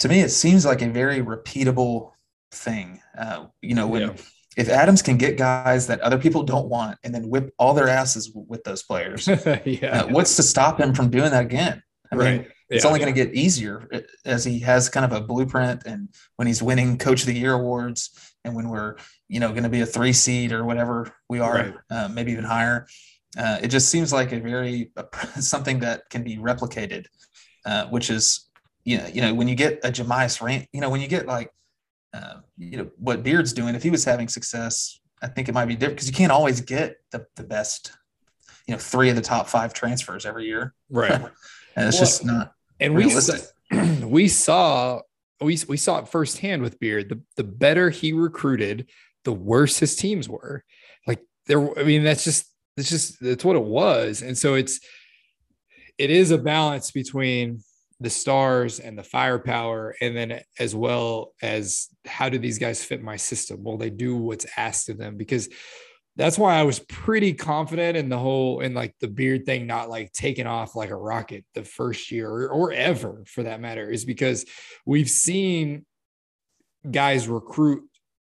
to 0.00 0.08
me, 0.08 0.20
it 0.20 0.30
seems 0.30 0.66
like 0.66 0.82
a 0.82 0.88
very 0.88 1.20
repeatable 1.20 2.10
thing. 2.50 3.00
Uh, 3.16 3.46
you 3.62 3.76
know, 3.76 3.86
when 3.86 4.02
yeah. 4.02 4.14
if 4.56 4.68
Adams 4.68 5.02
can 5.02 5.18
get 5.18 5.38
guys 5.38 5.86
that 5.86 6.00
other 6.00 6.18
people 6.18 6.42
don't 6.42 6.68
want 6.68 6.98
and 7.04 7.14
then 7.14 7.28
whip 7.28 7.54
all 7.56 7.72
their 7.72 7.88
asses 7.88 8.32
with 8.34 8.64
those 8.64 8.82
players, 8.82 9.28
yeah. 9.64 10.02
Uh, 10.02 10.08
what's 10.08 10.34
to 10.36 10.42
stop 10.42 10.80
him 10.80 10.92
from 10.92 11.08
doing 11.08 11.30
that 11.30 11.44
again? 11.44 11.84
I 12.10 12.16
right. 12.16 12.40
mean, 12.40 12.50
it's 12.68 12.84
yeah. 12.84 12.88
only 12.88 13.00
going 13.00 13.12
to 13.12 13.24
get 13.24 13.34
easier 13.34 13.88
uh, 13.92 14.00
as 14.24 14.44
he 14.44 14.58
has 14.60 14.88
kind 14.88 15.04
of 15.04 15.12
a 15.12 15.20
blueprint 15.20 15.82
and 15.86 16.08
when 16.36 16.46
he's 16.46 16.62
winning 16.62 16.98
coach 16.98 17.20
of 17.20 17.26
the 17.26 17.34
year 17.34 17.54
awards 17.54 18.34
and 18.44 18.54
when 18.54 18.68
we're 18.68 18.96
you 19.28 19.40
know 19.40 19.50
going 19.50 19.62
to 19.62 19.68
be 19.68 19.80
a 19.80 19.86
three 19.86 20.12
seed 20.12 20.52
or 20.52 20.64
whatever 20.64 21.12
we 21.28 21.40
are 21.40 21.54
right. 21.54 21.74
uh, 21.90 22.08
maybe 22.08 22.32
even 22.32 22.44
higher 22.44 22.86
uh, 23.38 23.58
it 23.62 23.68
just 23.68 23.88
seems 23.88 24.12
like 24.12 24.32
a 24.32 24.40
very 24.40 24.90
uh, 24.96 25.04
something 25.40 25.80
that 25.80 26.08
can 26.10 26.22
be 26.22 26.36
replicated 26.36 27.06
uh, 27.64 27.86
which 27.86 28.10
is 28.10 28.48
you 28.84 28.98
know 28.98 29.06
you 29.06 29.20
know 29.20 29.34
when 29.34 29.48
you 29.48 29.54
get 29.54 29.80
a 29.84 29.90
Jahmi'us 29.90 30.40
Rand, 30.40 30.66
you 30.72 30.80
know 30.80 30.90
when 30.90 31.00
you 31.00 31.08
get 31.08 31.26
like 31.26 31.50
uh, 32.14 32.36
you 32.56 32.78
know 32.78 32.90
what 32.98 33.22
Beard's 33.22 33.52
doing 33.52 33.74
if 33.74 33.82
he 33.82 33.90
was 33.90 34.04
having 34.04 34.28
success 34.28 35.00
I 35.22 35.28
think 35.28 35.48
it 35.48 35.54
might 35.54 35.66
be 35.66 35.74
different 35.74 35.96
because 35.96 36.08
you 36.08 36.14
can't 36.14 36.32
always 36.32 36.60
get 36.60 36.96
the, 37.10 37.26
the 37.36 37.42
best 37.42 37.92
you 38.66 38.74
know 38.74 38.78
three 38.78 39.10
of 39.10 39.16
the 39.16 39.22
top 39.22 39.48
five 39.48 39.72
transfers 39.72 40.26
every 40.26 40.46
year 40.46 40.74
right 40.90 41.10
and 41.76 41.88
it's 41.88 41.96
well, 41.96 42.04
just 42.04 42.24
not 42.24 42.52
and 42.80 42.94
we 42.94 43.14
we 44.04 44.28
saw 44.28 45.00
we 45.40 45.58
we 45.68 45.76
saw 45.76 45.98
it 45.98 46.08
firsthand 46.08 46.62
with 46.62 46.78
Beard. 46.78 47.08
The 47.08 47.20
the 47.36 47.44
better 47.44 47.90
he 47.90 48.12
recruited, 48.12 48.88
the 49.24 49.32
worse 49.32 49.78
his 49.78 49.96
teams 49.96 50.28
were. 50.28 50.64
Like 51.06 51.20
there, 51.46 51.78
I 51.78 51.84
mean, 51.84 52.04
that's 52.04 52.24
just 52.24 52.46
that's 52.76 52.88
just 52.88 53.20
that's 53.20 53.44
what 53.44 53.56
it 53.56 53.64
was. 53.64 54.22
And 54.22 54.36
so 54.36 54.54
it's 54.54 54.80
it 55.98 56.10
is 56.10 56.30
a 56.30 56.38
balance 56.38 56.90
between 56.90 57.62
the 58.00 58.10
stars 58.10 58.78
and 58.78 58.98
the 58.98 59.02
firepower, 59.02 59.94
and 60.00 60.16
then 60.16 60.40
as 60.58 60.74
well 60.74 61.32
as 61.40 61.88
how 62.04 62.28
do 62.28 62.38
these 62.38 62.58
guys 62.58 62.84
fit 62.84 63.02
my 63.02 63.16
system? 63.16 63.64
Will 63.64 63.78
they 63.78 63.90
do 63.90 64.16
what's 64.16 64.46
asked 64.56 64.90
of 64.90 64.98
them? 64.98 65.16
Because 65.16 65.48
that's 66.16 66.38
why 66.38 66.58
I 66.58 66.62
was 66.62 66.78
pretty 66.78 67.34
confident 67.34 67.96
in 67.96 68.08
the 68.08 68.18
whole 68.18 68.60
in 68.60 68.72
like 68.72 68.94
the 69.00 69.08
beard 69.08 69.44
thing 69.44 69.66
not 69.66 69.90
like 69.90 70.12
taking 70.12 70.46
off 70.46 70.74
like 70.74 70.90
a 70.90 70.96
rocket 70.96 71.44
the 71.54 71.62
first 71.62 72.10
year 72.10 72.30
or, 72.30 72.48
or 72.48 72.72
ever 72.72 73.22
for 73.26 73.42
that 73.42 73.60
matter 73.60 73.90
is 73.90 74.04
because 74.04 74.46
we've 74.86 75.10
seen 75.10 75.84
guys 76.90 77.28
recruit 77.28 77.84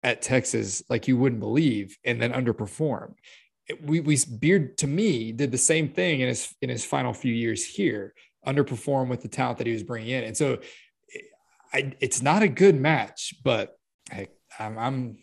at 0.04 0.22
Texas 0.22 0.84
like 0.90 1.08
you 1.08 1.18
wouldn't 1.18 1.40
believe 1.42 1.98
and 2.04 2.22
then 2.22 2.34
underperform. 2.34 3.14
We, 3.82 4.00
we 4.00 4.18
Beard 4.40 4.78
to 4.80 4.88
me 4.88 5.32
did 5.32 5.52
the 5.52 5.58
same 5.58 5.90
thing 5.90 6.22
in 6.22 6.28
his 6.28 6.56
in 6.62 6.70
his 6.70 6.84
final 6.84 7.14
few 7.14 7.34
years 7.34 7.64
here, 7.64 8.14
underperform 8.46 9.10
with 9.10 9.22
the 9.22 9.28
talent 9.28 9.60
that 9.60 9.68
he 9.68 9.74
was 9.74 9.84
bringing 9.84 10.10
in, 10.10 10.24
and 10.24 10.36
so 10.36 10.54
eh, 11.16 11.20
I, 11.72 11.94
it's 12.00 12.24
not 12.24 12.42
a 12.42 12.48
good 12.48 12.74
match. 12.74 13.36
But 13.44 13.78
hey, 14.10 14.30
I'm 14.58 14.80
I'm 14.80 15.18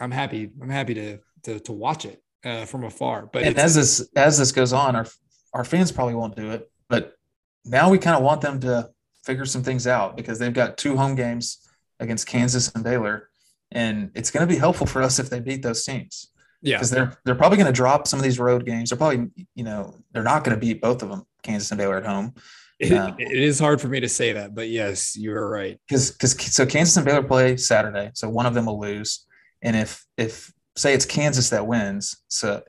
I'm 0.00 0.10
happy. 0.10 0.50
I'm 0.62 0.70
happy 0.70 0.94
to 0.94 1.18
to, 1.44 1.60
to 1.60 1.72
watch 1.72 2.04
it 2.04 2.22
uh, 2.44 2.64
from 2.64 2.84
afar. 2.84 3.28
But 3.32 3.44
and 3.44 3.58
as 3.58 3.74
this 3.74 4.08
as 4.16 4.38
this 4.38 4.52
goes 4.52 4.72
on, 4.72 4.96
our 4.96 5.06
our 5.52 5.64
fans 5.64 5.92
probably 5.92 6.14
won't 6.14 6.36
do 6.36 6.50
it, 6.50 6.70
but 6.88 7.14
now 7.64 7.90
we 7.90 7.98
kind 7.98 8.16
of 8.16 8.22
want 8.22 8.40
them 8.40 8.60
to 8.60 8.90
figure 9.24 9.46
some 9.46 9.62
things 9.62 9.86
out 9.86 10.16
because 10.16 10.38
they've 10.38 10.52
got 10.52 10.76
two 10.76 10.96
home 10.96 11.14
games 11.14 11.66
against 12.00 12.26
Kansas 12.26 12.70
and 12.74 12.84
Baylor, 12.84 13.30
and 13.72 14.10
it's 14.14 14.30
going 14.30 14.46
to 14.46 14.52
be 14.52 14.58
helpful 14.58 14.86
for 14.86 15.02
us 15.02 15.18
if 15.18 15.30
they 15.30 15.40
beat 15.40 15.62
those 15.62 15.84
teams. 15.84 16.30
Yeah, 16.60 16.76
because 16.76 16.90
they're 16.90 17.16
they're 17.24 17.34
probably 17.34 17.58
going 17.58 17.66
to 17.66 17.72
drop 17.72 18.06
some 18.06 18.18
of 18.18 18.24
these 18.24 18.38
road 18.38 18.64
games. 18.64 18.90
They're 18.90 18.98
probably 18.98 19.28
you 19.54 19.64
know 19.64 19.96
they're 20.12 20.22
not 20.22 20.44
going 20.44 20.56
to 20.56 20.60
beat 20.60 20.80
both 20.80 21.02
of 21.02 21.10
them, 21.10 21.24
Kansas 21.42 21.70
and 21.70 21.78
Baylor 21.78 21.98
at 21.98 22.06
home. 22.06 22.34
It, 22.80 22.92
uh, 22.92 23.14
it 23.18 23.36
is 23.36 23.58
hard 23.58 23.80
for 23.80 23.88
me 23.88 24.00
to 24.00 24.08
say 24.08 24.32
that, 24.32 24.54
but 24.54 24.68
yes, 24.68 25.16
you 25.16 25.32
are 25.32 25.48
right. 25.48 25.78
Because 25.86 26.10
because 26.10 26.54
so 26.54 26.66
Kansas 26.66 26.96
and 26.96 27.06
Baylor 27.06 27.22
play 27.22 27.56
Saturday, 27.56 28.10
so 28.14 28.28
one 28.28 28.46
of 28.46 28.54
them 28.54 28.66
will 28.66 28.80
lose, 28.80 29.26
and 29.62 29.76
if 29.76 30.04
if 30.16 30.52
say 30.76 30.92
it's 30.92 31.06
Kansas 31.06 31.50
that 31.50 31.66
wins, 31.66 32.16
so 32.28 32.62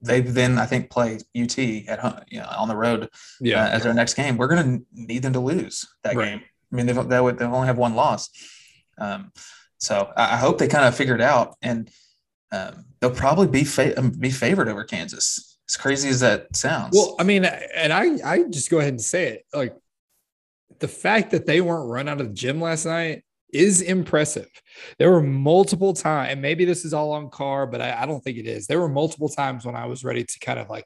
they 0.00 0.20
then 0.20 0.58
I 0.58 0.66
think 0.66 0.90
play 0.90 1.18
UT 1.38 1.58
at 1.88 1.98
home, 1.98 2.20
you 2.28 2.40
know, 2.40 2.48
on 2.56 2.68
the 2.68 2.76
road 2.76 3.10
yeah. 3.40 3.64
Uh, 3.64 3.68
as 3.68 3.82
their 3.82 3.94
next 3.94 4.14
game. 4.14 4.36
We're 4.36 4.48
going 4.48 4.78
to 4.78 4.86
need 4.94 5.22
them 5.22 5.34
to 5.34 5.40
lose 5.40 5.86
that 6.04 6.16
right. 6.16 6.30
game. 6.30 6.40
I 6.72 6.76
mean, 6.76 6.86
they've, 6.86 7.08
they 7.08 7.20
would, 7.20 7.38
they 7.38 7.44
only 7.44 7.66
have 7.66 7.78
one 7.78 7.94
loss. 7.94 8.30
Um, 8.98 9.32
so 9.78 10.10
I, 10.16 10.34
I, 10.34 10.36
hope 10.36 10.58
they 10.58 10.68
kind 10.68 10.86
of 10.86 10.94
figure 10.94 11.14
it 11.14 11.20
out, 11.20 11.54
and 11.62 11.90
um, 12.50 12.86
they'll 13.00 13.10
probably 13.10 13.46
be 13.46 13.64
fa- 13.64 13.98
um, 13.98 14.10
be 14.10 14.30
favored 14.30 14.68
over 14.68 14.84
Kansas. 14.84 15.58
As 15.68 15.76
crazy 15.76 16.08
as 16.08 16.20
that 16.20 16.56
sounds. 16.56 16.96
Well, 16.96 17.14
I 17.18 17.24
mean, 17.24 17.44
and 17.44 17.92
I 17.92 18.18
I 18.24 18.44
just 18.44 18.70
go 18.70 18.78
ahead 18.78 18.94
and 18.94 19.00
say 19.00 19.28
it 19.28 19.44
like 19.52 19.76
the 20.78 20.88
fact 20.88 21.32
that 21.32 21.46
they 21.46 21.60
weren't 21.60 21.90
run 21.90 22.08
out 22.08 22.20
of 22.20 22.28
the 22.28 22.34
gym 22.34 22.60
last 22.60 22.86
night 22.86 23.22
is 23.52 23.80
impressive. 23.80 24.48
There 24.98 25.10
were 25.10 25.22
multiple 25.22 25.94
times, 25.94 26.30
and 26.32 26.42
maybe 26.42 26.64
this 26.64 26.84
is 26.84 26.94
all 26.94 27.12
on 27.12 27.30
Carr, 27.30 27.66
but 27.66 27.80
I, 27.80 28.02
I, 28.02 28.06
don't 28.06 28.22
think 28.22 28.38
it 28.38 28.46
is. 28.46 28.66
There 28.66 28.80
were 28.80 28.88
multiple 28.88 29.28
times 29.28 29.64
when 29.64 29.74
I 29.74 29.86
was 29.86 30.04
ready 30.04 30.24
to 30.24 30.38
kind 30.40 30.58
of 30.58 30.68
like 30.68 30.84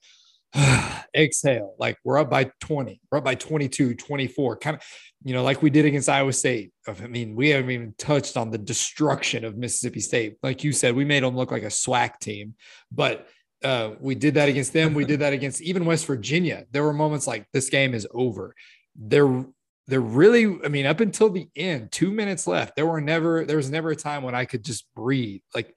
exhale, 1.16 1.75
like 1.79 1.98
we're 2.05 2.18
up 2.18 2.31
by 2.31 2.51
20, 2.61 3.01
we're 3.11 3.18
up 3.18 3.25
by 3.25 3.35
22, 3.35 3.94
24, 3.94 4.57
kind 4.59 4.77
of, 4.77 4.83
you 5.25 5.35
know, 5.35 5.42
like 5.42 5.62
we 5.62 5.70
did 5.70 5.85
against 5.85 6.09
Iowa 6.09 6.33
State. 6.33 6.72
I 6.87 6.92
mean, 7.07 7.35
we 7.35 7.51
haven't 7.51 7.70
even 7.70 7.94
touched 7.98 8.37
on 8.37 8.51
the 8.51 8.59
destruction 8.59 9.44
of 9.44 9.57
Mississippi 9.57 10.01
State. 10.01 10.37
Like 10.42 10.64
you 10.64 10.72
said, 10.72 10.94
we 10.94 11.05
made 11.05 11.22
them 11.22 11.37
look 11.37 11.51
like 11.51 11.62
a 11.62 11.66
SWAC 11.66 12.18
team, 12.20 12.55
but 12.90 13.29
uh, 13.64 13.92
we 14.01 14.14
did 14.14 14.35
that 14.35 14.48
against 14.48 14.72
them. 14.72 14.94
We 14.94 15.05
did 15.05 15.20
that 15.20 15.33
against 15.33 15.61
even 15.62 15.85
West 15.85 16.07
Virginia. 16.07 16.64
There 16.72 16.83
were 16.83 16.92
moments 16.92 17.27
like 17.27 17.46
this 17.53 17.70
game 17.70 17.94
is 17.94 18.07
over. 18.12 18.55
There 18.96 19.44
there 19.87 20.01
really, 20.01 20.59
I 20.64 20.68
mean, 20.68 20.87
up 20.87 21.01
until 21.01 21.31
the 21.31 21.49
end, 21.57 21.92
two 21.92 22.11
minutes 22.11 22.47
left, 22.47 22.77
there 22.77 22.87
were 22.87 23.01
never, 23.01 23.45
there 23.45 23.57
was 23.57 23.71
never 23.71 23.90
a 23.90 23.97
time 23.97 24.23
when 24.23 24.35
I 24.35 24.45
could 24.45 24.64
just 24.64 24.92
breathe. 24.95 25.40
Like, 25.55 25.77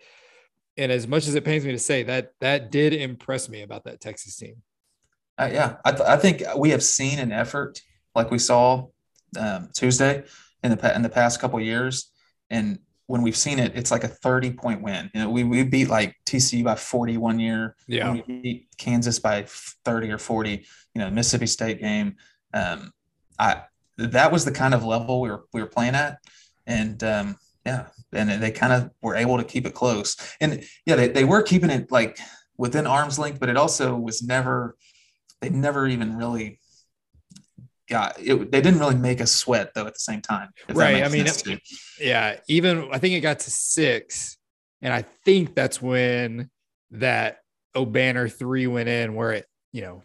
and 0.78 0.92
as 0.92 1.08
much 1.08 1.28
as 1.28 1.36
it 1.36 1.46
pains 1.46 1.66
me 1.66 1.72
to 1.72 1.80
say 1.80 2.04
that, 2.04 2.32
that 2.42 2.72
did 2.72 2.94
impress 2.94 3.50
me 3.50 3.62
about 3.62 3.86
that 3.86 4.02
Texas 4.02 4.36
team. 4.36 4.62
Uh, 5.38 5.50
yeah, 5.52 5.78
I, 5.84 5.92
th- 5.92 6.08
I 6.08 6.18
think 6.18 6.44
we 6.58 6.70
have 6.70 6.84
seen 6.84 7.20
an 7.20 7.32
effort 7.32 7.82
like 8.14 8.32
we 8.32 8.40
saw 8.40 8.88
um, 9.38 9.70
Tuesday 9.74 10.24
in 10.64 10.72
the 10.72 10.96
in 10.96 11.02
the 11.02 11.10
past 11.10 11.42
couple 11.42 11.60
years, 11.60 12.12
and 12.50 12.80
when 13.08 13.22
we've 13.22 13.36
seen 13.36 13.60
it, 13.60 13.74
it's 13.76 13.92
like 13.92 14.04
a 14.04 14.08
30 14.08 14.52
point 14.52 14.82
win. 14.82 15.12
You 15.14 15.22
know, 15.22 15.30
we, 15.30 15.44
we 15.44 15.64
beat 15.64 15.90
like 15.90 16.16
TCU 16.26 16.64
by 16.64 16.76
40 16.76 17.18
one 17.18 17.40
year. 17.40 17.76
Yeah. 17.88 18.12
We 18.12 18.22
beat 18.22 18.68
Kansas 18.78 19.20
by 19.20 19.46
30 19.48 20.12
or 20.12 20.18
40, 20.18 20.66
you 20.94 21.02
know, 21.02 21.10
Mississippi 21.12 21.46
State 21.46 21.80
game. 21.80 22.16
Um, 22.54 22.92
I, 23.38 23.64
that 23.98 24.32
was 24.32 24.46
the 24.46 24.52
kind 24.52 24.74
of 24.74 24.84
level 24.84 25.22
we 25.22 25.30
were 25.30 25.46
we 25.54 25.62
were 25.62 25.68
playing 25.68 25.96
at, 25.96 26.18
and 26.66 27.04
um, 27.04 27.38
yeah, 27.66 27.88
and 28.14 28.42
they 28.42 28.52
kind 28.52 28.74
of 28.74 28.92
were 29.02 29.16
able 29.16 29.38
to 29.38 29.44
keep 29.44 29.66
it 29.66 29.74
close. 29.74 30.16
And 30.40 30.64
yeah, 30.86 30.96
they, 30.96 31.08
they 31.08 31.24
were 31.24 31.42
keeping 31.42 31.70
it 31.70 31.92
like 31.92 32.20
within 32.58 32.88
arm's 32.88 33.20
length, 33.20 33.40
but 33.40 33.50
it 33.50 33.58
also 33.58 33.96
was 33.96 34.22
never 34.22 34.76
they 35.42 35.50
never 35.50 35.88
even 35.88 36.18
really 36.18 36.60
got 37.90 38.16
it. 38.20 38.52
They 38.52 38.62
didn't 38.62 38.80
really 38.80 38.96
make 38.96 39.22
us 39.22 39.32
sweat 39.32 39.72
though 39.74 39.88
at 39.88 39.94
the 39.94 40.00
same 40.00 40.22
time. 40.22 40.50
Right. 40.70 41.04
I 41.04 41.10
mean, 41.10 41.26
it, 41.28 41.62
yeah. 42.00 42.38
Even 42.48 42.90
I 42.92 43.00
think 43.00 43.16
it 43.16 43.22
got 43.22 43.40
to 43.40 43.52
six, 43.52 44.38
and 44.82 44.94
I 44.94 45.02
think 45.02 45.56
that's 45.56 45.82
when 45.82 46.50
that 46.92 47.40
Obanor 47.76 48.32
three 48.32 48.68
went 48.68 48.90
in, 48.90 49.16
where 49.16 49.34
it 49.34 49.46
you 49.72 49.82
know 49.82 50.04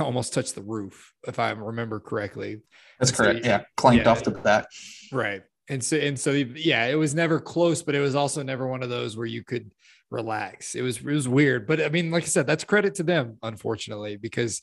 almost 0.00 0.34
touched 0.34 0.54
the 0.54 0.62
roof, 0.62 1.12
if 1.26 1.38
I 1.38 1.50
remember 1.50 2.00
correctly. 2.00 2.60
That's 2.98 3.10
correct. 3.10 3.44
So, 3.44 3.50
yeah, 3.50 3.62
clanked 3.76 4.04
yeah, 4.04 4.10
off 4.10 4.22
the 4.22 4.32
back. 4.32 4.66
Right. 5.12 5.42
And 5.68 5.84
so 5.84 5.96
and 5.96 6.18
so 6.18 6.30
yeah, 6.32 6.86
it 6.86 6.94
was 6.94 7.14
never 7.14 7.40
close, 7.40 7.82
but 7.82 7.94
it 7.94 8.00
was 8.00 8.14
also 8.14 8.42
never 8.42 8.66
one 8.66 8.82
of 8.82 8.88
those 8.88 9.16
where 9.16 9.26
you 9.26 9.44
could 9.44 9.70
relax. 10.10 10.74
It 10.74 10.82
was 10.82 10.98
it 10.98 11.04
was 11.04 11.28
weird, 11.28 11.66
but 11.66 11.80
I 11.80 11.90
mean, 11.90 12.10
like 12.10 12.24
I 12.24 12.26
said, 12.26 12.46
that's 12.46 12.64
credit 12.64 12.94
to 12.96 13.02
them, 13.02 13.36
unfortunately, 13.42 14.16
because 14.16 14.62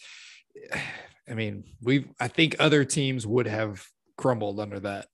I 1.30 1.34
mean, 1.34 1.64
we 1.82 2.08
I 2.20 2.28
think 2.28 2.56
other 2.60 2.84
teams 2.86 3.28
would 3.28 3.48
have 3.48 3.86
crumbled 4.18 4.60
under 4.60 4.80
that. 4.80 5.08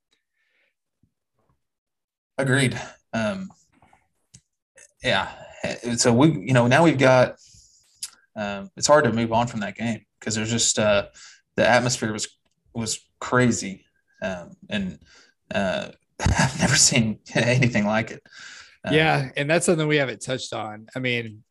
Agreed. 2.38 2.80
Um, 3.14 3.49
yeah. 5.03 5.30
So 5.97 6.14
we, 6.14 6.30
you 6.32 6.53
know, 6.53 6.68
now 6.68 6.84
we've 6.84 6.97
got. 6.97 7.36
Um, 8.36 8.69
it's 8.77 8.88
hard 8.88 9.03
to 9.05 9.11
move 9.11 9.34
on 9.34 9.47
from 9.47 9.59
that 9.61 9.75
game 9.75 10.05
because 10.19 10.36
there's 10.36 10.51
just 10.51 10.79
uh, 10.79 11.07
the 11.55 11.67
atmosphere 11.67 12.13
was 12.13 12.27
was 12.73 12.99
crazy. 13.19 13.86
Um, 14.21 14.51
and 14.69 14.99
uh, 15.53 15.89
I've 16.19 16.59
never 16.59 16.75
seen 16.75 17.19
anything 17.36 17.86
like 17.86 18.11
it. 18.11 18.23
Uh, 18.86 18.91
yeah, 18.93 19.29
and 19.36 19.49
that's 19.49 19.65
something 19.65 19.88
we 19.88 19.97
haven't 19.97 20.21
touched 20.21 20.53
on. 20.53 20.88
I 20.95 20.99
mean, 20.99 21.43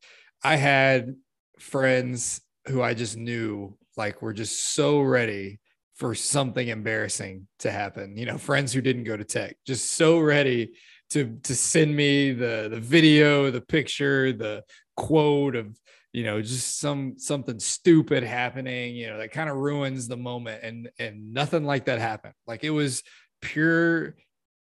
I 0.42 0.56
had 0.56 1.14
friends 1.58 2.40
who 2.66 2.82
I 2.82 2.94
just 2.94 3.16
knew 3.16 3.76
like 3.96 4.22
were 4.22 4.32
just 4.32 4.74
so 4.74 5.00
ready 5.00 5.60
for 5.94 6.14
something 6.14 6.66
embarrassing 6.66 7.46
to 7.58 7.70
happen. 7.70 8.16
You 8.16 8.26
know, 8.26 8.38
friends 8.38 8.72
who 8.72 8.80
didn't 8.80 9.04
go 9.04 9.16
to 9.16 9.24
tech, 9.24 9.56
just 9.66 9.92
so 9.92 10.18
ready 10.18 10.72
to 11.10 11.38
to 11.42 11.54
send 11.54 11.94
me 11.94 12.32
the 12.32 12.68
the 12.70 12.80
video, 12.80 13.50
the 13.50 13.60
picture, 13.60 14.32
the 14.32 14.64
quote 14.96 15.56
of 15.56 15.78
you 16.12 16.24
know 16.24 16.40
just 16.42 16.80
some 16.80 17.14
something 17.18 17.60
stupid 17.60 18.22
happening 18.22 18.96
you 18.96 19.06
know 19.06 19.18
that 19.18 19.30
kind 19.30 19.48
of 19.48 19.56
ruins 19.56 20.08
the 20.08 20.16
moment 20.16 20.62
and 20.62 20.90
and 20.98 21.32
nothing 21.32 21.64
like 21.64 21.86
that 21.86 21.98
happened. 21.98 22.34
Like 22.46 22.64
it 22.64 22.70
was 22.70 23.02
pure 23.40 24.16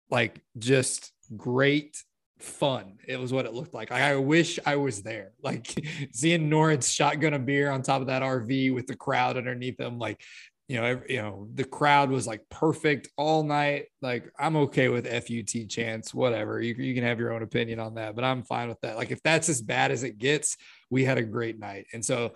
like 0.10 0.42
just 0.58 1.12
great 1.36 1.98
fun 2.40 2.98
it 3.08 3.18
was 3.18 3.32
what 3.34 3.46
it 3.46 3.54
looked 3.54 3.74
like. 3.74 3.92
I 3.92 4.16
wish 4.18 4.60
i 4.66 4.76
was 4.76 5.02
there. 5.02 5.32
Like 5.42 5.88
seeing 6.12 6.50
Norris 6.50 6.90
shotgun 6.90 7.34
a 7.34 7.40
beer 7.40 7.70
on 7.70 7.82
top 7.82 8.02
of 8.02 8.08
that 8.08 8.22
rv 8.22 8.74
with 8.74 8.88
the 8.88 8.96
crowd 8.96 9.38
underneath 9.38 9.78
them 9.78 10.00
like 10.00 10.22
you 10.68 10.78
know, 10.78 10.84
every, 10.84 11.14
you 11.14 11.22
know, 11.22 11.48
the 11.54 11.64
crowd 11.64 12.10
was 12.10 12.26
like 12.26 12.42
perfect 12.50 13.10
all 13.18 13.44
night. 13.44 13.86
Like 14.02 14.32
I'm 14.40 14.56
okay 14.58 14.90
with 14.90 15.08
FUT 15.08 15.70
chance, 15.70 16.14
whatever. 16.14 16.60
You, 16.60 16.74
you 16.74 16.96
can 16.96 17.04
have 17.04 17.20
your 17.20 17.34
own 17.34 17.44
opinion 17.44 17.80
on 17.80 17.96
that, 17.96 18.16
but 18.16 18.24
I'm 18.24 18.44
fine 18.44 18.70
with 18.70 18.82
that. 18.82 18.98
Like 18.98 19.12
if 19.12 19.22
that's 19.22 19.48
as 19.48 19.62
bad 19.62 19.92
as 19.92 20.04
it 20.04 20.18
gets, 20.18 20.58
we 20.90 21.06
had 21.06 21.20
a 21.20 21.24
great 21.24 21.60
night. 21.60 21.86
And 21.94 22.04
so, 22.04 22.34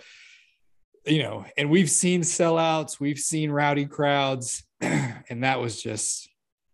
you 1.05 1.23
know, 1.23 1.45
and 1.57 1.71
we've 1.71 1.89
seen 1.89 2.21
sellouts, 2.21 2.99
we've 2.99 3.17
seen 3.17 3.49
rowdy 3.49 3.87
crowds, 3.87 4.63
and 4.81 5.43
that 5.43 5.59
was 5.59 5.81
just 5.81 6.29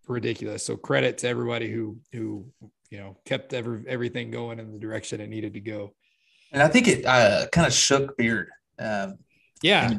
ridiculous. 0.08 0.66
So 0.66 0.76
credit 0.76 1.20
to 1.20 1.28
everybody 1.28 1.72
who 1.72 1.98
who 2.12 2.48
you 2.90 2.98
know 2.98 3.18
kept 3.26 3.54
every, 3.54 3.86
everything 3.88 4.30
going 4.30 4.60
in 4.60 4.74
the 4.74 4.80
direction 4.80 5.22
it 5.22 5.30
needed 5.30 5.54
to 5.54 5.62
go. 5.62 5.94
And 6.52 6.62
I 6.62 6.68
think 6.68 6.88
it 6.88 7.06
uh, 7.06 7.48
kind 7.52 7.66
of 7.66 7.74
shook 7.74 8.18
Beard. 8.18 8.50
Um, 8.78 9.20
yeah. 9.62 9.98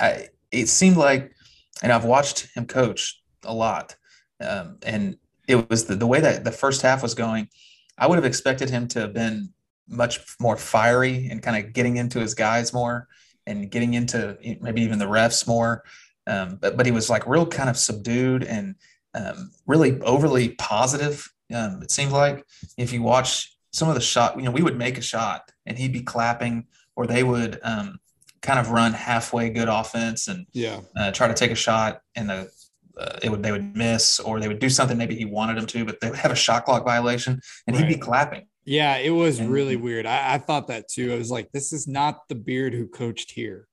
I, 0.00 0.28
it 0.52 0.68
seemed 0.68 0.96
like, 0.96 1.32
and 1.82 1.92
I've 1.92 2.04
watched 2.04 2.48
him 2.54 2.66
coach 2.66 3.20
a 3.44 3.54
lot, 3.54 3.96
um, 4.40 4.78
and 4.82 5.16
it 5.48 5.68
was 5.70 5.84
the, 5.84 5.94
the 5.94 6.06
way 6.06 6.20
that 6.20 6.44
the 6.44 6.52
first 6.52 6.82
half 6.82 7.02
was 7.02 7.14
going. 7.14 7.48
I 7.98 8.06
would 8.06 8.16
have 8.16 8.24
expected 8.24 8.70
him 8.70 8.88
to 8.88 9.00
have 9.00 9.14
been 9.14 9.50
much 9.88 10.20
more 10.40 10.56
fiery 10.56 11.28
and 11.30 11.42
kind 11.42 11.64
of 11.64 11.72
getting 11.72 11.96
into 11.96 12.18
his 12.18 12.34
guys 12.34 12.72
more 12.72 13.08
and 13.46 13.70
getting 13.70 13.94
into 13.94 14.36
maybe 14.60 14.82
even 14.82 14.98
the 14.98 15.06
refs 15.06 15.46
more. 15.46 15.84
Um, 16.26 16.58
but 16.60 16.76
but 16.76 16.86
he 16.86 16.92
was 16.92 17.08
like 17.08 17.26
real 17.26 17.46
kind 17.46 17.70
of 17.70 17.76
subdued 17.76 18.42
and 18.42 18.74
um, 19.14 19.50
really 19.66 20.00
overly 20.02 20.50
positive. 20.50 21.32
Um, 21.54 21.80
it 21.82 21.90
seemed 21.90 22.12
like 22.12 22.44
if 22.76 22.92
you 22.92 23.02
watch 23.02 23.56
some 23.72 23.88
of 23.88 23.94
the 23.94 24.00
shot, 24.00 24.36
you 24.36 24.42
know, 24.42 24.50
we 24.50 24.62
would 24.62 24.76
make 24.76 24.98
a 24.98 25.02
shot 25.02 25.52
and 25.66 25.78
he'd 25.78 25.92
be 25.92 26.02
clapping, 26.02 26.66
or 26.96 27.06
they 27.06 27.22
would 27.22 27.60
um, 27.62 28.00
kind 28.42 28.58
of 28.58 28.70
run 28.70 28.92
halfway 28.92 29.50
good 29.50 29.68
offense 29.68 30.28
and 30.28 30.46
yeah, 30.52 30.80
uh, 30.96 31.10
try 31.10 31.28
to 31.28 31.34
take 31.34 31.50
a 31.50 31.56
shot 31.56 32.00
and 32.14 32.28
the 32.28 32.50
uh, 32.96 33.18
it 33.22 33.30
would 33.30 33.42
they 33.42 33.52
would 33.52 33.76
miss 33.76 34.18
or 34.20 34.40
they 34.40 34.48
would 34.48 34.58
do 34.58 34.70
something 34.70 34.96
maybe 34.96 35.14
he 35.14 35.24
wanted 35.24 35.56
them 35.56 35.66
to, 35.66 35.84
but 35.84 36.00
they 36.00 36.08
would 36.08 36.18
have 36.18 36.32
a 36.32 36.36
shot 36.36 36.64
clock 36.64 36.84
violation 36.84 37.40
and 37.66 37.76
right. 37.76 37.84
he'd 37.84 37.94
be 37.94 38.00
clapping. 38.00 38.46
Yeah, 38.64 38.96
it 38.96 39.10
was 39.10 39.38
and, 39.38 39.50
really 39.50 39.76
weird. 39.76 40.06
I, 40.06 40.34
I, 40.34 40.38
thought 40.38 40.68
that 40.68 40.88
too. 40.88 41.12
I 41.12 41.18
was 41.18 41.30
like, 41.30 41.52
this 41.52 41.72
is 41.72 41.86
not 41.86 42.26
the 42.28 42.34
beard 42.34 42.74
who 42.74 42.88
coached 42.88 43.30
here. 43.30 43.68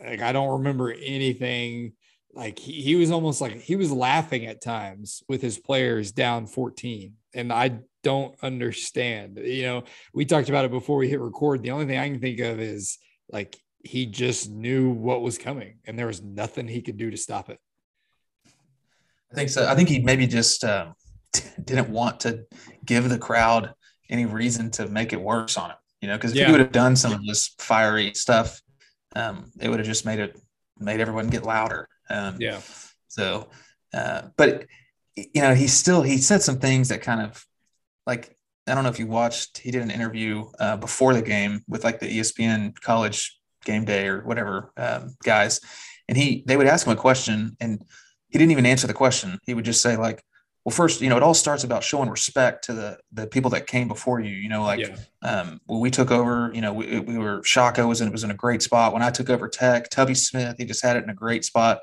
Like 0.00 0.20
I 0.20 0.32
don't 0.32 0.58
remember 0.58 0.92
anything. 0.92 1.92
Like 2.34 2.58
he, 2.58 2.80
he 2.80 2.94
was 2.96 3.10
almost 3.10 3.40
like 3.40 3.60
he 3.60 3.76
was 3.76 3.92
laughing 3.92 4.46
at 4.46 4.60
times 4.60 5.22
with 5.28 5.40
his 5.40 5.58
players 5.58 6.10
down 6.10 6.46
14. 6.46 7.14
And 7.34 7.52
I 7.52 7.80
don't 8.02 8.34
understand. 8.42 9.38
You 9.38 9.62
know, 9.62 9.84
we 10.12 10.24
talked 10.24 10.48
about 10.48 10.64
it 10.64 10.70
before 10.70 10.96
we 10.96 11.08
hit 11.08 11.20
record. 11.20 11.62
The 11.62 11.70
only 11.70 11.86
thing 11.86 11.98
I 11.98 12.08
can 12.08 12.20
think 12.20 12.40
of 12.40 12.60
is 12.60 12.98
like 13.30 13.56
he 13.80 14.06
just 14.06 14.50
knew 14.50 14.90
what 14.90 15.22
was 15.22 15.38
coming 15.38 15.78
and 15.86 15.98
there 15.98 16.06
was 16.06 16.22
nothing 16.22 16.66
he 16.66 16.82
could 16.82 16.96
do 16.96 17.10
to 17.10 17.16
stop 17.16 17.48
it. 17.48 17.58
I 19.32 19.34
think 19.34 19.50
so. 19.50 19.68
I 19.68 19.74
think 19.74 19.88
he 19.88 20.00
maybe 20.00 20.26
just 20.26 20.64
uh, 20.64 20.92
didn't 21.64 21.90
want 21.90 22.20
to 22.20 22.44
give 22.84 23.08
the 23.08 23.18
crowd 23.18 23.74
any 24.10 24.26
reason 24.26 24.70
to 24.72 24.88
make 24.88 25.12
it 25.12 25.20
worse 25.20 25.56
on 25.56 25.70
him, 25.70 25.76
you 26.00 26.08
know, 26.08 26.16
because 26.16 26.32
if 26.32 26.38
yeah. 26.38 26.46
he 26.46 26.52
would 26.52 26.60
have 26.60 26.72
done 26.72 26.96
some 26.96 27.12
of 27.12 27.24
this 27.24 27.54
fiery 27.58 28.14
stuff, 28.14 28.60
um, 29.14 29.50
it 29.60 29.68
would 29.68 29.78
have 29.78 29.86
just 29.86 30.06
made 30.06 30.18
it 30.18 30.38
made 30.78 31.00
everyone 31.00 31.28
get 31.28 31.44
louder. 31.44 31.88
Um, 32.08 32.36
yeah. 32.38 32.60
So, 33.08 33.50
uh, 33.92 34.22
but 34.36 34.66
you 35.16 35.42
know, 35.42 35.54
he 35.54 35.66
still 35.66 36.02
he 36.02 36.18
said 36.18 36.42
some 36.42 36.58
things 36.58 36.88
that 36.88 37.02
kind 37.02 37.20
of 37.20 37.44
like 38.06 38.34
I 38.66 38.74
don't 38.74 38.84
know 38.84 38.90
if 38.90 38.98
you 38.98 39.06
watched. 39.06 39.58
He 39.58 39.70
did 39.70 39.82
an 39.82 39.90
interview 39.90 40.46
uh, 40.58 40.76
before 40.76 41.14
the 41.14 41.22
game 41.22 41.62
with 41.68 41.84
like 41.84 42.00
the 42.00 42.06
ESPN 42.06 42.78
college 42.80 43.37
game 43.68 43.84
day 43.84 44.08
or 44.08 44.22
whatever 44.22 44.72
um, 44.76 45.14
guys, 45.22 45.60
and 46.08 46.16
he 46.16 46.42
they 46.46 46.56
would 46.56 46.66
ask 46.66 46.86
him 46.86 46.92
a 46.92 46.96
question 46.96 47.56
and 47.60 47.84
he 48.28 48.38
didn't 48.38 48.52
even 48.52 48.66
answer 48.66 48.86
the 48.86 48.94
question. 48.94 49.38
He 49.44 49.54
would 49.54 49.64
just 49.64 49.80
say 49.80 49.96
like, 49.96 50.22
"Well, 50.64 50.74
first, 50.74 51.00
you 51.00 51.08
know, 51.08 51.16
it 51.16 51.22
all 51.22 51.34
starts 51.34 51.64
about 51.64 51.82
showing 51.82 52.10
respect 52.10 52.64
to 52.64 52.74
the 52.74 52.98
the 53.12 53.26
people 53.26 53.50
that 53.50 53.66
came 53.66 53.88
before 53.88 54.20
you. 54.20 54.34
You 54.34 54.48
know, 54.48 54.62
like 54.62 54.80
yeah. 54.80 54.96
um, 55.22 55.60
when 55.66 55.80
we 55.80 55.90
took 55.90 56.10
over, 56.10 56.50
you 56.54 56.60
know, 56.60 56.72
we, 56.72 57.00
we 57.00 57.18
were 57.18 57.42
Shaka 57.44 57.86
was 57.86 58.00
in 58.00 58.12
was 58.12 58.24
in 58.24 58.30
a 58.30 58.34
great 58.34 58.62
spot. 58.62 58.92
When 58.92 59.02
I 59.02 59.10
took 59.10 59.30
over 59.30 59.48
Tech, 59.48 59.88
Tubby 59.90 60.14
Smith, 60.14 60.56
he 60.58 60.64
just 60.64 60.82
had 60.82 60.96
it 60.96 61.04
in 61.04 61.10
a 61.10 61.14
great 61.14 61.44
spot, 61.44 61.80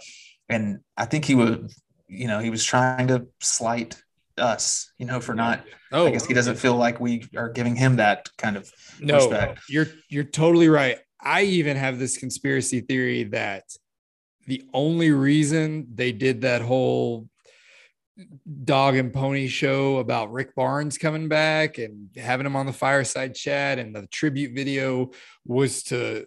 and 0.49 0.79
I 0.97 1.05
think 1.05 1.25
he 1.25 1.35
would, 1.35 1.71
you 2.07 2.27
know, 2.27 2.39
he 2.39 2.49
was 2.49 2.63
trying 2.63 3.07
to 3.07 3.27
slight 3.41 4.01
us, 4.37 4.91
you 4.97 5.05
know, 5.05 5.19
for 5.19 5.33
not. 5.33 5.63
Oh, 5.91 6.07
I 6.07 6.11
guess 6.11 6.25
he 6.25 6.33
doesn't 6.33 6.57
feel 6.57 6.75
like 6.75 6.99
we 6.99 7.25
are 7.37 7.49
giving 7.49 7.75
him 7.75 7.95
that 7.97 8.29
kind 8.37 8.57
of 8.57 8.71
no. 8.99 9.15
Respect. 9.15 9.61
You're 9.69 9.87
you're 10.09 10.25
totally 10.25 10.69
right. 10.69 10.99
I 11.25 11.43
even 11.43 11.75
have 11.75 11.99
this 11.99 12.17
conspiracy 12.17 12.81
theory 12.81 13.23
that 13.25 13.63
the 14.45 14.63
only 14.73 15.11
reason 15.11 15.87
they 15.93 16.11
did 16.11 16.41
that 16.41 16.61
whole 16.61 17.27
dog 18.63 18.95
and 18.95 19.11
pony 19.11 19.47
show 19.47 19.97
about 19.97 20.31
Rick 20.31 20.55
Barnes 20.55 20.97
coming 20.97 21.27
back 21.27 21.77
and 21.79 22.09
having 22.15 22.45
him 22.45 22.55
on 22.55 22.65
the 22.65 22.73
fireside 22.73 23.35
chat 23.35 23.79
and 23.79 23.93
the 23.93 24.07
tribute 24.07 24.55
video 24.55 25.11
was 25.45 25.83
to 25.83 26.25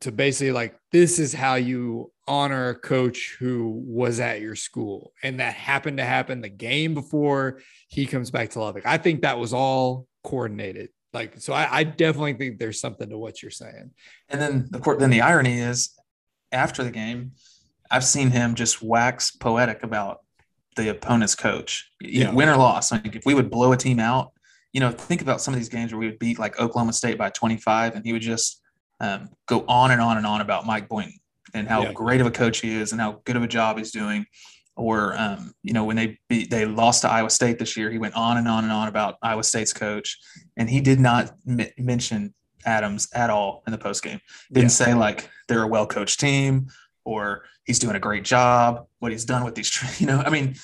to 0.00 0.12
basically 0.12 0.52
like 0.52 0.76
this 0.92 1.18
is 1.18 1.32
how 1.32 1.54
you 1.54 2.12
honor 2.28 2.70
a 2.70 2.74
coach 2.74 3.36
who 3.38 3.82
was 3.86 4.20
at 4.20 4.40
your 4.40 4.54
school 4.54 5.12
and 5.22 5.40
that 5.40 5.54
happened 5.54 5.96
to 5.96 6.04
happen 6.04 6.40
the 6.40 6.48
game 6.48 6.92
before 6.92 7.60
he 7.88 8.04
comes 8.06 8.30
back 8.30 8.50
to 8.50 8.60
Lubbock. 8.60 8.84
I 8.86 8.98
think 8.98 9.22
that 9.22 9.38
was 9.38 9.52
all 9.52 10.06
coordinated. 10.22 10.90
Like, 11.16 11.40
so 11.40 11.54
I, 11.54 11.78
I 11.78 11.82
definitely 11.82 12.34
think 12.34 12.58
there's 12.58 12.78
something 12.78 13.08
to 13.08 13.16
what 13.16 13.40
you're 13.40 13.50
saying. 13.50 13.90
And 14.28 14.38
then, 14.38 14.68
of 14.74 14.82
course, 14.82 14.98
then 15.00 15.08
the 15.08 15.22
irony 15.22 15.60
is 15.60 15.98
after 16.52 16.84
the 16.84 16.90
game, 16.90 17.32
I've 17.90 18.04
seen 18.04 18.30
him 18.30 18.54
just 18.54 18.82
wax 18.82 19.30
poetic 19.30 19.82
about 19.82 20.18
the 20.76 20.90
opponent's 20.90 21.34
coach, 21.34 21.90
yeah. 22.02 22.34
win 22.34 22.50
or 22.50 22.58
loss. 22.58 22.92
Like 22.92 23.16
if 23.16 23.24
we 23.24 23.32
would 23.32 23.50
blow 23.50 23.72
a 23.72 23.78
team 23.78 23.98
out, 23.98 24.32
you 24.74 24.80
know, 24.80 24.90
think 24.90 25.22
about 25.22 25.40
some 25.40 25.54
of 25.54 25.58
these 25.58 25.70
games 25.70 25.90
where 25.90 26.00
we 26.00 26.04
would 26.04 26.18
beat 26.18 26.38
like 26.38 26.60
Oklahoma 26.60 26.92
State 26.92 27.16
by 27.16 27.30
25, 27.30 27.94
and 27.94 28.04
he 28.04 28.12
would 28.12 28.20
just 28.20 28.60
um, 29.00 29.30
go 29.46 29.64
on 29.68 29.92
and 29.92 30.02
on 30.02 30.18
and 30.18 30.26
on 30.26 30.42
about 30.42 30.66
Mike 30.66 30.86
Boynton 30.86 31.18
and 31.54 31.66
how 31.66 31.84
yeah. 31.84 31.92
great 31.94 32.20
of 32.20 32.26
a 32.26 32.30
coach 32.30 32.60
he 32.60 32.74
is 32.74 32.92
and 32.92 33.00
how 33.00 33.22
good 33.24 33.36
of 33.36 33.42
a 33.42 33.48
job 33.48 33.78
he's 33.78 33.90
doing 33.90 34.26
or 34.76 35.18
um, 35.18 35.52
you 35.62 35.72
know 35.72 35.84
when 35.84 35.96
they 35.96 36.18
beat, 36.28 36.50
they 36.50 36.66
lost 36.66 37.02
to 37.02 37.10
Iowa 37.10 37.30
State 37.30 37.58
this 37.58 37.76
year, 37.76 37.90
he 37.90 37.98
went 37.98 38.14
on 38.14 38.36
and 38.36 38.46
on 38.46 38.64
and 38.64 38.72
on 38.72 38.88
about 38.88 39.16
Iowa 39.22 39.42
State's 39.42 39.72
coach, 39.72 40.18
and 40.56 40.68
he 40.68 40.80
did 40.80 41.00
not 41.00 41.32
m- 41.48 41.66
mention 41.78 42.34
Adams 42.64 43.08
at 43.14 43.30
all 43.30 43.62
in 43.66 43.72
the 43.72 43.78
post 43.78 44.02
game. 44.02 44.20
Didn't 44.52 44.64
yeah. 44.64 44.84
say 44.84 44.94
like 44.94 45.28
they're 45.48 45.62
a 45.62 45.68
well 45.68 45.86
coached 45.86 46.20
team 46.20 46.68
or 47.04 47.44
he's 47.64 47.78
doing 47.78 47.96
a 47.96 48.00
great 48.00 48.24
job. 48.24 48.86
What 48.98 49.12
he's 49.12 49.24
done 49.24 49.44
with 49.44 49.54
these, 49.54 49.72
you 50.00 50.06
know, 50.06 50.22
I 50.24 50.30
mean, 50.30 50.56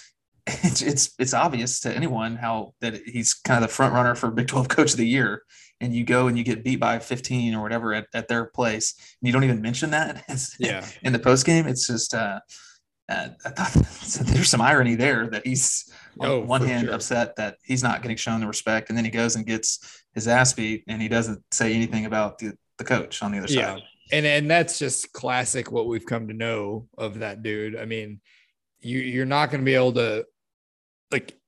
it's 0.47 0.83
it's 0.83 1.15
it's 1.19 1.35
obvious 1.35 1.81
to 1.81 1.95
anyone 1.95 2.37
how 2.37 2.75
that 2.81 3.01
he's 3.07 3.33
kind 3.33 3.63
of 3.63 3.71
the 3.71 3.75
front 3.75 3.95
runner 3.95 4.15
for 4.15 4.31
Big 4.31 4.49
Twelve 4.49 4.69
Coach 4.69 4.93
of 4.93 4.99
the 4.99 5.07
Year, 5.07 5.43
and 5.81 5.95
you 5.95 6.05
go 6.05 6.27
and 6.27 6.37
you 6.37 6.45
get 6.45 6.65
beat 6.65 6.81
by 6.81 6.99
15 6.99 7.55
or 7.55 7.63
whatever 7.63 7.95
at, 7.95 8.09
at 8.13 8.29
their 8.29 8.47
place, 8.47 8.95
and 8.99 9.27
you 9.27 9.33
don't 9.33 9.45
even 9.45 9.63
mention 9.63 9.91
that 9.91 10.25
yeah. 10.59 10.87
in 11.03 11.13
the 11.13 11.19
post 11.19 11.47
game. 11.47 11.67
It's 11.67 11.87
just. 11.87 12.15
uh 12.15 12.41
and 13.13 13.37
I 13.45 13.51
thought 13.51 13.73
there's 14.27 14.49
some 14.49 14.61
irony 14.61 14.95
there 14.95 15.29
that 15.29 15.47
he's 15.47 15.91
on 16.21 16.29
oh, 16.29 16.41
one 16.41 16.67
hand 16.67 16.87
sure. 16.87 16.95
upset 16.95 17.37
that 17.37 17.57
he's 17.65 17.83
not 17.83 18.03
getting 18.03 18.17
shown 18.17 18.41
the 18.41 18.47
respect, 18.47 18.89
and 18.89 18.97
then 18.97 19.05
he 19.05 19.11
goes 19.11 19.37
and 19.37 19.47
gets 19.47 20.05
his 20.15 20.29
ass 20.29 20.53
beat, 20.53 20.85
and 20.89 21.01
he 21.01 21.09
doesn't 21.09 21.43
say 21.51 21.75
anything 21.75 22.07
about 22.07 22.39
the, 22.39 22.53
the 22.79 22.85
coach 22.85 23.23
on 23.23 23.33
the 23.33 23.39
other 23.39 23.53
yeah. 23.53 23.75
side. 23.75 23.83
And 24.11 24.27
and 24.27 24.51
that's 24.51 24.79
just 24.79 25.13
classic 25.13 25.71
what 25.71 25.87
we've 25.87 26.05
come 26.05 26.29
to 26.29 26.35
know 26.35 26.89
of 26.99 27.21
that 27.21 27.43
dude. 27.43 27.77
I 27.77 27.87
mean, 27.87 28.21
you 28.81 28.99
you're 28.99 29.25
not 29.25 29.51
going 29.51 29.61
to 29.61 29.65
be 29.65 29.75
able 29.75 29.93
to 29.95 30.27
like 31.11 31.39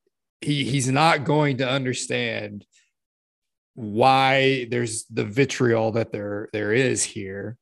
he 0.41 0.65
he's 0.65 0.89
not 0.89 1.25
going 1.25 1.59
to 1.59 1.69
understand 1.69 2.65
why 3.75 4.67
there's 4.71 5.05
the 5.07 5.25
vitriol 5.25 5.93
that 5.93 6.12
there 6.12 6.49
there 6.53 6.73
is 6.73 7.03
here 7.03 7.59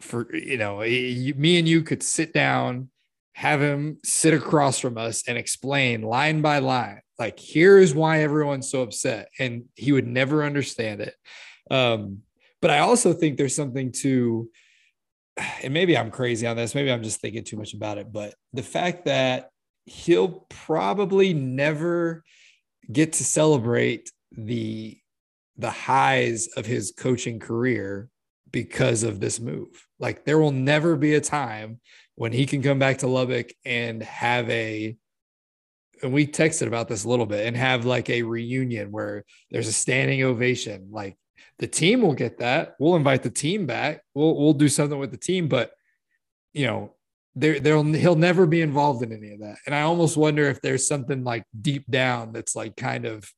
for 0.00 0.34
you 0.34 0.58
know 0.58 0.80
he, 0.80 1.32
me 1.36 1.58
and 1.58 1.66
you 1.66 1.82
could 1.82 2.02
sit 2.02 2.32
down 2.32 2.90
have 3.34 3.60
him 3.60 3.98
sit 4.04 4.32
across 4.32 4.78
from 4.78 4.96
us 4.96 5.24
and 5.28 5.36
explain 5.36 6.02
line 6.02 6.40
by 6.40 6.58
line, 6.60 7.00
like, 7.18 7.38
here's 7.38 7.94
why 7.94 8.22
everyone's 8.22 8.70
so 8.70 8.82
upset. 8.82 9.28
And 9.38 9.64
he 9.74 9.92
would 9.92 10.06
never 10.06 10.44
understand 10.44 11.00
it. 11.00 11.14
Um, 11.70 12.22
but 12.62 12.70
I 12.70 12.78
also 12.78 13.12
think 13.12 13.36
there's 13.36 13.54
something 13.54 13.92
to, 14.00 14.48
and 15.62 15.74
maybe 15.74 15.98
I'm 15.98 16.10
crazy 16.10 16.46
on 16.46 16.56
this, 16.56 16.74
maybe 16.74 16.90
I'm 16.90 17.02
just 17.02 17.20
thinking 17.20 17.44
too 17.44 17.56
much 17.56 17.74
about 17.74 17.98
it, 17.98 18.12
but 18.12 18.34
the 18.52 18.62
fact 18.62 19.04
that 19.06 19.50
he'll 19.86 20.46
probably 20.48 21.34
never 21.34 22.24
get 22.90 23.14
to 23.14 23.24
celebrate 23.24 24.10
the 24.32 24.98
the 25.56 25.70
highs 25.70 26.48
of 26.56 26.66
his 26.66 26.92
coaching 26.96 27.38
career 27.38 28.08
because 28.50 29.02
of 29.04 29.20
this 29.20 29.38
move. 29.38 29.86
Like 30.00 30.24
there 30.24 30.38
will 30.38 30.50
never 30.50 30.96
be 30.96 31.14
a 31.14 31.20
time 31.20 31.80
when 32.16 32.32
he 32.32 32.46
can 32.46 32.62
come 32.62 32.78
back 32.78 32.98
to 32.98 33.06
Lubbock 33.06 33.52
and 33.64 34.02
have 34.02 34.48
a 34.50 34.96
and 36.02 36.12
we 36.12 36.26
texted 36.26 36.66
about 36.66 36.88
this 36.88 37.04
a 37.04 37.08
little 37.08 37.26
bit 37.26 37.46
and 37.46 37.56
have 37.56 37.84
like 37.84 38.10
a 38.10 38.22
reunion 38.22 38.90
where 38.90 39.24
there's 39.50 39.68
a 39.68 39.72
standing 39.72 40.22
ovation. 40.22 40.88
Like 40.90 41.16
the 41.58 41.66
team 41.66 42.02
will 42.02 42.14
get 42.14 42.38
that. 42.38 42.74
We'll 42.78 42.96
invite 42.96 43.22
the 43.22 43.30
team 43.30 43.66
back. 43.66 44.02
We'll 44.14 44.36
we'll 44.36 44.54
do 44.54 44.68
something 44.68 44.98
with 44.98 45.10
the 45.10 45.16
team, 45.16 45.48
but 45.48 45.72
you 46.52 46.66
know, 46.66 46.94
there 47.34 47.58
there'll 47.58 47.84
he'll 47.84 48.16
never 48.16 48.46
be 48.46 48.60
involved 48.60 49.02
in 49.02 49.12
any 49.12 49.32
of 49.32 49.40
that. 49.40 49.56
And 49.66 49.74
I 49.74 49.82
almost 49.82 50.16
wonder 50.16 50.44
if 50.48 50.60
there's 50.60 50.86
something 50.86 51.24
like 51.24 51.44
deep 51.58 51.90
down 51.90 52.32
that's 52.32 52.54
like 52.54 52.76
kind 52.76 53.06
of 53.06 53.28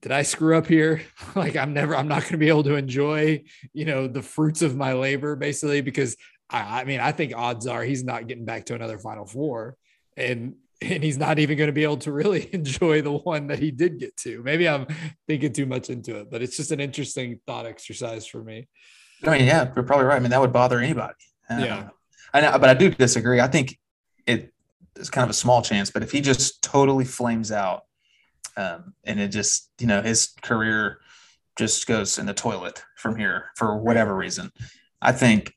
did 0.00 0.12
I 0.12 0.22
screw 0.22 0.56
up 0.56 0.66
here? 0.66 1.02
like 1.34 1.56
I'm 1.56 1.72
never 1.72 1.96
I'm 1.96 2.08
not 2.08 2.22
going 2.22 2.32
to 2.32 2.38
be 2.38 2.48
able 2.48 2.64
to 2.64 2.76
enjoy, 2.76 3.44
you 3.72 3.84
know, 3.84 4.06
the 4.06 4.22
fruits 4.22 4.62
of 4.62 4.76
my 4.76 4.92
labor 4.92 5.36
basically 5.36 5.80
because 5.80 6.16
I, 6.50 6.80
I 6.80 6.84
mean, 6.84 7.00
I 7.00 7.12
think 7.12 7.34
odds 7.36 7.66
are 7.66 7.82
he's 7.82 8.04
not 8.04 8.26
getting 8.26 8.44
back 8.44 8.66
to 8.66 8.74
another 8.74 8.98
final 8.98 9.26
four 9.26 9.76
and 10.16 10.54
and 10.80 11.02
he's 11.02 11.18
not 11.18 11.38
even 11.40 11.58
going 11.58 11.68
to 11.68 11.72
be 11.72 11.82
able 11.82 11.96
to 11.96 12.12
really 12.12 12.48
enjoy 12.54 13.02
the 13.02 13.12
one 13.12 13.48
that 13.48 13.58
he 13.58 13.70
did 13.70 13.98
get 13.98 14.16
to. 14.18 14.42
Maybe 14.42 14.68
I'm 14.68 14.86
thinking 15.26 15.52
too 15.52 15.66
much 15.66 15.90
into 15.90 16.16
it, 16.20 16.30
but 16.30 16.42
it's 16.42 16.56
just 16.56 16.70
an 16.70 16.80
interesting 16.80 17.40
thought 17.46 17.66
exercise 17.66 18.26
for 18.26 18.42
me. 18.42 18.68
I 19.24 19.30
mean, 19.30 19.46
yeah, 19.46 19.72
you're 19.74 19.84
probably 19.84 20.06
right. 20.06 20.16
I 20.16 20.20
mean, 20.20 20.30
that 20.30 20.40
would 20.40 20.52
bother 20.52 20.78
anybody. 20.78 21.14
Yeah. 21.50 21.88
I 22.32 22.40
know, 22.42 22.58
but 22.58 22.68
I 22.68 22.74
do 22.74 22.90
disagree. 22.90 23.40
I 23.40 23.48
think 23.48 23.76
it 24.26 24.52
is 24.96 25.10
kind 25.10 25.24
of 25.24 25.30
a 25.30 25.34
small 25.34 25.62
chance, 25.62 25.90
but 25.90 26.02
if 26.02 26.12
he 26.12 26.20
just 26.20 26.62
totally 26.62 27.04
flames 27.04 27.50
out 27.50 27.84
um, 28.56 28.94
and 29.04 29.18
it 29.18 29.28
just, 29.28 29.70
you 29.80 29.86
know, 29.86 30.02
his 30.02 30.34
career 30.42 31.00
just 31.56 31.86
goes 31.88 32.18
in 32.18 32.26
the 32.26 32.34
toilet 32.34 32.84
from 32.96 33.16
here 33.16 33.46
for 33.56 33.76
whatever 33.78 34.14
reason, 34.14 34.52
I 35.02 35.12
think 35.12 35.54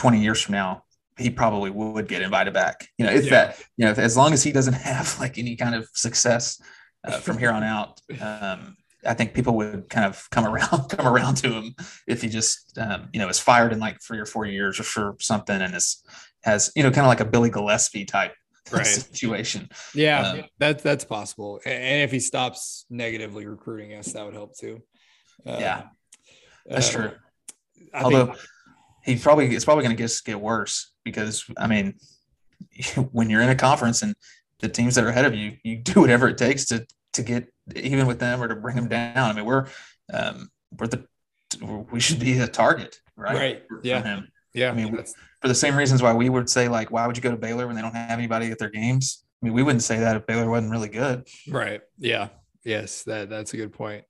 20 0.00 0.18
years 0.18 0.40
from 0.40 0.54
now, 0.54 0.82
he 1.18 1.28
probably 1.28 1.68
would 1.68 2.08
get 2.08 2.22
invited 2.22 2.54
back. 2.54 2.88
You 2.96 3.04
know, 3.04 3.12
if 3.12 3.26
yeah. 3.26 3.30
that, 3.30 3.62
you 3.76 3.84
know, 3.84 3.90
if, 3.90 3.98
as 3.98 4.16
long 4.16 4.32
as 4.32 4.42
he 4.42 4.50
doesn't 4.50 4.72
have 4.90 5.20
like 5.20 5.36
any 5.36 5.56
kind 5.56 5.74
of 5.74 5.86
success 5.92 6.60
uh, 7.04 7.18
from 7.18 7.36
here 7.36 7.50
on 7.50 7.62
out, 7.62 8.00
um, 8.18 8.78
I 9.06 9.12
think 9.12 9.34
people 9.34 9.56
would 9.56 9.90
kind 9.90 10.06
of 10.06 10.26
come 10.30 10.46
around, 10.46 10.88
come 10.88 11.06
around 11.06 11.34
to 11.36 11.52
him 11.52 11.74
if 12.06 12.22
he 12.22 12.30
just, 12.30 12.78
um, 12.78 13.10
you 13.12 13.20
know, 13.20 13.28
is 13.28 13.38
fired 13.38 13.74
in 13.74 13.78
like 13.78 14.00
three 14.00 14.18
or 14.18 14.24
four 14.24 14.46
years 14.46 14.80
or 14.80 14.84
for 14.84 15.16
something 15.20 15.60
and 15.60 15.74
is 15.74 16.02
has, 16.44 16.72
you 16.74 16.82
know, 16.82 16.90
kind 16.90 17.04
of 17.04 17.08
like 17.08 17.20
a 17.20 17.26
Billy 17.26 17.50
Gillispie 17.50 18.08
type 18.08 18.32
right. 18.72 18.86
situation. 18.86 19.68
Yeah, 19.94 20.28
um, 20.28 20.44
that's 20.58 20.82
that's 20.82 21.04
possible. 21.04 21.60
And 21.66 22.02
if 22.02 22.10
he 22.10 22.20
stops 22.20 22.86
negatively 22.88 23.46
recruiting 23.46 23.92
us, 23.92 24.14
that 24.14 24.24
would 24.24 24.34
help 24.34 24.56
too. 24.56 24.80
Uh, 25.46 25.58
yeah, 25.60 25.82
that's 26.64 26.88
uh, 26.88 26.98
true. 26.98 27.12
I 27.92 28.02
Although 28.02 28.26
think, 28.26 28.38
he 29.04 29.16
probably 29.16 29.54
it's 29.54 29.64
probably 29.64 29.84
going 29.84 29.96
to 29.96 30.02
just 30.02 30.24
get 30.24 30.40
worse 30.40 30.92
because 31.04 31.44
I 31.56 31.66
mean, 31.66 31.94
when 33.12 33.30
you're 33.30 33.42
in 33.42 33.50
a 33.50 33.56
conference 33.56 34.02
and 34.02 34.14
the 34.60 34.68
teams 34.68 34.94
that 34.94 35.04
are 35.04 35.08
ahead 35.08 35.24
of 35.24 35.34
you, 35.34 35.56
you 35.62 35.76
do 35.76 36.00
whatever 36.00 36.28
it 36.28 36.38
takes 36.38 36.66
to 36.66 36.86
to 37.14 37.22
get 37.22 37.52
even 37.74 38.06
with 38.06 38.18
them 38.18 38.42
or 38.42 38.48
to 38.48 38.56
bring 38.56 38.76
them 38.76 38.88
down. 38.88 39.30
I 39.30 39.32
mean, 39.32 39.44
we're 39.44 39.66
um, 40.12 40.50
we're 40.78 40.86
the 40.86 41.04
we 41.90 42.00
should 42.00 42.20
be 42.20 42.38
a 42.38 42.46
target, 42.46 43.00
right? 43.16 43.36
Right. 43.36 43.62
yeah. 43.82 44.20
Yeah. 44.52 44.70
I 44.70 44.74
mean, 44.74 44.96
for 45.40 45.48
the 45.48 45.54
same 45.54 45.76
reasons 45.76 46.02
why 46.02 46.12
we 46.12 46.28
would 46.28 46.50
say 46.50 46.68
like, 46.68 46.90
why 46.90 47.06
would 47.06 47.16
you 47.16 47.22
go 47.22 47.30
to 47.30 47.36
Baylor 47.36 47.66
when 47.66 47.76
they 47.76 47.82
don't 47.82 47.94
have 47.94 48.18
anybody 48.18 48.50
at 48.50 48.58
their 48.58 48.70
games? 48.70 49.24
I 49.40 49.46
mean, 49.46 49.54
we 49.54 49.62
wouldn't 49.62 49.82
say 49.82 50.00
that 50.00 50.16
if 50.16 50.26
Baylor 50.26 50.50
wasn't 50.50 50.72
really 50.72 50.88
good. 50.88 51.26
Right. 51.48 51.80
Yeah. 51.98 52.28
Yes. 52.64 53.04
That 53.04 53.30
that's 53.30 53.54
a 53.54 53.56
good 53.56 53.72
point. 53.72 54.04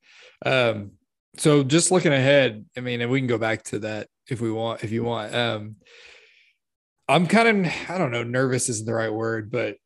Um, 0.45 0.93
so 1.37 1.63
just 1.63 1.91
looking 1.91 2.13
ahead, 2.13 2.65
I 2.77 2.81
mean, 2.81 3.01
and 3.01 3.11
we 3.11 3.21
can 3.21 3.27
go 3.27 3.39
back 3.39 3.63
to 3.65 3.81
that 3.81 4.09
if 4.29 4.41
we 4.41 4.51
want, 4.51 4.85
if 4.85 4.91
you 4.91 5.05
want. 5.05 5.35
Um, 5.35 5.77
I'm 7.09 7.27
kind 7.27 7.67
of, 7.67 7.73
I 7.89 7.99
don't 7.99 8.11
know, 8.11 8.23
nervous 8.23 8.69
isn't 8.69 8.87
the 8.87 8.95
right 8.95 9.13
word, 9.13 9.51
but 9.51 9.77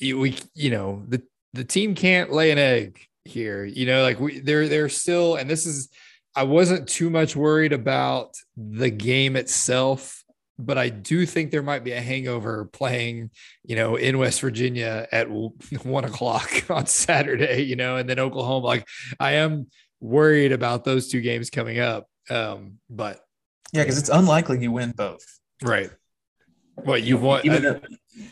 we, 0.00 0.38
you 0.54 0.70
know, 0.70 1.02
the 1.08 1.22
the 1.52 1.64
team 1.64 1.94
can't 1.94 2.32
lay 2.32 2.50
an 2.50 2.58
egg 2.58 3.00
here. 3.24 3.64
You 3.64 3.86
know, 3.86 4.02
like 4.02 4.20
we 4.20 4.40
they're 4.40 4.68
they're 4.68 4.88
still, 4.88 5.36
and 5.36 5.48
this 5.48 5.66
is 5.66 5.88
I 6.34 6.44
wasn't 6.44 6.88
too 6.88 7.10
much 7.10 7.36
worried 7.36 7.72
about 7.72 8.34
the 8.56 8.90
game 8.90 9.36
itself, 9.36 10.24
but 10.58 10.78
I 10.78 10.88
do 10.88 11.26
think 11.26 11.50
there 11.50 11.62
might 11.62 11.84
be 11.84 11.92
a 11.92 12.00
hangover 12.00 12.64
playing, 12.66 13.30
you 13.64 13.76
know, 13.76 13.96
in 13.96 14.18
West 14.18 14.40
Virginia 14.40 15.06
at 15.12 15.28
one 15.82 16.04
o'clock 16.04 16.50
on 16.70 16.86
Saturday, 16.86 17.62
you 17.62 17.76
know, 17.76 17.96
and 17.96 18.08
then 18.08 18.18
Oklahoma. 18.18 18.66
Like 18.66 18.88
I 19.20 19.32
am 19.32 19.66
worried 20.04 20.52
about 20.52 20.84
those 20.84 21.08
two 21.08 21.22
games 21.22 21.48
coming 21.48 21.80
up. 21.80 22.06
Um, 22.28 22.78
but 22.90 23.20
yeah, 23.72 23.82
because 23.82 23.98
it's 23.98 24.10
unlikely 24.10 24.62
you 24.62 24.70
win 24.70 24.92
both. 24.92 25.24
Right. 25.62 25.90
What 26.76 27.02
you 27.02 27.16
want, 27.16 27.44
even, 27.44 27.62
though, 27.62 27.80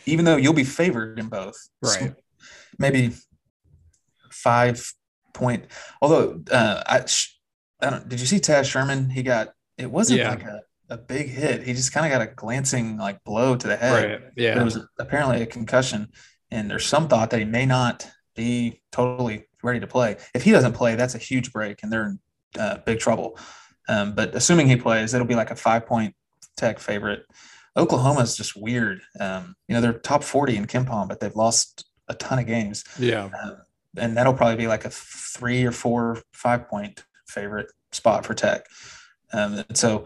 even 0.04 0.24
though 0.24 0.36
you'll 0.36 0.52
be 0.52 0.64
favored 0.64 1.18
in 1.18 1.28
both. 1.28 1.56
Right. 1.80 1.98
So 1.98 2.14
maybe 2.78 3.12
five 4.30 4.84
point. 5.32 5.64
Although 6.00 6.42
uh, 6.50 6.82
I, 6.86 7.04
I 7.80 7.90
don't. 7.90 8.08
Did 8.08 8.20
you 8.20 8.26
see 8.26 8.38
Taz 8.38 8.70
Sherman? 8.70 9.10
He 9.10 9.22
got 9.22 9.52
it 9.78 9.90
wasn't 9.90 10.20
yeah. 10.20 10.30
like 10.30 10.42
a, 10.42 10.60
a 10.90 10.96
big 10.98 11.28
hit. 11.28 11.62
He 11.62 11.72
just 11.72 11.92
kind 11.92 12.04
of 12.04 12.12
got 12.12 12.28
a 12.28 12.34
glancing 12.34 12.98
like 12.98 13.22
blow 13.24 13.56
to 13.56 13.66
the 13.66 13.76
head. 13.76 14.10
Right. 14.10 14.30
Yeah. 14.36 14.54
But 14.54 14.60
it 14.60 14.64
was 14.64 14.78
apparently 14.98 15.40
a 15.42 15.46
concussion, 15.46 16.08
and 16.50 16.70
there's 16.70 16.86
some 16.86 17.08
thought 17.08 17.30
that 17.30 17.38
he 17.38 17.46
may 17.46 17.64
not 17.64 18.08
be 18.34 18.82
totally 18.90 19.46
ready 19.62 19.80
to 19.80 19.86
play. 19.86 20.16
If 20.34 20.42
he 20.42 20.50
doesn't 20.50 20.72
play, 20.74 20.94
that's 20.94 21.14
a 21.14 21.18
huge 21.18 21.52
break, 21.52 21.82
and 21.82 21.92
they're 21.92 22.06
in 22.06 22.18
uh, 22.58 22.78
big 22.84 22.98
trouble. 22.98 23.38
Um, 23.88 24.14
but 24.14 24.34
assuming 24.34 24.68
he 24.68 24.76
plays, 24.76 25.14
it'll 25.14 25.26
be 25.26 25.34
like 25.34 25.50
a 25.50 25.56
five 25.56 25.86
point 25.86 26.14
tech 26.56 26.78
favorite. 26.78 27.24
Oklahoma 27.76 28.20
is 28.20 28.36
just 28.36 28.56
weird. 28.56 29.00
Um, 29.18 29.56
you 29.66 29.74
know, 29.74 29.80
they're 29.80 29.94
top 29.94 30.22
40 30.22 30.56
in 30.56 30.66
KenPom, 30.66 31.08
but 31.08 31.20
they've 31.20 31.34
lost 31.34 31.86
a 32.08 32.14
ton 32.14 32.38
of 32.38 32.46
games. 32.46 32.84
Yeah. 32.98 33.30
Uh, 33.42 33.56
and 33.96 34.16
that'll 34.16 34.34
probably 34.34 34.56
be 34.56 34.66
like 34.66 34.84
a 34.84 34.90
three 34.90 35.64
or 35.64 35.72
four, 35.72 36.22
five 36.32 36.68
point 36.68 37.04
favorite 37.26 37.70
spot 37.92 38.26
for 38.26 38.34
Tech. 38.34 38.66
Um, 39.32 39.64
so, 39.72 40.04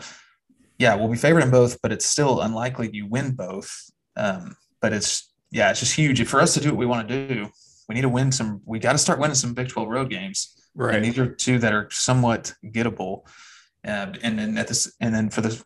yeah, 0.78 0.94
we'll 0.94 1.08
be 1.08 1.16
favored 1.16 1.42
in 1.42 1.50
both, 1.50 1.80
but 1.82 1.92
it's 1.92 2.06
still 2.06 2.40
unlikely 2.40 2.90
you 2.92 3.06
win 3.06 3.32
both. 3.32 3.90
Um, 4.16 4.56
but 4.80 4.92
it's 4.92 5.32
yeah, 5.50 5.70
it's 5.70 5.80
just 5.80 5.94
huge. 5.94 6.24
For 6.26 6.40
us 6.40 6.54
to 6.54 6.60
do 6.60 6.68
what 6.70 6.78
we 6.78 6.86
want 6.86 7.08
to 7.08 7.28
do, 7.28 7.48
we 7.88 7.94
need 7.94 8.02
to 8.02 8.08
win 8.08 8.32
some. 8.32 8.60
We 8.64 8.78
got 8.78 8.92
to 8.92 8.98
start 8.98 9.18
winning 9.18 9.34
some 9.34 9.54
Big 9.54 9.68
Twelve 9.68 9.88
road 9.88 10.10
games. 10.10 10.54
Right. 10.74 10.96
And 10.96 11.04
these 11.04 11.18
are 11.18 11.26
two 11.26 11.58
that 11.60 11.72
are 11.72 11.88
somewhat 11.90 12.52
gettable. 12.64 13.22
Uh, 13.86 14.12
and 14.22 14.38
then 14.38 14.58
at 14.58 14.68
this, 14.68 14.92
and 15.00 15.14
then 15.14 15.30
for 15.30 15.40
this, 15.40 15.64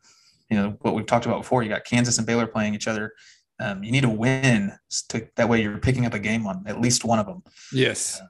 you 0.50 0.56
know, 0.56 0.76
what 0.82 0.94
we've 0.94 1.06
talked 1.06 1.26
about 1.26 1.38
before, 1.38 1.62
you 1.62 1.68
got 1.68 1.84
Kansas 1.84 2.18
and 2.18 2.26
Baylor 2.26 2.46
playing 2.46 2.74
each 2.74 2.86
other. 2.86 3.12
Um, 3.58 3.82
you 3.82 3.92
need 3.92 4.02
to 4.02 4.08
win 4.08 4.72
to, 5.08 5.28
that 5.36 5.48
way 5.48 5.62
you're 5.62 5.78
picking 5.78 6.06
up 6.06 6.14
a 6.14 6.18
game 6.18 6.46
on 6.46 6.64
at 6.66 6.80
least 6.80 7.04
one 7.04 7.18
of 7.18 7.26
them. 7.26 7.42
Yes. 7.72 8.20
Uh, 8.20 8.26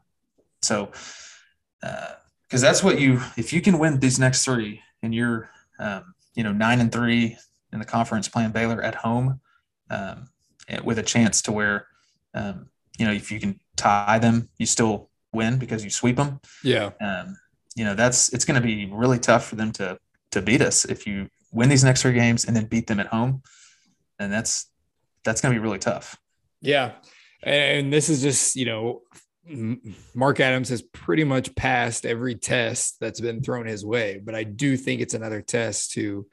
so, 0.63 0.91
uh, 1.83 2.15
because 2.51 2.61
that's 2.61 2.83
what 2.83 2.99
you 2.99 3.21
if 3.37 3.53
you 3.53 3.61
can 3.61 3.79
win 3.79 4.01
these 4.01 4.19
next 4.19 4.45
three 4.45 4.83
and 5.05 5.15
you're 5.15 5.51
um, 5.79 6.15
you 6.35 6.43
know 6.43 6.53
nine 6.53 6.81
and 6.81 6.91
three 6.91 7.37
in 7.73 7.79
the 7.79 7.85
conference 7.85 8.29
playing 8.29 8.51
Baylor 8.51 8.83
at 8.83 8.97
home 8.97 9.41
um, 9.89 10.29
with 10.83 10.99
a 10.99 11.03
chance 11.03 11.43
to 11.43 11.53
where 11.53 11.87
um, 12.35 12.69
you 12.99 13.07
know 13.07 13.13
if 13.13 13.31
you 13.31 13.39
can 13.39 13.61
tie 13.81 14.19
them 14.19 14.49
you 14.59 14.67
still 14.67 15.09
win 15.33 15.59
because 15.59 15.85
you 15.85 15.91
sweep 15.91 16.17
them 16.17 16.41
yeah. 16.63 16.91
Um, 17.01 17.37
you 17.77 17.85
know 17.85 17.95
that's 17.95 18.33
it's 18.33 18.45
going 18.45 18.61
to 18.61 18.67
be 18.67 18.91
really 18.93 19.19
tough 19.19 19.47
for 19.47 19.57
them 19.57 19.73
to 19.73 19.99
to 20.33 20.43
beat 20.43 20.61
us 20.61 20.85
if 20.85 21.07
you 21.07 21.29
win 21.53 21.69
these 21.69 21.85
next 21.85 22.03
three 22.03 22.13
games 22.13 22.45
and 22.45 22.55
then 22.57 22.67
beat 22.67 22.87
them 22.87 23.01
at 23.01 23.07
home. 23.09 23.43
And 24.19 24.33
that's 24.33 24.67
that's 25.25 25.41
going 25.41 25.55
to 25.55 25.61
be 25.61 25.63
really 25.63 25.79
tough. 25.79 26.19
Yeah. 26.61 26.93
And 27.43 27.93
this 27.93 28.09
is 28.09 28.23
just 28.23 28.57
you 28.57 28.67
know 28.67 29.03
Mark 30.15 30.41
Adams 30.41 30.69
has 30.69 30.83
pretty 30.83 31.25
much 31.25 31.55
passed 31.55 32.07
every 32.07 32.35
test 32.35 32.97
that's 33.01 33.21
been 33.21 33.43
thrown 33.43 33.67
his 33.67 33.85
way, 33.85 34.21
but 34.23 34.35
I 34.35 34.45
do 34.45 34.77
think 34.77 35.01
it's 35.01 35.15
another 35.15 35.41
test 35.41 35.93
to 35.93 36.27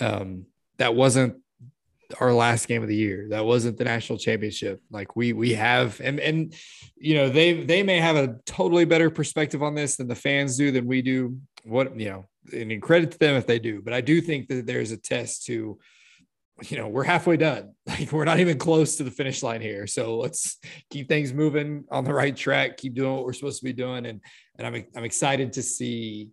um, 0.00 0.46
that 0.78 0.94
wasn't 0.94 1.42
our 2.20 2.32
last 2.32 2.68
game 2.68 2.82
of 2.82 2.88
the 2.88 2.96
year. 2.96 3.26
That 3.30 3.44
wasn't 3.44 3.76
the 3.76 3.84
national 3.84 4.18
championship. 4.18 4.80
Like 4.90 5.16
we 5.16 5.32
we 5.32 5.54
have 5.54 6.00
and 6.00 6.18
and 6.20 6.54
you 6.96 7.14
know 7.14 7.28
they 7.28 7.64
they 7.64 7.82
may 7.82 7.98
have 7.98 8.16
a 8.16 8.36
totally 8.46 8.84
better 8.84 9.10
perspective 9.10 9.62
on 9.62 9.74
this 9.74 9.96
than 9.96 10.08
the 10.08 10.14
fans 10.14 10.56
do 10.56 10.70
than 10.70 10.86
we 10.86 11.02
do. 11.02 11.38
What 11.64 11.98
you 11.98 12.08
know, 12.08 12.28
and 12.52 12.72
in 12.72 12.80
credit 12.80 13.12
to 13.12 13.18
them 13.18 13.36
if 13.36 13.46
they 13.46 13.58
do. 13.58 13.82
But 13.82 13.92
I 13.92 14.00
do 14.00 14.20
think 14.20 14.48
that 14.48 14.66
there's 14.66 14.90
a 14.90 14.96
test 14.96 15.46
to 15.46 15.78
you 16.68 16.76
know, 16.76 16.88
we're 16.88 17.04
halfway 17.04 17.36
done. 17.36 17.72
Like 17.86 18.12
we're 18.12 18.24
not 18.24 18.38
even 18.38 18.58
close 18.58 18.96
to 18.96 19.02
the 19.02 19.10
finish 19.10 19.42
line 19.42 19.60
here. 19.60 19.86
So 19.86 20.18
let's 20.18 20.58
keep 20.90 21.08
things 21.08 21.32
moving 21.32 21.84
on 21.90 22.04
the 22.04 22.12
right 22.12 22.36
track, 22.36 22.76
keep 22.76 22.94
doing 22.94 23.12
what 23.14 23.24
we're 23.24 23.32
supposed 23.32 23.58
to 23.60 23.64
be 23.64 23.72
doing. 23.72 24.06
And 24.06 24.20
and 24.58 24.66
I'm 24.66 24.84
I'm 24.94 25.04
excited 25.04 25.54
to 25.54 25.62
see, 25.62 26.28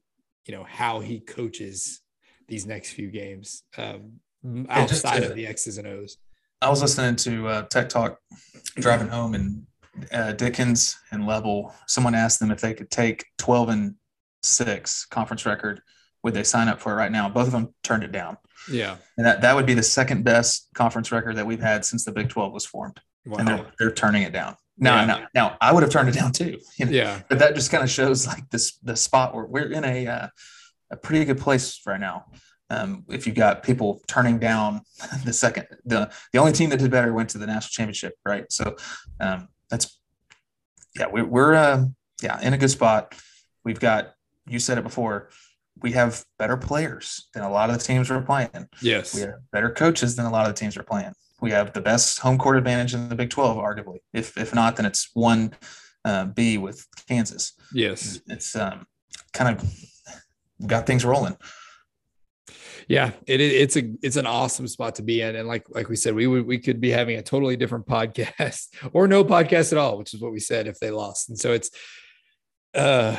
you 0.46 0.54
know, 0.54 0.66
how 0.68 1.00
he 1.00 1.20
coaches 1.20 2.02
these 2.48 2.66
next 2.66 2.92
few 2.92 3.10
games 3.10 3.64
um, 3.78 4.20
outside 4.70 5.22
to, 5.22 5.30
of 5.30 5.36
the 5.36 5.48
X's 5.48 5.78
and 5.78 5.88
O's. 5.88 6.18
I 6.62 6.70
was 6.70 6.82
listening 6.82 7.16
to 7.18 7.48
uh, 7.48 7.62
Tech 7.64 7.90
Talk 7.90 8.20
driving 8.78 9.08
home 9.08 9.36
and 9.36 9.66
uh, 10.12 10.34
Dickens 10.34 10.98
and 11.12 11.26
Level, 11.26 11.74
someone 11.88 12.16
asked 12.16 12.40
them 12.40 12.52
if 12.52 12.62
they 12.62 12.74
could 12.74 12.90
take 12.92 13.26
12 13.38 13.70
and 13.70 13.96
six 14.44 15.06
conference 15.06 15.46
record, 15.46 15.82
would 16.24 16.34
they 16.34 16.44
sign 16.44 16.68
up 16.68 16.80
for 16.80 16.94
it 16.94 16.96
right 16.96 17.12
now? 17.12 17.30
Both 17.30 17.48
of 17.48 17.54
them 17.54 17.74
turned 17.84 18.04
it 18.04 18.12
down. 18.12 18.38
Yeah. 18.70 18.98
And 19.18 19.26
that, 19.26 19.42
that 19.42 19.56
would 19.56 19.66
be 19.66 19.74
the 19.74 19.84
second 19.84 20.24
best 20.24 20.70
conference 20.74 21.12
record 21.12 21.38
that 21.38 21.46
we've 21.46 21.62
had 21.62 21.86
since 21.86 22.04
the 22.04 22.12
Big 22.12 22.30
12 22.30 22.52
was 22.52 22.66
formed. 22.66 23.00
Wow. 23.26 23.38
And 23.38 23.48
they're, 23.48 23.66
they're 23.80 23.92
turning 23.92 24.24
it 24.24 24.34
down. 24.34 24.56
Now, 24.78 25.00
yeah. 25.00 25.06
now, 25.06 25.28
now, 25.34 25.58
I 25.62 25.72
would 25.72 25.84
have 25.84 25.92
turned 25.92 26.10
it 26.10 26.16
down 26.16 26.32
too. 26.32 26.60
You 26.78 26.88
know? 26.88 26.92
Yeah. 26.92 27.22
But 27.30 27.40
that 27.40 27.56
just 27.56 27.72
kind 27.72 27.84
of 27.84 27.90
shows 27.90 28.28
like 28.28 28.50
this 28.50 28.78
the 28.84 28.96
spot 28.96 29.34
where 29.34 29.46
we're 29.46 29.72
in 29.72 29.86
a 29.86 30.06
uh, 30.06 30.28
a 30.92 30.98
pretty 30.98 31.24
good 31.24 31.38
place 31.38 31.80
right 31.86 32.00
now. 32.00 32.26
Um, 32.70 33.06
if 33.10 33.28
you've 33.28 33.36
got 33.36 33.64
people 33.64 34.02
turning 34.08 34.40
down 34.40 34.82
the 35.26 35.34
second, 35.34 35.68
the 35.86 36.12
the 36.34 36.40
only 36.40 36.52
team 36.52 36.70
that 36.72 36.80
did 36.80 36.92
better 36.92 37.14
went 37.14 37.30
to 37.32 37.38
the 37.38 37.48
national 37.48 37.70
championship, 37.72 38.14
right? 38.26 38.52
So 38.52 38.76
um, 39.20 39.50
that's 39.70 40.00
yeah, 40.98 41.08
we, 41.08 41.22
we're 41.22 41.54
uh, 41.54 41.86
yeah 42.22 42.42
in 42.42 42.54
a 42.54 42.58
good 42.58 42.72
spot. 42.72 43.16
We've 43.64 43.80
got 43.80 44.14
you 44.48 44.60
said 44.60 44.78
it 44.78 44.84
before 44.84 45.30
we 45.82 45.92
have 45.92 46.24
better 46.40 46.58
players 46.58 47.28
than 47.34 47.44
a 47.44 47.50
lot 47.50 47.70
of 47.70 47.78
the 47.78 47.84
teams 47.84 48.10
we're 48.10 48.22
playing. 48.22 48.70
Yes. 48.82 49.14
We 49.14 49.22
have 49.22 49.36
better 49.52 49.70
coaches 49.70 50.16
than 50.16 50.26
a 50.26 50.32
lot 50.32 50.48
of 50.48 50.56
the 50.56 50.60
teams 50.60 50.78
we're 50.78 50.84
playing. 50.84 51.14
We 51.42 51.52
have 51.52 51.74
the 51.74 51.82
best 51.82 52.20
home 52.20 52.38
court 52.38 52.58
advantage 52.58 52.94
in 52.94 53.10
the 53.10 53.16
Big 53.16 53.30
12, 53.30 53.58
arguably. 53.58 53.98
If 54.14 54.38
if 54.38 54.56
not, 54.56 54.78
then 54.78 54.86
it's 54.86 55.10
one 55.14 55.54
uh, 56.06 56.26
B 56.26 56.58
with 56.58 56.88
Kansas. 57.08 57.54
Yes. 57.74 58.22
It's 58.28 58.56
um, 58.56 58.88
kind 59.34 59.58
of 59.58 59.74
got 60.66 60.88
things 60.88 61.04
rolling. 61.04 61.36
Yeah, 62.88 63.12
it, 63.26 63.42
it's 63.42 63.76
a 63.78 63.84
it's 64.04 64.16
an 64.16 64.28
awesome 64.28 64.68
spot 64.68 64.96
to 64.96 65.02
be 65.02 65.22
in, 65.22 65.36
and 65.36 65.48
like 65.48 65.66
like 65.70 65.90
we 65.90 65.96
said, 65.96 66.14
we 66.14 66.28
would 66.28 66.46
we 66.46 66.60
could 66.60 66.80
be 66.80 66.92
having 66.92 67.18
a 67.18 67.24
totally 67.24 67.58
different 67.58 67.88
podcast 67.88 68.68
or 68.94 69.08
no 69.08 69.24
podcast 69.24 69.72
at 69.72 69.78
all, 69.78 69.98
which 69.98 70.14
is 70.14 70.22
what 70.22 70.32
we 70.32 70.40
said 70.40 70.68
if 70.68 70.80
they 70.80 70.92
lost. 70.92 71.30
And 71.30 71.38
so 71.38 71.54
it's, 71.54 71.72
uh, 72.76 73.16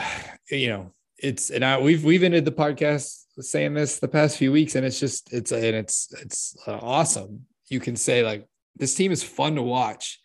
you 0.50 0.68
know, 0.68 0.94
it's 1.18 1.50
and 1.50 1.64
I 1.64 1.78
we've 1.78 2.04
we've 2.04 2.22
ended 2.22 2.44
the 2.44 2.52
podcast 2.52 3.24
saying 3.40 3.74
this 3.74 3.98
the 3.98 4.08
past 4.08 4.36
few 4.36 4.52
weeks, 4.52 4.76
and 4.76 4.86
it's 4.86 5.00
just 5.00 5.32
it's 5.32 5.50
and 5.50 5.64
it's 5.64 6.12
it's 6.22 6.56
uh, 6.66 6.78
awesome. 6.80 7.46
You 7.68 7.80
can 7.80 7.96
say 7.96 8.22
like 8.22 8.46
this 8.76 8.94
team 8.94 9.10
is 9.10 9.22
fun 9.22 9.56
to 9.56 9.62
watch. 9.62 10.20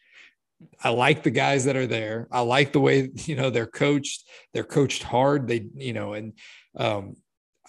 I 0.83 0.89
like 0.89 1.23
the 1.23 1.31
guys 1.31 1.65
that 1.65 1.75
are 1.75 1.87
there. 1.87 2.27
I 2.31 2.41
like 2.41 2.73
the 2.73 2.79
way 2.79 3.09
you 3.15 3.35
know 3.35 3.49
they're 3.49 3.65
coached. 3.65 4.29
They're 4.53 4.63
coached 4.63 5.01
hard. 5.01 5.47
They 5.47 5.65
you 5.75 5.93
know, 5.93 6.13
and 6.13 6.33
um, 6.75 7.15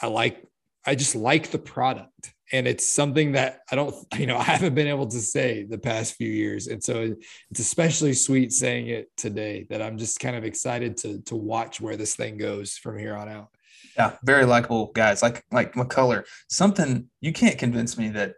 I 0.01 0.09
like 0.09 0.45
I 0.87 0.95
just 0.95 1.15
like 1.15 1.51
the 1.51 1.59
product. 1.59 2.33
And 2.53 2.69
it's 2.69 2.87
something 2.87 3.33
that 3.33 3.61
I 3.71 3.77
don't, 3.77 3.95
you 4.19 4.27
know, 4.27 4.37
I 4.37 4.43
haven't 4.43 4.75
been 4.75 4.89
able 4.89 5.07
to 5.07 5.21
say 5.21 5.65
the 5.65 5.79
past 5.79 6.15
few 6.15 6.29
years. 6.29 6.67
And 6.67 6.83
so 6.83 7.15
it's 7.51 7.61
especially 7.61 8.13
sweet 8.13 8.53
saying 8.53 8.89
it 8.89 9.11
today 9.17 9.67
that 9.71 9.83
I'm 9.83 9.99
just 9.99 10.21
kind 10.21 10.37
of 10.37 10.45
excited 10.45 10.97
to 10.99 11.21
to 11.23 11.37
watch 11.37 11.81
where 11.81 11.97
this 11.97 12.15
thing 12.15 12.37
goes 12.37 12.77
from 12.77 12.99
here 12.99 13.17
on 13.17 13.29
out. 13.29 13.49
Yeah, 13.97 14.17
very 14.25 14.45
likable 14.45 14.87
guys 14.93 15.23
like 15.23 15.45
like 15.51 15.75
McCullar. 15.75 16.25
Something 16.49 17.09
you 17.21 17.33
can't 17.33 17.59
convince 17.59 17.97
me 17.97 18.09
that 18.11 18.35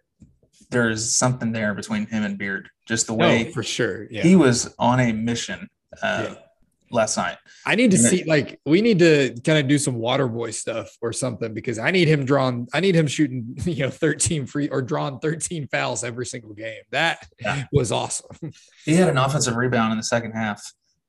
there's 0.70 1.14
something 1.14 1.53
there 1.53 1.74
between 1.74 2.07
him 2.07 2.24
and 2.24 2.38
Beard. 2.38 2.68
Just 2.86 3.07
the 3.07 3.14
way 3.14 3.45
no, 3.45 3.51
for 3.51 3.62
sure. 3.62 4.07
Yeah. 4.11 4.22
He 4.22 4.36
was 4.36 4.74
on 4.78 5.01
a 5.01 5.12
mission. 5.12 5.68
Uh, 6.03 6.26
yeah 6.28 6.34
last 6.91 7.16
night. 7.16 7.37
I 7.66 7.74
need 7.74 7.91
to 7.91 7.97
and 7.97 8.07
see 8.07 8.20
it, 8.20 8.26
like 8.26 8.61
we 8.64 8.80
need 8.80 8.99
to 9.01 9.35
kind 9.45 9.59
of 9.59 9.68
do 9.68 9.78
some 9.78 9.95
water 9.95 10.28
boy 10.28 10.51
stuff 10.51 10.97
or 11.01 11.12
something 11.12 11.53
because 11.55 11.78
I 11.78 11.91
need 11.91 12.09
him 12.09 12.24
drawn. 12.24 12.66
I 12.72 12.80
need 12.80 12.95
him 12.95 13.07
shooting, 13.07 13.55
you 13.64 13.85
know, 13.85 13.91
13 13.91 14.47
free 14.47 14.68
or 14.68 14.82
drawn 14.82 15.18
13 15.18 15.68
fouls 15.68 16.05
every 16.05 16.26
single 16.26 16.55
game. 16.55 16.82
That 16.91 17.28
yeah. 17.41 17.64
was 17.72 17.93
awesome. 17.93 18.53
He 18.85 18.95
had 18.95 19.09
an 19.09 19.18
offensive 19.18 19.57
rebound 19.57 19.93
in 19.93 19.99
the 19.99 20.05
second 20.05 20.32
half 20.32 20.62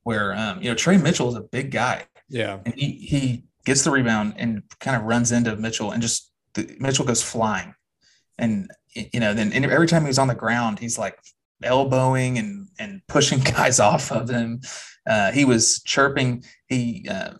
where 0.03 0.33
um, 0.33 0.61
you 0.61 0.69
know, 0.69 0.75
Tre 0.75 0.97
Mitchell 0.97 1.29
is 1.29 1.35
a 1.35 1.41
big 1.41 1.71
guy. 1.71 2.05
Yeah. 2.29 2.59
And 2.65 2.73
he 2.75 2.91
he 2.93 3.43
gets 3.65 3.83
the 3.83 3.91
rebound 3.91 4.35
and 4.37 4.63
kind 4.79 4.95
of 4.95 5.03
runs 5.03 5.31
into 5.31 5.55
Mitchell 5.55 5.91
and 5.91 6.01
just 6.01 6.31
the, 6.53 6.75
Mitchell 6.79 7.05
goes 7.05 7.21
flying. 7.21 7.73
And 8.37 8.69
you 8.93 9.19
know, 9.19 9.33
then 9.33 9.51
every 9.53 9.87
time 9.87 10.03
he 10.03 10.07
was 10.07 10.19
on 10.19 10.27
the 10.27 10.35
ground, 10.35 10.79
he's 10.79 10.97
like 10.97 11.17
elbowing 11.63 12.37
and 12.37 12.67
and 12.79 13.01
pushing 13.07 13.39
guys 13.43 13.79
off 13.79 14.11
of 14.11 14.29
him. 14.29 14.61
Uh, 15.07 15.31
he 15.31 15.45
was 15.45 15.81
chirping. 15.83 16.43
He 16.67 17.07
uh, 17.09 17.33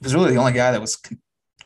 was 0.00 0.14
really 0.14 0.32
the 0.32 0.38
only 0.38 0.52
guy 0.52 0.72
that 0.72 0.80
was 0.80 1.00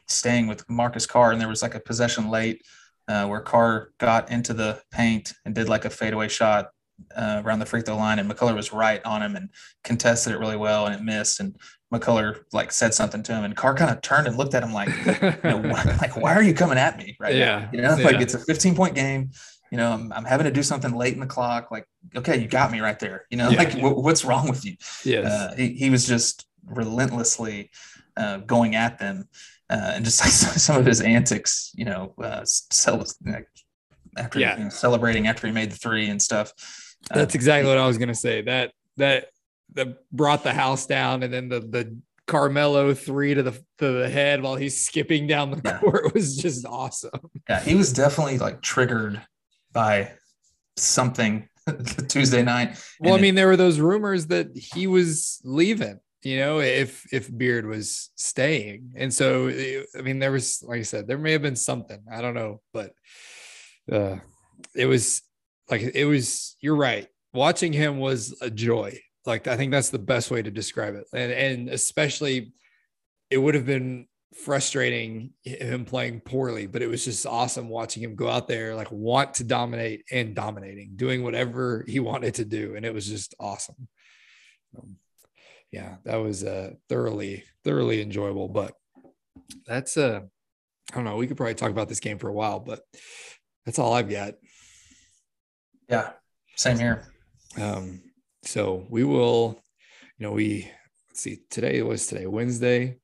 staying 0.09 0.47
with 0.47 0.68
Marcus 0.68 1.07
Carr, 1.07 1.33
and 1.33 1.41
there 1.41 1.49
was 1.49 1.62
like 1.62 1.74
a 1.74 1.81
possession 1.81 2.31
late 2.31 2.62
uh, 3.09 3.27
where 3.27 3.41
Carr 3.41 3.91
got 3.99 4.31
into 4.31 4.53
the 4.53 4.81
paint 4.91 5.33
and 5.45 5.55
did 5.55 5.68
like 5.68 5.85
a 5.85 5.91
fadeaway 5.91 6.29
shot 6.29 6.70
uh, 7.14 7.43
around 7.45 7.59
the 7.59 7.66
free 7.66 7.83
throw 7.83 7.97
line, 7.97 8.18
and 8.18 8.31
McCullar 8.31 8.55
was 8.55 8.72
right 8.72 9.05
on 9.05 9.22
him 9.22 9.37
and 9.37 9.51
contested 9.85 10.33
it 10.33 10.39
really 10.39 10.57
well, 10.57 10.87
and 10.87 10.95
it 10.95 11.03
missed. 11.03 11.41
And 11.41 11.57
McCullar 11.93 12.41
like 12.53 12.72
said 12.72 12.95
something 12.95 13.22
to 13.24 13.33
him, 13.33 13.45
and 13.45 13.57
Carr 13.57 13.74
kind 13.74 13.91
of 13.91 14.01
turned 14.01 14.27
and 14.27 14.37
looked 14.37 14.55
at 14.55 14.62
him 14.62 14.72
like, 14.72 14.89
you 15.07 15.51
know, 15.51 15.59
like 16.01 16.16
why 16.16 16.35
are 16.35 16.43
you 16.43 16.55
coming 16.55 16.79
at 16.79 16.99
me 16.99 17.16
right 17.20 17.35
yeah. 17.35 17.59
now? 17.59 17.70
You 17.72 17.83
know, 17.83 18.05
like 18.05 18.20
it's 18.20 18.35
a 18.35 18.39
15 18.39 18.74
point 18.74 18.95
game 18.95 19.31
you 19.71 19.77
know, 19.77 19.93
I'm, 19.93 20.12
I'm, 20.12 20.25
having 20.25 20.45
to 20.45 20.51
do 20.51 20.62
something 20.62 20.95
late 20.95 21.14
in 21.14 21.21
the 21.21 21.27
clock. 21.27 21.71
Like, 21.71 21.87
okay, 22.14 22.41
you 22.41 22.49
got 22.49 22.71
me 22.71 22.81
right 22.81 22.99
there. 22.99 23.27
You 23.31 23.37
know, 23.37 23.49
yeah. 23.51 23.59
like 23.59 23.73
w- 23.73 24.01
what's 24.01 24.25
wrong 24.25 24.49
with 24.49 24.64
you? 24.64 24.77
Yeah. 25.05 25.21
Uh, 25.21 25.55
he, 25.57 25.71
he 25.75 25.91
was 25.91 26.07
just 26.07 26.47
relentlessly 26.64 27.71
uh, 28.17 28.39
going 28.39 28.75
at 28.75 28.99
them. 28.99 29.29
Uh, 29.69 29.93
and 29.95 30.05
just 30.05 30.21
like 30.23 30.31
some 30.31 30.77
of 30.77 30.87
his 30.87 31.01
antics, 31.01 31.73
you 31.75 31.85
know, 31.85 32.14
uh, 32.23 32.43
cel- 32.45 33.05
after 34.17 34.39
yeah. 34.39 34.57
you 34.57 34.64
know, 34.64 34.71
celebrating 34.71 35.27
after 35.27 35.47
he 35.47 35.53
made 35.53 35.71
the 35.71 35.77
three 35.77 36.09
and 36.09 36.21
stuff. 36.21 36.53
Uh, 37.11 37.17
That's 37.17 37.35
exactly 37.35 37.69
what 37.69 37.79
I 37.79 37.87
was 37.87 37.99
going 37.99 38.09
to 38.09 38.14
say. 38.14 38.43
That, 38.43 38.73
that, 38.97 39.27
that 39.75 40.11
brought 40.11 40.43
the 40.43 40.55
house 40.55 40.87
down. 40.87 41.23
And 41.23 41.33
then 41.33 41.49
the, 41.49 41.61
the, 41.61 41.97
Carmelo 42.27 42.93
three 42.93 43.35
to 43.35 43.43
the 43.43 43.53
to 43.79 43.93
the 43.93 44.09
head 44.09 44.43
while 44.43 44.57
he's 44.57 44.81
skipping 44.85 45.27
down 45.27 45.53
the 45.53 45.61
yeah. 45.64 45.79
court 45.79 46.12
was 46.14 46.37
just 46.37 46.67
awesome. 46.67 47.31
Yeah, 47.49 47.61
he 47.61 47.75
was 47.75 47.93
definitely 47.93 48.39
like 48.39 48.62
triggered 48.62 49.23
by 49.77 50.11
something 50.79 51.47
Tuesday 52.09 52.43
night. 52.43 52.83
Well, 52.99 53.14
I 53.14 53.20
mean, 53.20 53.35
there 53.35 53.47
were 53.47 53.59
those 53.59 53.79
rumors 53.79 54.29
that 54.29 54.57
he 54.57 54.87
was 54.87 55.39
leaving. 55.45 56.01
You 56.22 56.39
know, 56.39 56.61
if 56.61 57.07
if 57.12 57.31
Beard 57.37 57.66
was 57.66 58.11
staying, 58.16 58.93
and 58.97 59.12
so 59.12 59.49
I 59.49 60.03
mean, 60.03 60.18
there 60.18 60.33
was, 60.33 60.64
like 60.66 60.81
I 60.81 60.83
said, 60.83 61.07
there 61.07 61.18
may 61.18 61.33
have 61.33 61.43
been 61.43 61.57
something. 61.57 62.03
I 62.11 62.22
don't 62.22 62.35
know, 62.35 62.62
but 62.72 62.93
uh, 63.93 64.16
it 64.74 64.87
was 64.87 65.22
like 65.70 65.83
it 65.83 66.07
was. 66.07 66.57
You're 66.61 66.77
right. 66.77 67.07
Watching 67.35 67.72
him 67.72 67.99
was 67.99 68.35
a 68.41 68.51
joy. 68.51 68.99
Like 69.27 69.47
I 69.47 69.57
think 69.57 69.72
that's 69.72 69.91
the 69.91 69.99
best 69.99 70.31
way 70.31 70.43
to 70.43 70.51
describe 70.51 70.95
it, 70.95 71.05
and 71.12 71.31
and 71.31 71.68
especially, 71.68 72.55
it 73.31 73.39
would 73.39 73.55
have 73.55 73.66
been 73.66 74.09
frustrating 74.45 75.30
him 75.43 75.84
playing 75.84 76.20
poorly, 76.20 76.66
but 76.66 76.82
it 76.82 76.89
was 76.89 77.05
just 77.05 77.26
awesome 77.26 77.68
watching 77.68 78.03
him 78.03 78.14
go 78.14 78.28
out 78.28 78.47
there, 78.47 78.74
like 78.74 78.91
want 78.93 79.34
to 79.34 79.45
dominate 79.45 80.05
and 80.12 80.34
dominating, 80.34 80.93
doing 80.97 81.22
whatever 81.22 81.84
he 81.89 82.01
wanted 82.01 82.34
to 82.34 82.45
do. 82.45 82.74
And 82.76 82.84
it 82.84 82.95
was 82.95 83.09
just 83.09 83.34
awesome. 83.41 83.89
Um, 84.76 84.97
yeah, 85.72 85.97
that 86.05 86.16
was 86.16 86.45
uh, 86.45 86.72
thoroughly, 86.89 87.45
thoroughly 87.64 88.01
enjoyable. 88.03 88.49
But 88.49 88.74
that's, 89.66 89.97
uh, 89.97 90.20
I 90.93 90.95
don't 90.95 91.05
know, 91.05 91.16
we 91.16 91.26
could 91.26 91.37
probably 91.37 91.55
talk 91.55 91.70
about 91.70 91.89
this 91.89 92.01
game 92.01 92.18
for 92.18 92.28
a 92.28 92.34
while, 92.34 92.61
but 92.61 92.80
that's 93.64 93.78
all 93.78 93.93
I've 93.93 94.11
got. 94.11 94.34
Yeah, 95.89 96.11
same 96.57 96.78
here. 96.78 97.12
Um, 97.61 98.03
so 98.45 98.87
we 98.91 99.03
will, 99.03 99.61
you 100.18 100.26
know, 100.26 100.32
we, 100.32 100.70
let's 101.09 101.22
see, 101.22 101.41
today 101.51 101.82
was 101.82 102.07
today, 102.07 102.26
Wednesday 102.26 102.99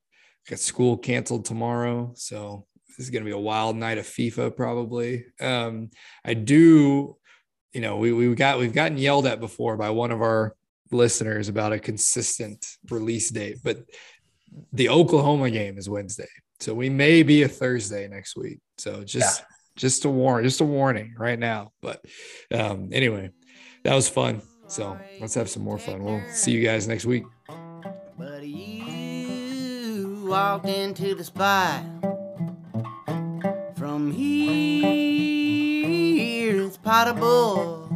got 0.49 0.59
school 0.59 0.97
canceled 0.97 1.45
tomorrow, 1.45 2.11
so 2.15 2.65
this 2.97 3.05
is 3.05 3.09
going 3.09 3.23
to 3.23 3.29
be 3.29 3.35
a 3.35 3.37
wild 3.37 3.75
night 3.75 3.97
of 3.97 4.05
FIFA 4.05 4.55
probably. 4.55 5.25
Um, 5.39 5.89
I 6.23 6.33
do, 6.33 7.17
you 7.71 7.81
know, 7.81 7.97
we 7.97 8.11
we 8.13 8.33
got 8.35 8.59
we've 8.59 8.73
gotten 8.73 8.97
yelled 8.97 9.25
at 9.25 9.39
before 9.39 9.77
by 9.77 9.89
one 9.89 10.11
of 10.11 10.21
our 10.21 10.55
listeners 10.91 11.49
about 11.49 11.73
a 11.73 11.79
consistent 11.79 12.65
release 12.89 13.29
date, 13.29 13.57
but 13.63 13.79
the 14.71 14.89
Oklahoma 14.89 15.49
game 15.49 15.77
is 15.77 15.89
Wednesday, 15.89 16.27
so 16.59 16.73
we 16.73 16.89
may 16.89 17.23
be 17.23 17.43
a 17.43 17.47
Thursday 17.47 18.07
next 18.07 18.35
week. 18.35 18.59
So 18.77 19.03
just 19.03 19.39
yeah. 19.39 19.45
just 19.75 20.05
a 20.05 20.09
warn, 20.09 20.43
just 20.43 20.61
a 20.61 20.65
warning 20.65 21.15
right 21.17 21.39
now. 21.39 21.71
But 21.81 22.03
um, 22.53 22.89
anyway, 22.91 23.31
that 23.83 23.95
was 23.95 24.07
fun. 24.07 24.41
So 24.67 24.97
let's 25.19 25.35
have 25.35 25.49
some 25.49 25.63
more 25.63 25.77
fun. 25.77 26.03
We'll 26.03 26.23
see 26.31 26.51
you 26.51 26.63
guys 26.63 26.87
next 26.87 27.05
week 27.05 27.25
walked 30.23 30.67
into 30.67 31.15
the 31.15 31.23
spot. 31.23 31.83
From 33.75 34.11
here, 34.11 34.85
it's 36.65 36.77
pot 36.77 37.09
of 37.09 37.19
bull. 37.19 37.89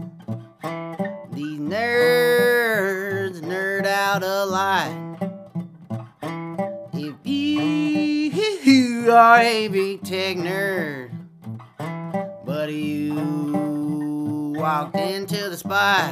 These 1.32 1.60
nerds 1.60 3.42
nerd 3.42 3.86
out 3.86 4.24
a 4.24 4.46
lot. 4.46 4.92
If 6.94 7.16
you 7.24 9.12
are 9.12 9.40
a 9.40 9.68
big 9.70 10.04
tech 10.04 10.38
nerd, 10.38 11.12
but 12.46 12.74
you 12.74 14.54
walked 14.58 14.96
into 14.98 15.50
the 15.50 15.58
spot. 15.58 16.12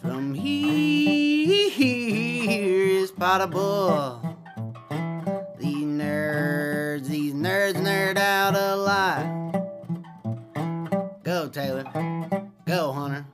From 0.00 0.32
here 0.34 1.70
Spot 3.16 3.40
a 3.40 3.46
bull. 3.46 4.20
These 5.58 5.86
nerds, 5.86 7.06
these 7.06 7.32
nerds 7.32 7.76
nerd 7.76 8.18
out 8.18 8.54
a 8.54 8.76
lot. 8.76 9.24
Go, 11.24 11.48
Taylor. 11.48 11.84
Go, 12.66 12.92
Hunter. 12.92 13.24